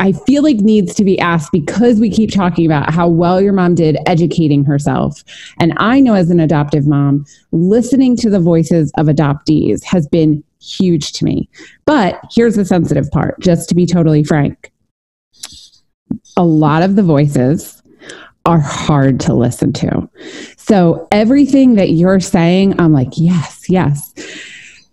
I 0.00 0.12
feel 0.12 0.42
like 0.42 0.56
needs 0.58 0.94
to 0.94 1.04
be 1.04 1.18
asked 1.18 1.50
because 1.50 1.98
we 1.98 2.10
keep 2.10 2.30
talking 2.32 2.66
about 2.66 2.92
how 2.92 3.08
well 3.08 3.40
your 3.40 3.52
mom 3.52 3.74
did 3.74 3.96
educating 4.06 4.64
herself. 4.64 5.24
And 5.58 5.72
I 5.78 5.98
know 6.00 6.14
as 6.14 6.30
an 6.30 6.40
adoptive 6.40 6.86
mom, 6.86 7.24
listening 7.52 8.16
to 8.18 8.30
the 8.30 8.38
voices 8.38 8.92
of 8.96 9.06
adoptees 9.06 9.82
has 9.84 10.06
been 10.06 10.44
huge 10.60 11.12
to 11.14 11.24
me. 11.24 11.48
But 11.86 12.20
here's 12.32 12.56
the 12.56 12.64
sensitive 12.64 13.10
part, 13.10 13.40
just 13.40 13.68
to 13.70 13.74
be 13.74 13.86
totally 13.86 14.22
frank. 14.22 14.70
A 16.38 16.44
lot 16.44 16.82
of 16.82 16.96
the 16.96 17.02
voices 17.02 17.82
are 18.46 18.58
hard 18.60 19.20
to 19.20 19.34
listen 19.34 19.74
to. 19.74 20.08
So 20.56 21.06
everything 21.12 21.74
that 21.74 21.90
you're 21.90 22.20
saying, 22.20 22.80
I'm 22.80 22.94
like, 22.94 23.10
yes, 23.16 23.66
yes. 23.68 24.14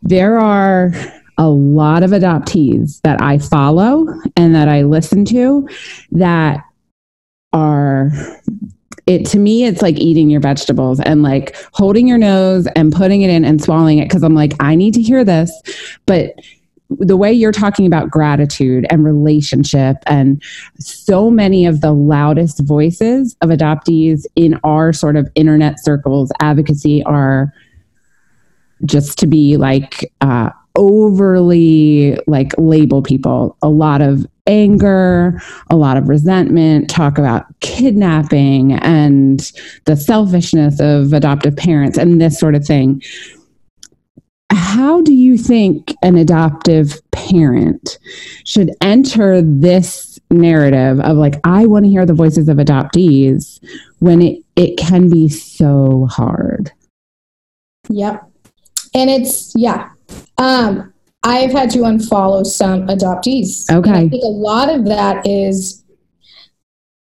there 0.01 0.37
are 0.37 0.91
a 1.37 1.49
lot 1.49 2.03
of 2.03 2.11
adoptees 2.11 3.01
that 3.01 3.21
I 3.21 3.37
follow 3.39 4.07
and 4.35 4.55
that 4.55 4.67
I 4.69 4.83
listen 4.83 5.25
to 5.25 5.67
that 6.11 6.61
are 7.53 8.11
it 9.05 9.25
to 9.27 9.39
me 9.39 9.65
it's 9.65 9.81
like 9.81 9.97
eating 9.97 10.29
your 10.29 10.41
vegetables 10.41 10.99
and 10.99 11.23
like 11.23 11.55
holding 11.73 12.07
your 12.07 12.17
nose 12.17 12.67
and 12.75 12.91
putting 12.91 13.21
it 13.21 13.29
in 13.29 13.45
and 13.45 13.61
swallowing 13.61 13.99
it 13.99 14.05
because 14.05 14.23
I'm 14.23 14.35
like 14.35 14.53
I 14.59 14.75
need 14.75 14.93
to 14.95 15.01
hear 15.01 15.23
this 15.23 15.51
but 16.05 16.33
the 16.89 17.17
way 17.17 17.33
you're 17.33 17.51
talking 17.51 17.85
about 17.85 18.09
gratitude 18.09 18.85
and 18.89 19.03
relationship 19.03 19.97
and 20.05 20.41
so 20.79 21.31
many 21.31 21.65
of 21.65 21.81
the 21.81 21.91
loudest 21.91 22.59
voices 22.59 23.35
of 23.41 23.49
adoptees 23.49 24.25
in 24.35 24.59
our 24.63 24.93
sort 24.93 25.15
of 25.15 25.27
internet 25.35 25.83
circles 25.83 26.31
advocacy 26.41 27.03
are 27.03 27.53
just 28.85 29.17
to 29.17 29.27
be 29.27 29.57
like 29.57 30.11
uh, 30.21 30.49
overly 30.75 32.19
like 32.27 32.51
label 32.57 33.01
people. 33.01 33.57
A 33.61 33.69
lot 33.69 34.01
of 34.01 34.27
anger 34.47 35.41
a 35.71 35.75
lot 35.75 35.97
of 35.97 36.07
resentment 36.07 36.89
talk 36.89 37.17
about 37.17 37.45
kidnapping 37.61 38.73
and 38.73 39.51
the 39.85 39.95
selfishness 39.95 40.79
of 40.79 41.13
adoptive 41.13 41.55
parents 41.57 41.97
and 41.97 42.21
this 42.21 42.39
sort 42.39 42.53
of 42.53 42.63
thing 42.63 43.01
how 44.55 45.01
do 45.01 45.13
you 45.13 45.37
think 45.37 45.93
an 46.01 46.15
adoptive 46.17 46.99
parent 47.11 47.99
should 48.45 48.71
enter 48.81 49.41
this 49.41 50.19
narrative 50.31 50.99
of 51.01 51.17
like 51.17 51.35
i 51.43 51.65
want 51.65 51.85
to 51.85 51.89
hear 51.89 52.05
the 52.05 52.13
voices 52.13 52.49
of 52.49 52.57
adoptees 52.57 53.59
when 53.99 54.21
it, 54.21 54.39
it 54.55 54.77
can 54.77 55.09
be 55.09 55.29
so 55.29 56.07
hard 56.09 56.71
yep 57.89 58.27
and 58.93 59.09
it's 59.09 59.53
yeah 59.55 59.89
um, 60.37 60.93
I've 61.25 61.51
had 61.51 61.71
to 61.71 61.79
unfollow 61.79 62.45
some 62.45 62.87
adoptees. 62.87 63.69
Okay. 63.71 63.89
And 63.89 63.97
I 63.97 64.09
think 64.09 64.23
a 64.23 64.27
lot 64.27 64.69
of 64.69 64.85
that 64.85 65.25
is 65.25 65.83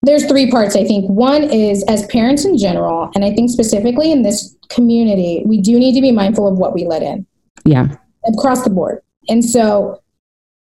there's 0.01 0.25
three 0.25 0.51
parts, 0.51 0.75
I 0.75 0.83
think. 0.83 1.09
One 1.09 1.43
is 1.43 1.83
as 1.87 2.05
parents 2.07 2.43
in 2.43 2.57
general, 2.57 3.09
and 3.15 3.23
I 3.23 3.33
think 3.33 3.49
specifically 3.49 4.11
in 4.11 4.23
this 4.23 4.55
community, 4.69 5.43
we 5.45 5.61
do 5.61 5.79
need 5.79 5.95
to 5.95 6.01
be 6.01 6.11
mindful 6.11 6.47
of 6.47 6.57
what 6.57 6.73
we 6.73 6.85
let 6.85 7.03
in. 7.03 7.25
Yeah. 7.65 7.95
Across 8.25 8.63
the 8.63 8.69
board. 8.69 9.01
And 9.29 9.43
so 9.43 10.01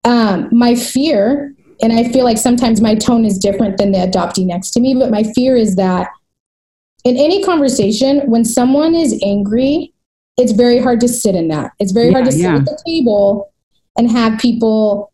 um, 0.05 0.49
my 0.53 0.75
fear, 0.75 1.55
and 1.83 1.93
I 1.93 2.11
feel 2.11 2.25
like 2.25 2.39
sometimes 2.39 2.81
my 2.81 2.95
tone 2.95 3.25
is 3.25 3.39
different 3.39 3.79
than 3.79 3.93
the 3.93 3.99
adoptee 3.99 4.47
next 4.47 4.71
to 4.73 4.81
me, 4.81 4.95
but 4.95 5.11
my 5.11 5.23
fear 5.23 5.57
is 5.57 5.77
that 5.77 6.09
in 7.05 7.17
any 7.17 7.43
conversation, 7.43 8.29
when 8.31 8.45
someone 8.45 8.95
is 8.95 9.21
angry 9.23 9.93
it's 10.37 10.53
very 10.53 10.79
hard 10.79 11.01
to 11.01 11.09
sit 11.09 11.35
in 11.35 11.49
that. 11.49 11.73
It's 11.79 11.93
very 11.93 12.07
yeah, 12.07 12.13
hard 12.13 12.25
to 12.27 12.33
sit 12.33 12.41
yeah. 12.43 12.57
at 12.57 12.65
the 12.65 12.83
table 12.87 13.53
and 13.97 14.11
have 14.11 14.39
people 14.39 15.13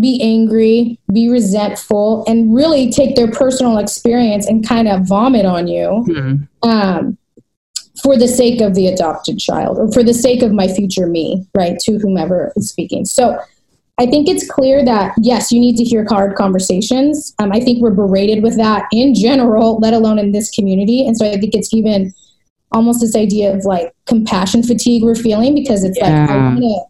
be 0.00 0.20
angry, 0.20 0.98
be 1.12 1.28
resentful, 1.28 2.24
and 2.26 2.54
really 2.54 2.90
take 2.90 3.14
their 3.14 3.30
personal 3.30 3.78
experience 3.78 4.46
and 4.46 4.66
kind 4.66 4.88
of 4.88 5.06
vomit 5.06 5.46
on 5.46 5.68
you 5.68 6.04
mm-hmm. 6.08 6.68
um, 6.68 7.16
for 8.02 8.16
the 8.16 8.28
sake 8.28 8.60
of 8.60 8.74
the 8.74 8.88
adopted 8.88 9.38
child 9.38 9.78
or 9.78 9.90
for 9.92 10.02
the 10.02 10.14
sake 10.14 10.42
of 10.42 10.52
my 10.52 10.68
future 10.68 11.06
me, 11.06 11.46
right? 11.54 11.78
To 11.80 11.98
whomever 11.98 12.52
is 12.56 12.70
speaking. 12.70 13.04
So 13.04 13.38
I 13.98 14.06
think 14.06 14.28
it's 14.28 14.48
clear 14.50 14.84
that, 14.84 15.14
yes, 15.18 15.50
you 15.50 15.58
need 15.58 15.76
to 15.76 15.84
hear 15.84 16.04
hard 16.08 16.36
conversations. 16.36 17.34
Um, 17.38 17.50
I 17.52 17.60
think 17.60 17.80
we're 17.80 17.92
berated 17.92 18.42
with 18.42 18.56
that 18.58 18.86
in 18.92 19.14
general, 19.14 19.78
let 19.78 19.94
alone 19.94 20.18
in 20.18 20.32
this 20.32 20.50
community. 20.50 21.06
And 21.06 21.16
so 21.16 21.30
I 21.30 21.38
think 21.38 21.54
it's 21.54 21.72
even 21.72 22.12
almost 22.72 23.00
this 23.00 23.16
idea 23.16 23.54
of 23.54 23.64
like 23.64 23.94
compassion 24.06 24.62
fatigue 24.62 25.02
we're 25.02 25.14
feeling 25.14 25.54
because 25.54 25.82
it's 25.82 25.96
yeah. 25.96 26.26
like 26.26 26.30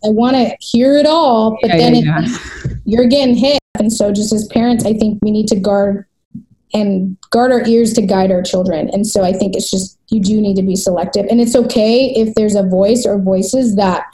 I 0.04 0.08
want 0.08 0.34
to 0.34 0.56
hear 0.60 0.96
it 0.96 1.06
all, 1.06 1.56
but 1.60 1.70
yeah, 1.70 1.76
then 1.76 1.94
yeah, 1.94 2.22
it, 2.24 2.78
you're 2.84 3.06
getting 3.06 3.36
hit. 3.36 3.60
And 3.78 3.92
so, 3.92 4.10
just 4.10 4.32
as 4.32 4.46
parents, 4.48 4.84
I 4.86 4.94
think 4.94 5.18
we 5.22 5.30
need 5.30 5.48
to 5.48 5.56
guard 5.56 6.06
and 6.74 7.16
guard 7.30 7.52
our 7.52 7.66
ears 7.66 7.92
to 7.94 8.02
guide 8.02 8.30
our 8.30 8.42
children. 8.42 8.90
And 8.92 9.06
so, 9.06 9.22
I 9.22 9.32
think 9.32 9.56
it's 9.56 9.70
just 9.70 9.98
you 10.08 10.20
do 10.20 10.40
need 10.40 10.56
to 10.56 10.62
be 10.62 10.76
selective, 10.76 11.26
and 11.30 11.40
it's 11.40 11.56
okay 11.56 12.06
if 12.16 12.34
there's 12.34 12.54
a 12.54 12.62
voice 12.62 13.06
or 13.06 13.18
voices 13.18 13.76
that 13.76 14.04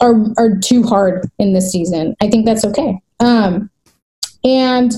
are 0.00 0.16
are 0.38 0.56
too 0.58 0.82
hard 0.82 1.28
in 1.38 1.52
this 1.52 1.70
season. 1.70 2.14
I 2.20 2.28
think 2.28 2.46
that's 2.46 2.64
okay. 2.64 2.98
Um, 3.20 3.70
and 4.44 4.92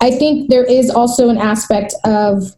I 0.00 0.10
think 0.10 0.50
there 0.50 0.64
is 0.64 0.90
also 0.90 1.28
an 1.28 1.38
aspect 1.38 1.94
of 2.04 2.54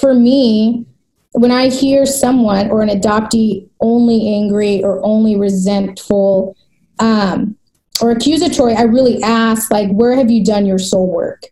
for 0.00 0.14
me, 0.14 0.84
when 1.32 1.50
I 1.50 1.68
hear 1.68 2.06
someone 2.06 2.70
or 2.70 2.82
an 2.82 2.88
adoptee 2.88 3.68
only 3.80 4.34
angry 4.34 4.82
or 4.82 5.04
only 5.04 5.36
resentful 5.36 6.56
um, 6.98 7.56
or 8.00 8.10
accusatory, 8.10 8.74
I 8.74 8.82
really 8.82 9.22
ask, 9.22 9.70
like, 9.70 9.90
where 9.90 10.14
have 10.14 10.30
you 10.30 10.44
done 10.44 10.66
your 10.66 10.78
soul 10.78 11.12
work? 11.12 11.44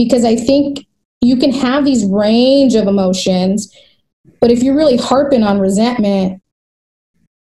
Because 0.00 0.24
I 0.24 0.34
think 0.34 0.86
you 1.20 1.36
can 1.36 1.52
have 1.52 1.84
these 1.84 2.06
range 2.06 2.74
of 2.74 2.88
emotions, 2.88 3.70
but 4.40 4.50
if 4.50 4.62
you're 4.62 4.74
really 4.74 4.96
harping 4.96 5.42
on 5.42 5.60
resentment, 5.60 6.40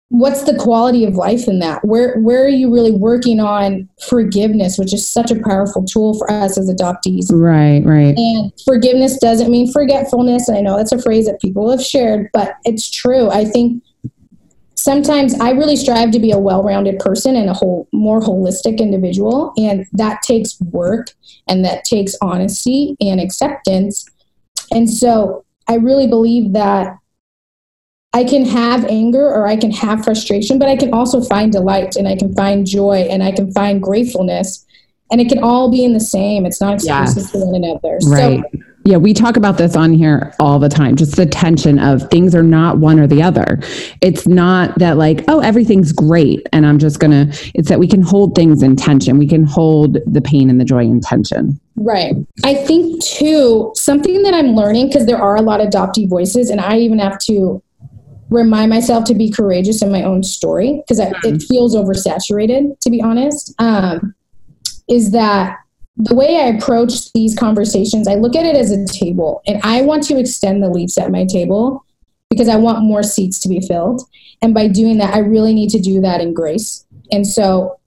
what's 0.09 0.43
the 0.43 0.55
quality 0.55 1.03
of 1.03 1.15
life 1.15 1.47
in 1.47 1.57
that? 1.57 1.83
Where 1.83 2.19
where 2.19 2.45
are 2.45 2.49
you 2.49 2.71
really 2.71 2.91
working 2.91 3.39
on 3.39 3.89
forgiveness 4.07 4.77
which 4.77 4.93
is 4.93 5.07
such 5.07 5.31
a 5.31 5.41
powerful 5.41 5.83
tool 5.83 6.13
for 6.19 6.29
us 6.29 6.55
as 6.55 6.69
adoptees? 6.69 7.31
Right 7.31 7.83
right. 7.83 8.15
And 8.15 8.51
forgiveness 8.63 9.17
doesn't 9.17 9.49
mean 9.49 9.71
forgetfulness. 9.71 10.49
I 10.49 10.61
know 10.61 10.77
that's 10.77 10.91
a 10.91 11.01
phrase 11.01 11.25
that 11.25 11.41
people 11.41 11.71
have 11.71 11.81
shared 11.81 12.29
but 12.31 12.53
it's 12.63 12.91
true. 12.91 13.31
I 13.31 13.45
think 13.45 13.83
sometimes 14.83 15.33
i 15.39 15.49
really 15.51 15.75
strive 15.75 16.11
to 16.11 16.19
be 16.19 16.31
a 16.31 16.37
well-rounded 16.37 16.99
person 16.99 17.35
and 17.35 17.49
a 17.49 17.53
whole 17.53 17.87
more 17.93 18.19
holistic 18.19 18.79
individual 18.79 19.53
and 19.57 19.85
that 19.93 20.21
takes 20.21 20.59
work 20.59 21.07
and 21.47 21.63
that 21.63 21.85
takes 21.85 22.15
honesty 22.21 22.95
and 22.99 23.21
acceptance 23.21 24.05
and 24.71 24.89
so 24.89 25.45
i 25.69 25.75
really 25.75 26.07
believe 26.07 26.51
that 26.53 26.97
I 28.15 28.23
can 28.23 28.45
have 28.45 28.85
anger 28.85 29.25
or 29.25 29.47
I 29.47 29.55
can 29.55 29.71
have 29.71 30.03
frustration, 30.03 30.59
but 30.59 30.67
I 30.67 30.77
can 30.77 30.93
also 30.93 31.19
find 31.19 31.51
delight 31.51 31.95
and 31.95 32.07
I 32.07 32.15
can 32.15 32.31
find 32.35 32.63
joy 32.63 33.07
and 33.09 33.23
I 33.23 33.31
can 33.31 33.51
find 33.51 33.81
gratefulness. 33.81 34.67
And 35.11 35.19
it 35.19 35.29
can 35.29 35.39
all 35.39 35.71
be 35.71 35.83
in 35.83 35.93
the 35.93 35.99
same. 35.99 36.45
It's 36.45 36.61
not 36.61 36.75
exclusive 36.75 37.23
yes. 37.23 37.31
to 37.31 37.39
one 37.39 37.55
another. 37.55 37.97
Right. 38.05 38.43
So, 38.53 38.59
yeah, 38.85 38.97
we 38.97 39.13
talk 39.13 39.37
about 39.37 39.57
this 39.57 39.75
on 39.75 39.93
here 39.93 40.33
all 40.39 40.59
the 40.59 40.67
time. 40.67 40.95
Just 40.95 41.15
the 41.15 41.25
tension 41.25 41.79
of 41.79 42.09
things 42.09 42.35
are 42.35 42.43
not 42.43 42.79
one 42.79 42.99
or 42.99 43.07
the 43.07 43.21
other. 43.23 43.59
It's 44.01 44.27
not 44.27 44.77
that 44.79 44.97
like, 44.97 45.23
oh, 45.29 45.39
everything's 45.39 45.93
great 45.93 46.45
and 46.51 46.65
I'm 46.65 46.79
just 46.79 46.99
going 46.99 47.11
to 47.11 47.51
it's 47.53 47.69
that 47.69 47.79
we 47.79 47.87
can 47.87 48.01
hold 48.01 48.35
things 48.35 48.61
in 48.61 48.75
tension. 48.75 49.17
We 49.17 49.27
can 49.27 49.45
hold 49.45 49.97
the 50.05 50.21
pain 50.21 50.49
and 50.49 50.59
the 50.59 50.65
joy 50.65 50.83
in 50.83 50.99
tension. 50.99 51.59
Right. 51.77 52.13
I 52.43 52.55
think 52.55 53.01
too, 53.03 53.71
something 53.75 54.21
that 54.23 54.33
I'm 54.33 54.53
learning 54.53 54.87
because 54.87 55.05
there 55.05 55.21
are 55.21 55.37
a 55.37 55.41
lot 55.41 55.61
of 55.61 55.69
adoptee 55.69 56.09
voices 56.09 56.49
and 56.49 56.59
I 56.59 56.77
even 56.79 56.99
have 56.99 57.17
to 57.19 57.63
remind 58.29 58.69
myself 58.69 59.05
to 59.05 59.15
be 59.15 59.29
courageous 59.29 59.81
in 59.81 59.91
my 59.91 60.03
own 60.03 60.23
story 60.23 60.81
because 60.85 60.99
it 60.99 61.13
mm-hmm. 61.13 61.37
feels 61.37 61.75
oversaturated 61.75 62.79
to 62.79 62.89
be 62.89 63.01
honest 63.01 63.53
um, 63.59 64.15
is 64.89 65.11
that 65.11 65.57
the 65.95 66.15
way 66.15 66.37
i 66.37 66.47
approach 66.47 67.11
these 67.13 67.35
conversations 67.37 68.07
i 68.07 68.15
look 68.15 68.35
at 68.35 68.45
it 68.45 68.55
as 68.55 68.71
a 68.71 68.85
table 68.87 69.41
and 69.45 69.61
i 69.63 69.81
want 69.81 70.03
to 70.03 70.17
extend 70.17 70.61
the 70.61 70.69
leaves 70.69 70.97
at 70.97 71.11
my 71.11 71.25
table 71.25 71.85
because 72.29 72.49
i 72.49 72.55
want 72.55 72.83
more 72.83 73.03
seats 73.03 73.39
to 73.39 73.47
be 73.47 73.61
filled. 73.61 74.01
And 74.41 74.53
by 74.53 74.67
doing 74.67 74.97
that 74.97 75.13
i 75.13 75.19
really 75.19 75.53
need 75.53 75.69
to 75.69 75.79
do 75.79 76.01
that 76.01 76.19
in 76.19 76.33
grace. 76.33 76.85
And 77.11 77.25
so 77.27 77.79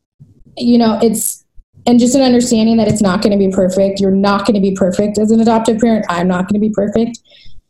you 0.57 0.78
know 0.78 0.98
it's 1.02 1.44
and 1.86 2.00
just 2.00 2.14
an 2.14 2.22
understanding 2.22 2.76
that 2.78 2.88
it's 2.88 3.00
not 3.00 3.22
going 3.22 3.32
to 3.32 3.38
be 3.38 3.50
perfect. 3.52 4.00
You're 4.00 4.11
not 4.11 4.44
going 4.44 4.54
to 4.54 4.61
be 4.61 4.74
perfect 4.74 5.18
as 5.18 5.30
an 5.30 5.40
adoptive 5.40 5.78
parent. 5.78 6.04
I'm 6.09 6.26
not 6.26 6.48
going 6.48 6.61
to 6.61 6.66
be 6.66 6.70
perfect 6.70 7.20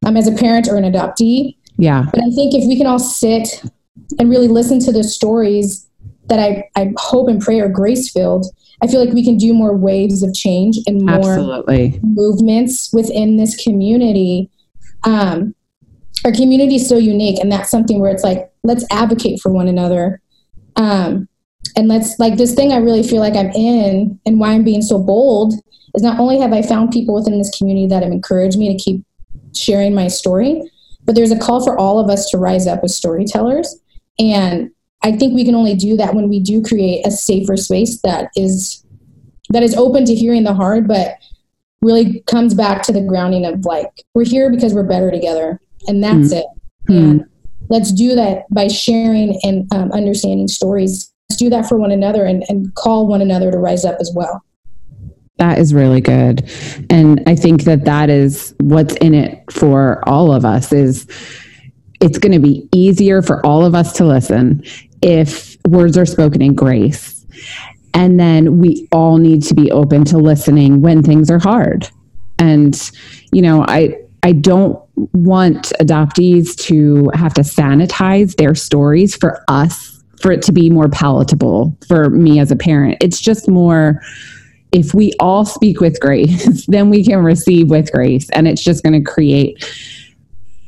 um, 0.06 0.16
as 0.16 0.26
a 0.26 0.32
parent 0.32 0.68
or 0.68 0.76
an 0.76 0.90
adoptee. 0.90 1.56
Yeah. 1.76 2.06
But 2.10 2.20
I 2.20 2.30
think 2.30 2.54
if 2.54 2.66
we 2.66 2.76
can 2.76 2.86
all 2.86 2.98
sit 2.98 3.62
and 4.18 4.30
really 4.30 4.48
listen 4.48 4.80
to 4.80 4.92
the 4.92 5.04
stories 5.04 5.86
that 6.28 6.38
I, 6.38 6.68
I 6.76 6.92
hope 6.96 7.28
and 7.28 7.40
pray 7.40 7.60
are 7.60 7.68
grace 7.68 8.10
filled, 8.10 8.46
I 8.82 8.86
feel 8.86 9.04
like 9.04 9.14
we 9.14 9.24
can 9.24 9.36
do 9.36 9.54
more 9.54 9.74
waves 9.74 10.22
of 10.22 10.34
change 10.34 10.78
and 10.86 11.02
more 11.02 11.34
Absolutely. 11.34 11.98
movements 12.02 12.92
within 12.92 13.36
this 13.36 13.56
community. 13.62 14.50
Um, 15.04 15.54
our 16.24 16.32
community 16.32 16.76
is 16.76 16.88
so 16.88 16.96
unique, 16.96 17.38
and 17.40 17.50
that's 17.50 17.70
something 17.70 18.00
where 18.00 18.10
it's 18.10 18.24
like, 18.24 18.50
let's 18.64 18.84
advocate 18.90 19.40
for 19.40 19.50
one 19.50 19.68
another. 19.68 20.20
Um, 20.76 21.28
and 21.76 21.88
let's, 21.88 22.18
like, 22.18 22.36
this 22.36 22.54
thing 22.54 22.72
I 22.72 22.78
really 22.78 23.02
feel 23.02 23.20
like 23.20 23.36
I'm 23.36 23.50
in, 23.50 24.18
and 24.26 24.40
why 24.40 24.52
I'm 24.52 24.64
being 24.64 24.82
so 24.82 24.98
bold 24.98 25.54
is 25.94 26.02
not 26.02 26.18
only 26.18 26.38
have 26.40 26.52
I 26.52 26.62
found 26.62 26.90
people 26.90 27.14
within 27.14 27.38
this 27.38 27.56
community 27.56 27.86
that 27.88 28.02
have 28.02 28.12
encouraged 28.12 28.58
me 28.58 28.76
to 28.76 28.82
keep 28.82 29.04
sharing 29.54 29.94
my 29.94 30.08
story, 30.08 30.60
but 31.04 31.14
there's 31.14 31.30
a 31.30 31.38
call 31.38 31.64
for 31.64 31.78
all 31.78 31.98
of 31.98 32.10
us 32.10 32.28
to 32.30 32.38
rise 32.38 32.66
up 32.66 32.80
as 32.82 32.94
storytellers. 32.94 33.80
And 34.18 34.70
I 35.06 35.12
think 35.12 35.34
we 35.34 35.44
can 35.44 35.54
only 35.54 35.76
do 35.76 35.96
that 35.98 36.14
when 36.14 36.28
we 36.28 36.40
do 36.40 36.60
create 36.60 37.06
a 37.06 37.12
safer 37.12 37.56
space 37.56 38.00
that 38.02 38.28
is 38.34 38.84
that 39.50 39.62
is 39.62 39.76
open 39.76 40.04
to 40.04 40.14
hearing 40.16 40.42
the 40.42 40.52
hard, 40.52 40.88
but 40.88 41.14
really 41.80 42.24
comes 42.26 42.54
back 42.54 42.82
to 42.82 42.92
the 42.92 43.02
grounding 43.02 43.46
of 43.46 43.64
like 43.64 44.04
we're 44.14 44.24
here 44.24 44.50
because 44.50 44.74
we're 44.74 44.82
better 44.82 45.12
together, 45.12 45.60
and 45.86 46.02
that's 46.02 46.34
mm-hmm. 46.34 46.38
it. 46.38 46.46
And 46.88 47.24
let's 47.68 47.92
do 47.92 48.16
that 48.16 48.46
by 48.50 48.66
sharing 48.66 49.38
and 49.44 49.72
um, 49.72 49.92
understanding 49.92 50.48
stories. 50.48 51.12
Let's 51.30 51.38
do 51.38 51.50
that 51.50 51.68
for 51.68 51.78
one 51.78 51.92
another 51.92 52.24
and, 52.24 52.44
and 52.48 52.74
call 52.74 53.06
one 53.06 53.20
another 53.20 53.52
to 53.52 53.58
rise 53.58 53.84
up 53.84 53.98
as 54.00 54.12
well. 54.14 54.42
That 55.38 55.58
is 55.58 55.72
really 55.72 56.00
good. 56.00 56.50
And 56.90 57.22
I 57.28 57.36
think 57.36 57.62
that 57.62 57.84
that 57.84 58.10
is 58.10 58.54
what's 58.58 58.96
in 58.96 59.14
it 59.14 59.44
for 59.52 60.02
all 60.08 60.32
of 60.32 60.44
us 60.44 60.72
is 60.72 61.06
it's 62.00 62.18
going 62.18 62.32
to 62.32 62.40
be 62.40 62.68
easier 62.72 63.22
for 63.22 63.44
all 63.44 63.64
of 63.64 63.74
us 63.74 63.92
to 63.94 64.04
listen 64.04 64.62
if 65.02 65.56
words 65.66 65.96
are 65.96 66.06
spoken 66.06 66.42
in 66.42 66.54
grace. 66.54 67.24
And 67.94 68.20
then 68.20 68.58
we 68.58 68.86
all 68.92 69.18
need 69.18 69.42
to 69.44 69.54
be 69.54 69.70
open 69.70 70.04
to 70.06 70.18
listening 70.18 70.82
when 70.82 71.02
things 71.02 71.30
are 71.30 71.38
hard. 71.38 71.88
And 72.38 72.78
you 73.32 73.42
know, 73.42 73.64
I 73.66 73.96
I 74.22 74.32
don't 74.32 74.78
want 75.12 75.72
adoptees 75.80 76.56
to 76.66 77.10
have 77.14 77.32
to 77.34 77.42
sanitize 77.42 78.36
their 78.36 78.54
stories 78.54 79.14
for 79.16 79.42
us 79.48 80.02
for 80.20 80.32
it 80.32 80.42
to 80.42 80.52
be 80.52 80.70
more 80.70 80.88
palatable 80.88 81.76
for 81.86 82.10
me 82.10 82.40
as 82.40 82.50
a 82.50 82.56
parent. 82.56 82.98
It's 83.00 83.20
just 83.20 83.48
more 83.48 84.02
if 84.72 84.92
we 84.94 85.12
all 85.20 85.44
speak 85.44 85.80
with 85.80 86.00
grace, 86.00 86.66
then 86.68 86.90
we 86.90 87.04
can 87.04 87.22
receive 87.22 87.70
with 87.70 87.92
grace. 87.92 88.28
And 88.30 88.48
it's 88.48 88.62
just 88.62 88.82
going 88.82 88.92
to 88.92 89.10
create 89.10 89.64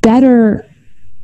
better 0.03 0.68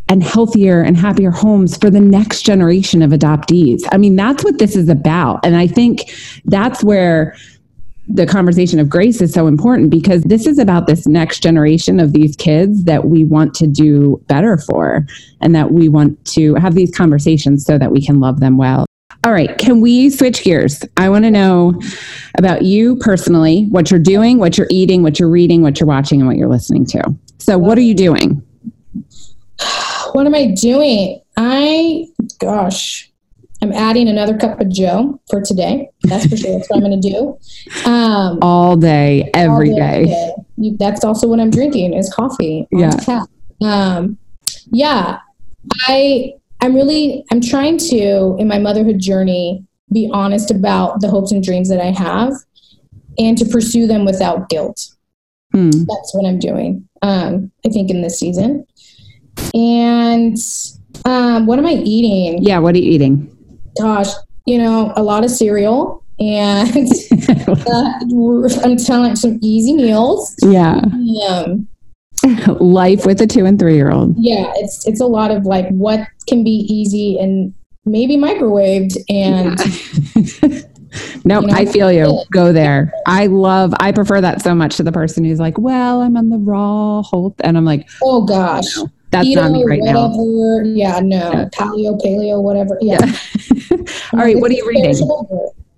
and 0.08 0.22
healthier 0.22 0.82
and 0.82 0.96
happier 0.96 1.30
homes 1.30 1.76
for 1.76 1.90
the 1.90 2.00
next 2.00 2.42
generation 2.42 3.02
of 3.02 3.10
adoptees. 3.10 3.82
I 3.90 3.96
mean, 3.96 4.16
that's 4.16 4.44
what 4.44 4.58
this 4.58 4.76
is 4.76 4.88
about. 4.88 5.44
And 5.44 5.56
I 5.56 5.66
think 5.66 6.14
that's 6.44 6.84
where 6.84 7.34
the 8.06 8.26
conversation 8.26 8.78
of 8.78 8.88
grace 8.88 9.22
is 9.22 9.32
so 9.32 9.46
important 9.46 9.90
because 9.90 10.22
this 10.24 10.46
is 10.46 10.58
about 10.58 10.86
this 10.86 11.06
next 11.06 11.42
generation 11.42 11.98
of 11.98 12.12
these 12.12 12.36
kids 12.36 12.84
that 12.84 13.06
we 13.06 13.24
want 13.24 13.54
to 13.54 13.66
do 13.66 14.22
better 14.28 14.58
for 14.58 15.06
and 15.40 15.54
that 15.54 15.70
we 15.70 15.88
want 15.88 16.22
to 16.26 16.54
have 16.56 16.74
these 16.74 16.94
conversations 16.94 17.64
so 17.64 17.78
that 17.78 17.90
we 17.90 18.04
can 18.04 18.20
love 18.20 18.40
them 18.40 18.58
well. 18.58 18.84
All 19.24 19.32
right, 19.32 19.56
can 19.56 19.80
we 19.80 20.10
switch 20.10 20.44
gears? 20.44 20.84
I 20.98 21.08
want 21.08 21.24
to 21.24 21.30
know 21.30 21.80
about 22.36 22.62
you 22.62 22.96
personally, 22.96 23.64
what 23.70 23.90
you're 23.90 23.98
doing, 23.98 24.38
what 24.38 24.58
you're 24.58 24.66
eating, 24.68 25.02
what 25.02 25.18
you're 25.18 25.30
reading, 25.30 25.62
what 25.62 25.80
you're 25.80 25.86
watching, 25.86 26.20
and 26.20 26.28
what 26.28 26.36
you're 26.36 26.48
listening 26.48 26.84
to. 26.86 27.02
So, 27.38 27.56
what 27.56 27.78
are 27.78 27.82
you 27.82 27.94
doing? 27.94 28.42
What 30.14 30.26
am 30.26 30.34
I 30.36 30.54
doing? 30.54 31.20
I, 31.36 32.06
gosh, 32.38 33.10
I'm 33.60 33.72
adding 33.72 34.06
another 34.06 34.38
cup 34.38 34.60
of 34.60 34.70
Joe 34.70 35.20
for 35.28 35.42
today. 35.42 35.90
That's 36.02 36.28
for 36.28 36.36
sure. 36.36 36.56
That's 36.56 36.70
what 36.70 36.76
I'm 36.76 36.88
going 36.88 37.02
to 37.02 37.10
do. 37.10 37.90
Um, 37.90 38.38
all 38.40 38.76
day, 38.76 39.28
every 39.34 39.72
all 39.72 39.76
day. 39.76 40.04
day. 40.56 40.76
That's 40.78 41.02
also 41.02 41.26
what 41.26 41.40
I'm 41.40 41.50
drinking 41.50 41.94
is 41.94 42.14
coffee. 42.14 42.68
Yeah. 42.70 43.24
Um, 43.60 44.16
yeah. 44.70 45.18
I 45.88 46.34
I'm 46.60 46.76
really 46.76 47.24
I'm 47.32 47.40
trying 47.40 47.76
to 47.78 48.36
in 48.38 48.46
my 48.46 48.60
motherhood 48.60 49.00
journey 49.00 49.64
be 49.92 50.08
honest 50.12 50.52
about 50.52 51.00
the 51.00 51.08
hopes 51.08 51.32
and 51.32 51.42
dreams 51.42 51.68
that 51.70 51.80
I 51.80 51.90
have 51.90 52.34
and 53.18 53.36
to 53.38 53.44
pursue 53.44 53.88
them 53.88 54.04
without 54.04 54.48
guilt. 54.48 54.94
Hmm. 55.50 55.70
That's 55.70 56.14
what 56.14 56.24
I'm 56.24 56.38
doing. 56.38 56.88
Um, 57.02 57.50
I 57.66 57.70
think 57.70 57.90
in 57.90 58.02
this 58.02 58.20
season. 58.20 58.64
And 59.54 60.36
um, 61.04 61.46
what 61.46 61.58
am 61.58 61.66
I 61.66 61.74
eating? 61.74 62.42
Yeah, 62.42 62.58
what 62.58 62.74
are 62.74 62.78
you 62.78 62.90
eating? 62.90 63.30
Gosh, 63.80 64.08
you 64.46 64.58
know, 64.58 64.92
a 64.96 65.02
lot 65.02 65.24
of 65.24 65.30
cereal 65.30 66.04
and 66.20 66.68
uh, 67.28 68.62
I'm 68.62 68.76
telling 68.76 69.16
some 69.16 69.38
easy 69.42 69.72
meals. 69.72 70.34
Yeah. 70.42 70.80
Um, 71.28 71.66
life 72.60 73.04
with 73.04 73.20
a 73.20 73.26
two 73.26 73.44
and 73.46 73.58
three 73.58 73.74
year 73.74 73.90
old. 73.90 74.14
Yeah, 74.16 74.52
it's 74.56 74.86
it's 74.86 75.00
a 75.00 75.06
lot 75.06 75.30
of 75.30 75.44
like 75.44 75.68
what 75.68 76.06
can 76.28 76.44
be 76.44 76.66
easy 76.70 77.18
and 77.18 77.52
maybe 77.84 78.16
microwaved 78.16 78.96
and 79.08 79.58
yeah. 80.42 80.60
nope, 81.24 81.42
you 81.42 81.48
know, 81.48 81.54
I 81.54 81.66
feel 81.66 81.92
you. 81.92 82.22
Go 82.30 82.52
there. 82.52 82.92
I 83.06 83.26
love 83.26 83.74
I 83.80 83.92
prefer 83.92 84.20
that 84.20 84.42
so 84.42 84.54
much 84.54 84.76
to 84.76 84.82
the 84.82 84.92
person 84.92 85.24
who's 85.24 85.40
like, 85.40 85.58
Well, 85.58 86.00
I'm 86.00 86.16
on 86.16 86.30
the 86.30 86.38
raw 86.38 87.02
whole 87.02 87.34
and 87.40 87.56
I'm 87.56 87.64
like, 87.64 87.88
Oh 88.02 88.24
gosh. 88.24 88.76
No, 88.76 88.88
that's 89.10 89.28
Keto, 89.28 89.36
not 89.36 89.52
me 89.52 89.64
right 89.64 89.80
whatever. 89.80 90.64
now. 90.64 90.74
Yeah, 90.74 91.00
no. 91.00 91.32
Yeah. 91.32 91.48
Paleo, 91.52 92.00
paleo, 92.00 92.42
whatever. 92.42 92.78
Yeah. 92.80 92.98
yeah. 93.04 93.76
All 94.12 94.20
right, 94.20 94.38
what 94.38 94.50
are 94.50 94.54
you 94.54 94.66
reading? 94.66 94.96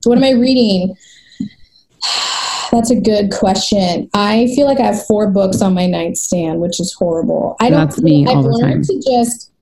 What 0.05 0.18
am 0.18 0.24
I 0.24 0.31
reading? 0.31 0.97
That's 2.72 2.91
a 2.91 3.01
good 3.01 3.31
question. 3.31 4.11
I 4.12 4.49
feel 4.55 4.66
like 4.66 4.81
I 4.81 4.87
have 4.87 5.07
four 5.07 5.31
books 5.31 5.62
on 5.62 5.74
my 5.74 5.87
nightstand, 5.87 6.61
which 6.61 6.81
is 6.81 6.93
horrible. 6.93 7.57
I 7.61 7.70
don't. 7.70 7.89
That's 7.89 8.03
me 8.03 8.27
I've 8.27 8.37
all 8.37 8.43
the 8.43 8.61
time. 8.61 8.83
To 8.83 9.03
just 9.09 9.53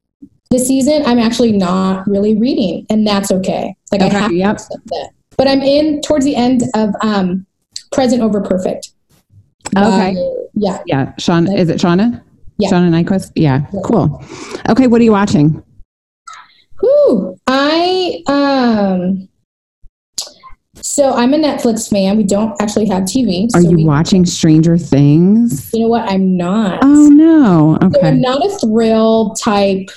this 0.51 0.67
season, 0.67 1.05
I'm 1.05 1.19
actually 1.19 1.53
not 1.53 2.07
really 2.07 2.37
reading, 2.37 2.87
and 2.89 3.07
that's 3.07 3.31
okay. 3.31 3.77
Like 3.93 4.01
okay, 4.01 4.17
I 4.17 4.21
have 4.21 4.33
yep. 4.33 4.57
to 4.57 4.63
accept 4.63 4.87
that. 4.87 5.11
But 5.37 5.49
I'm 5.49 5.63
in 5.63 6.01
towards 6.01 6.25
the 6.25 6.37
end 6.37 6.63
of 6.75 6.95
um, 7.03 7.47
Present 7.93 8.23
Over 8.23 8.41
Perfect. 8.41 8.91
Okay. 9.77 10.17
Uh, 10.17 10.45
yeah. 10.55 10.83
Yeah. 10.87 11.13
Sean, 11.19 11.53
is 11.53 11.69
it 11.69 11.79
Shauna? 11.79 12.23
Yeah. 12.59 12.71
Shauna 12.71 12.91
Niequist? 12.91 13.33
Yeah. 13.35 13.67
yeah. 13.73 13.81
Cool. 13.85 14.23
Okay. 14.69 14.87
What 14.87 15.01
are 15.01 15.05
you 15.05 15.13
watching? 15.13 15.63
Whew. 16.81 17.39
I 17.47 18.23
um 18.27 19.29
so 20.75 21.13
I'm 21.15 21.33
a 21.35 21.39
Netflix 21.39 21.89
fan. 21.91 22.17
We 22.17 22.25
don't 22.25 22.61
actually 22.61 22.87
have 22.87 23.05
TV. 23.05 23.47
Are 23.55 23.63
so 23.63 23.71
you 23.71 23.77
we, 23.79 23.85
watching 23.85 24.27
Stranger 24.27 24.77
Things? 24.77 25.73
You 25.73 25.81
know 25.81 25.89
what? 25.89 26.09
I'm 26.09 26.37
not. 26.37 26.81
Oh 26.83 27.09
no. 27.09 27.79
Okay. 27.83 28.01
So 28.01 28.07
I'm 28.07 28.21
not 28.21 28.45
a 28.45 28.51
thrill 28.59 29.35
type. 29.35 29.89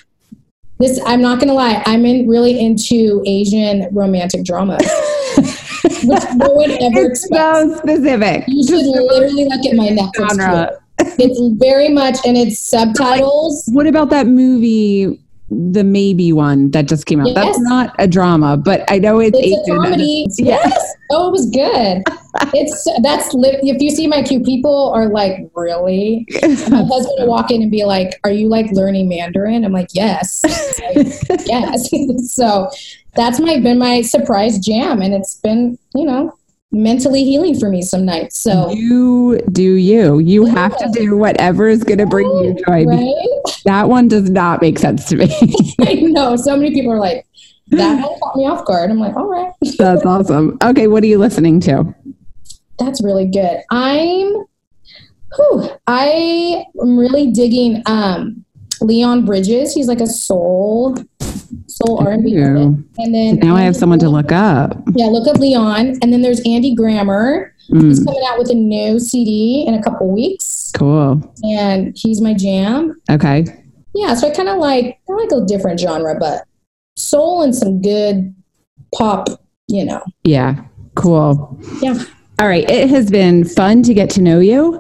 This 0.80 1.00
I'm 1.06 1.22
not 1.22 1.40
gonna 1.40 1.54
lie. 1.54 1.84
I'm 1.86 2.06
in 2.06 2.28
really 2.28 2.60
into 2.60 3.22
Asian 3.26 3.88
romantic 3.92 4.44
drama. 4.44 4.78
which 6.04 6.24
no 6.36 6.50
one 6.52 6.72
ever 6.72 7.02
it's 7.02 7.24
expects. 7.24 7.60
so 7.60 7.76
specific. 7.78 8.44
You 8.48 8.66
should 8.66 8.86
literally 8.86 9.46
look 9.46 9.66
at 9.66 9.76
my 9.76 9.90
Netflix. 9.90 10.42
Genre. 10.42 10.78
It's 11.00 11.40
very 11.60 11.90
much, 11.90 12.18
and 12.26 12.38
it's 12.38 12.60
subtitles. 12.60 13.68
Like, 13.68 13.76
what 13.76 13.88
about 13.88 14.10
that 14.10 14.28
movie 14.28 15.20
the 15.50 15.84
maybe 15.84 16.34
one 16.34 16.72
that 16.72 16.88
just 16.88 17.06
came 17.06 17.22
out. 17.22 17.28
Yes. 17.28 17.36
That's 17.36 17.60
not 17.62 17.96
a 18.00 18.08
drama, 18.08 18.58
but 18.58 18.84
I 18.90 19.00
know 19.00 19.20
it's, 19.20 19.38
it's 19.40 19.70
a 19.70 19.72
comedy. 19.72 20.24
It's, 20.24 20.40
yes. 20.40 20.94
Oh, 21.10 21.30
it 21.30 21.32
was 21.32 21.50
good. 21.50 22.04
it's 22.54 22.88
that's 23.02 23.30
if 23.34 23.82
you 23.82 23.90
see 23.90 24.08
my 24.08 24.22
cute 24.24 24.46
people 24.46 24.92
are 24.94 25.08
like 25.08 25.50
really. 25.56 26.26
my 26.42 26.84
husband 26.84 27.16
will 27.20 27.28
walk 27.28 27.50
in 27.50 27.62
and 27.62 27.72
be 27.72 27.86
like, 27.86 28.20
"Are 28.24 28.32
you 28.32 28.50
like 28.50 28.70
learning 28.72 29.08
Mandarin?" 29.08 29.64
I'm 29.64 29.72
like, 29.72 29.90
"Yes, 29.94 30.44
like, 30.96 31.42
yes." 31.46 31.90
so 32.34 32.70
that's 33.16 33.40
my 33.40 33.60
been 33.60 33.80
my 33.80 34.02
surprise 34.02 34.60
jam, 34.60 35.02
and 35.02 35.14
it's 35.14 35.36
been 35.36 35.78
you 35.96 36.06
know 36.06 36.38
mentally 36.72 37.24
healing 37.24 37.58
for 37.60 37.70
me 37.70 37.82
some 37.82 38.06
nights. 38.06 38.38
So 38.38 38.72
you 38.72 39.40
do 39.52 39.74
you. 39.76 40.20
You 40.20 40.48
yeah. 40.48 40.54
have 40.54 40.78
to 40.78 40.90
do 40.92 41.18
whatever 41.18 41.68
is 41.68 41.84
going 41.84 42.00
to 42.00 42.06
bring 42.06 42.28
you 42.28 42.58
joy. 42.66 42.86
Right? 42.86 43.16
That 43.66 43.90
one 43.90 44.08
does 44.08 44.30
not 44.30 44.62
make 44.62 44.80
sense 44.80 45.06
to 45.06 45.16
me. 45.16 45.28
I 45.82 45.96
know. 45.96 46.36
So 46.36 46.56
many 46.56 46.74
people 46.74 46.92
are 46.92 47.00
like, 47.00 47.26
that 47.70 47.96
one 48.02 48.20
caught 48.20 48.36
me 48.36 48.46
off 48.48 48.66
guard. 48.66 48.90
I'm 48.92 49.00
like, 49.00 49.16
all 49.16 49.28
right. 49.28 49.52
That's 49.78 50.06
awesome. 50.06 50.58
Okay, 50.64 50.88
what 50.88 51.04
are 51.04 51.08
you 51.08 51.18
listening 51.18 51.60
to? 51.62 51.94
That's 52.80 53.04
really 53.04 53.26
good. 53.26 53.62
I'm 53.72 54.46
whew, 55.36 55.70
I 55.88 56.66
am 56.82 56.98
really 56.98 57.32
digging 57.32 57.82
um 57.86 58.46
Leon 58.82 59.26
Bridges. 59.26 59.74
He's 59.74 59.88
like 59.88 60.02
a 60.02 60.08
soul 60.08 60.96
soul 61.68 62.00
R&B 62.00 62.36
And 62.36 62.86
then 62.98 63.40
now 63.40 63.56
I 63.56 63.62
have 63.62 63.76
someone 63.76 64.00
to 64.00 64.10
look 64.10 64.32
up. 64.32 64.78
Yeah, 64.96 65.08
look 65.08 65.28
up 65.28 65.38
Leon. 65.38 65.98
And 66.02 66.14
then 66.14 66.22
there's 66.22 66.42
Andy 66.46 66.76
Grammer. 66.76 67.54
Mm. 67.72 67.88
He's 67.88 68.04
coming 68.04 68.22
out 68.28 68.38
with 68.38 68.50
a 68.50 68.56
new 68.56 69.00
CD 69.00 69.66
in 69.68 69.74
a 69.74 69.84
couple 69.84 70.12
weeks. 70.12 70.72
Cool. 70.76 71.34
And 71.44 71.98
he's 71.98 72.22
my 72.22 72.34
jam. 72.34 73.00
Okay. 73.10 73.46
Yeah, 73.94 74.14
so 74.14 74.28
I 74.28 74.32
kind 74.32 74.50
of 74.50 74.58
like 74.58 75.00
I 75.10 75.14
like 75.14 75.32
a 75.32 75.46
different 75.46 75.80
genre, 75.80 76.16
but 76.20 76.44
soul 76.96 77.42
and 77.42 77.56
some 77.56 77.82
good 77.82 78.34
pop, 78.96 79.28
you 79.68 79.86
know. 79.86 80.04
Yeah. 80.24 80.64
Cool. 80.96 81.60
Yeah. 81.82 82.04
All 82.40 82.48
right. 82.48 82.70
It 82.70 82.90
has 82.90 83.10
been 83.10 83.44
fun 83.44 83.84
to 83.84 83.94
get 83.94 84.10
to 84.12 84.22
know 84.22 84.40
you. 84.40 84.80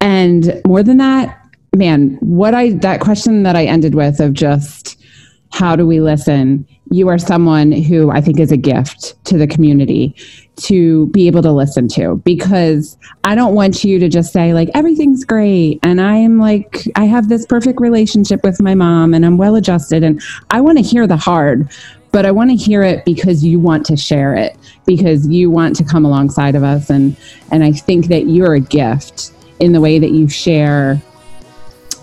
And 0.00 0.60
more 0.66 0.82
than 0.82 0.98
that, 0.98 1.38
man, 1.74 2.16
what 2.20 2.54
I 2.54 2.70
that 2.74 3.00
question 3.00 3.42
that 3.42 3.56
I 3.56 3.64
ended 3.64 3.94
with 3.94 4.20
of 4.20 4.32
just 4.32 4.99
how 5.52 5.76
do 5.76 5.86
we 5.86 6.00
listen? 6.00 6.66
You 6.90 7.08
are 7.08 7.18
someone 7.18 7.72
who 7.72 8.10
I 8.10 8.20
think 8.20 8.40
is 8.40 8.52
a 8.52 8.56
gift 8.56 9.22
to 9.26 9.36
the 9.36 9.46
community 9.46 10.14
to 10.56 11.06
be 11.08 11.26
able 11.26 11.42
to 11.42 11.52
listen 11.52 11.88
to 11.88 12.16
because 12.24 12.96
I 13.24 13.34
don't 13.34 13.54
want 13.54 13.82
you 13.82 13.98
to 13.98 14.08
just 14.08 14.32
say, 14.32 14.52
like, 14.52 14.68
everything's 14.74 15.24
great. 15.24 15.80
And 15.82 16.00
I 16.00 16.16
am 16.16 16.38
like, 16.38 16.86
I 16.96 17.04
have 17.04 17.28
this 17.28 17.46
perfect 17.46 17.80
relationship 17.80 18.42
with 18.44 18.60
my 18.60 18.74
mom 18.74 19.14
and 19.14 19.24
I'm 19.24 19.38
well 19.38 19.56
adjusted. 19.56 20.04
And 20.04 20.22
I 20.50 20.60
want 20.60 20.78
to 20.78 20.84
hear 20.84 21.06
the 21.06 21.16
hard, 21.16 21.70
but 22.12 22.26
I 22.26 22.30
want 22.30 22.50
to 22.50 22.56
hear 22.56 22.82
it 22.82 23.04
because 23.04 23.44
you 23.44 23.58
want 23.58 23.86
to 23.86 23.96
share 23.96 24.34
it, 24.34 24.56
because 24.86 25.26
you 25.26 25.50
want 25.50 25.76
to 25.76 25.84
come 25.84 26.04
alongside 26.04 26.54
of 26.54 26.62
us. 26.62 26.90
And, 26.90 27.16
and 27.50 27.64
I 27.64 27.72
think 27.72 28.06
that 28.06 28.26
you're 28.26 28.54
a 28.54 28.60
gift 28.60 29.32
in 29.58 29.72
the 29.72 29.80
way 29.80 29.98
that 29.98 30.10
you 30.10 30.28
share 30.28 31.00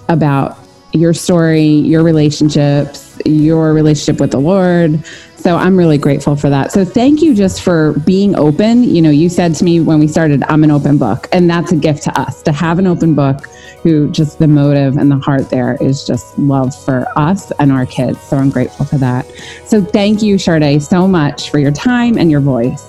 about 0.09 0.57
your 0.97 1.13
story, 1.13 1.63
your 1.63 2.03
relationships, 2.03 3.19
your 3.25 3.73
relationship 3.73 4.19
with 4.19 4.31
the 4.31 4.39
Lord. 4.39 5.03
So 5.37 5.55
I'm 5.55 5.77
really 5.77 5.97
grateful 5.97 6.35
for 6.35 6.49
that. 6.49 6.71
So 6.71 6.83
thank 6.83 7.21
you 7.21 7.33
just 7.33 7.61
for 7.61 7.93
being 7.99 8.35
open. 8.35 8.83
You 8.83 9.01
know, 9.01 9.09
you 9.09 9.29
said 9.29 9.55
to 9.55 9.63
me 9.63 9.79
when 9.79 9.99
we 9.99 10.07
started, 10.07 10.43
I'm 10.43 10.63
an 10.63 10.71
open 10.71 10.97
book. 10.97 11.27
And 11.31 11.49
that's 11.49 11.71
a 11.71 11.75
gift 11.75 12.03
to 12.03 12.19
us 12.19 12.41
to 12.43 12.51
have 12.51 12.79
an 12.79 12.87
open 12.87 13.15
book 13.15 13.47
who 13.83 14.11
just 14.11 14.39
the 14.39 14.47
motive 14.47 14.97
and 14.97 15.09
the 15.09 15.17
heart 15.19 15.49
there 15.49 15.77
is 15.79 16.05
just 16.05 16.37
love 16.37 16.75
for 16.83 17.07
us 17.17 17.51
and 17.59 17.71
our 17.71 17.85
kids. 17.85 18.19
So 18.21 18.37
I'm 18.37 18.49
grateful 18.49 18.85
for 18.85 18.97
that. 18.97 19.25
So 19.65 19.81
thank 19.81 20.21
you, 20.21 20.37
Sade, 20.37 20.81
so 20.83 21.07
much 21.07 21.49
for 21.49 21.59
your 21.59 21.71
time 21.71 22.17
and 22.17 22.29
your 22.29 22.41
voice. 22.41 22.83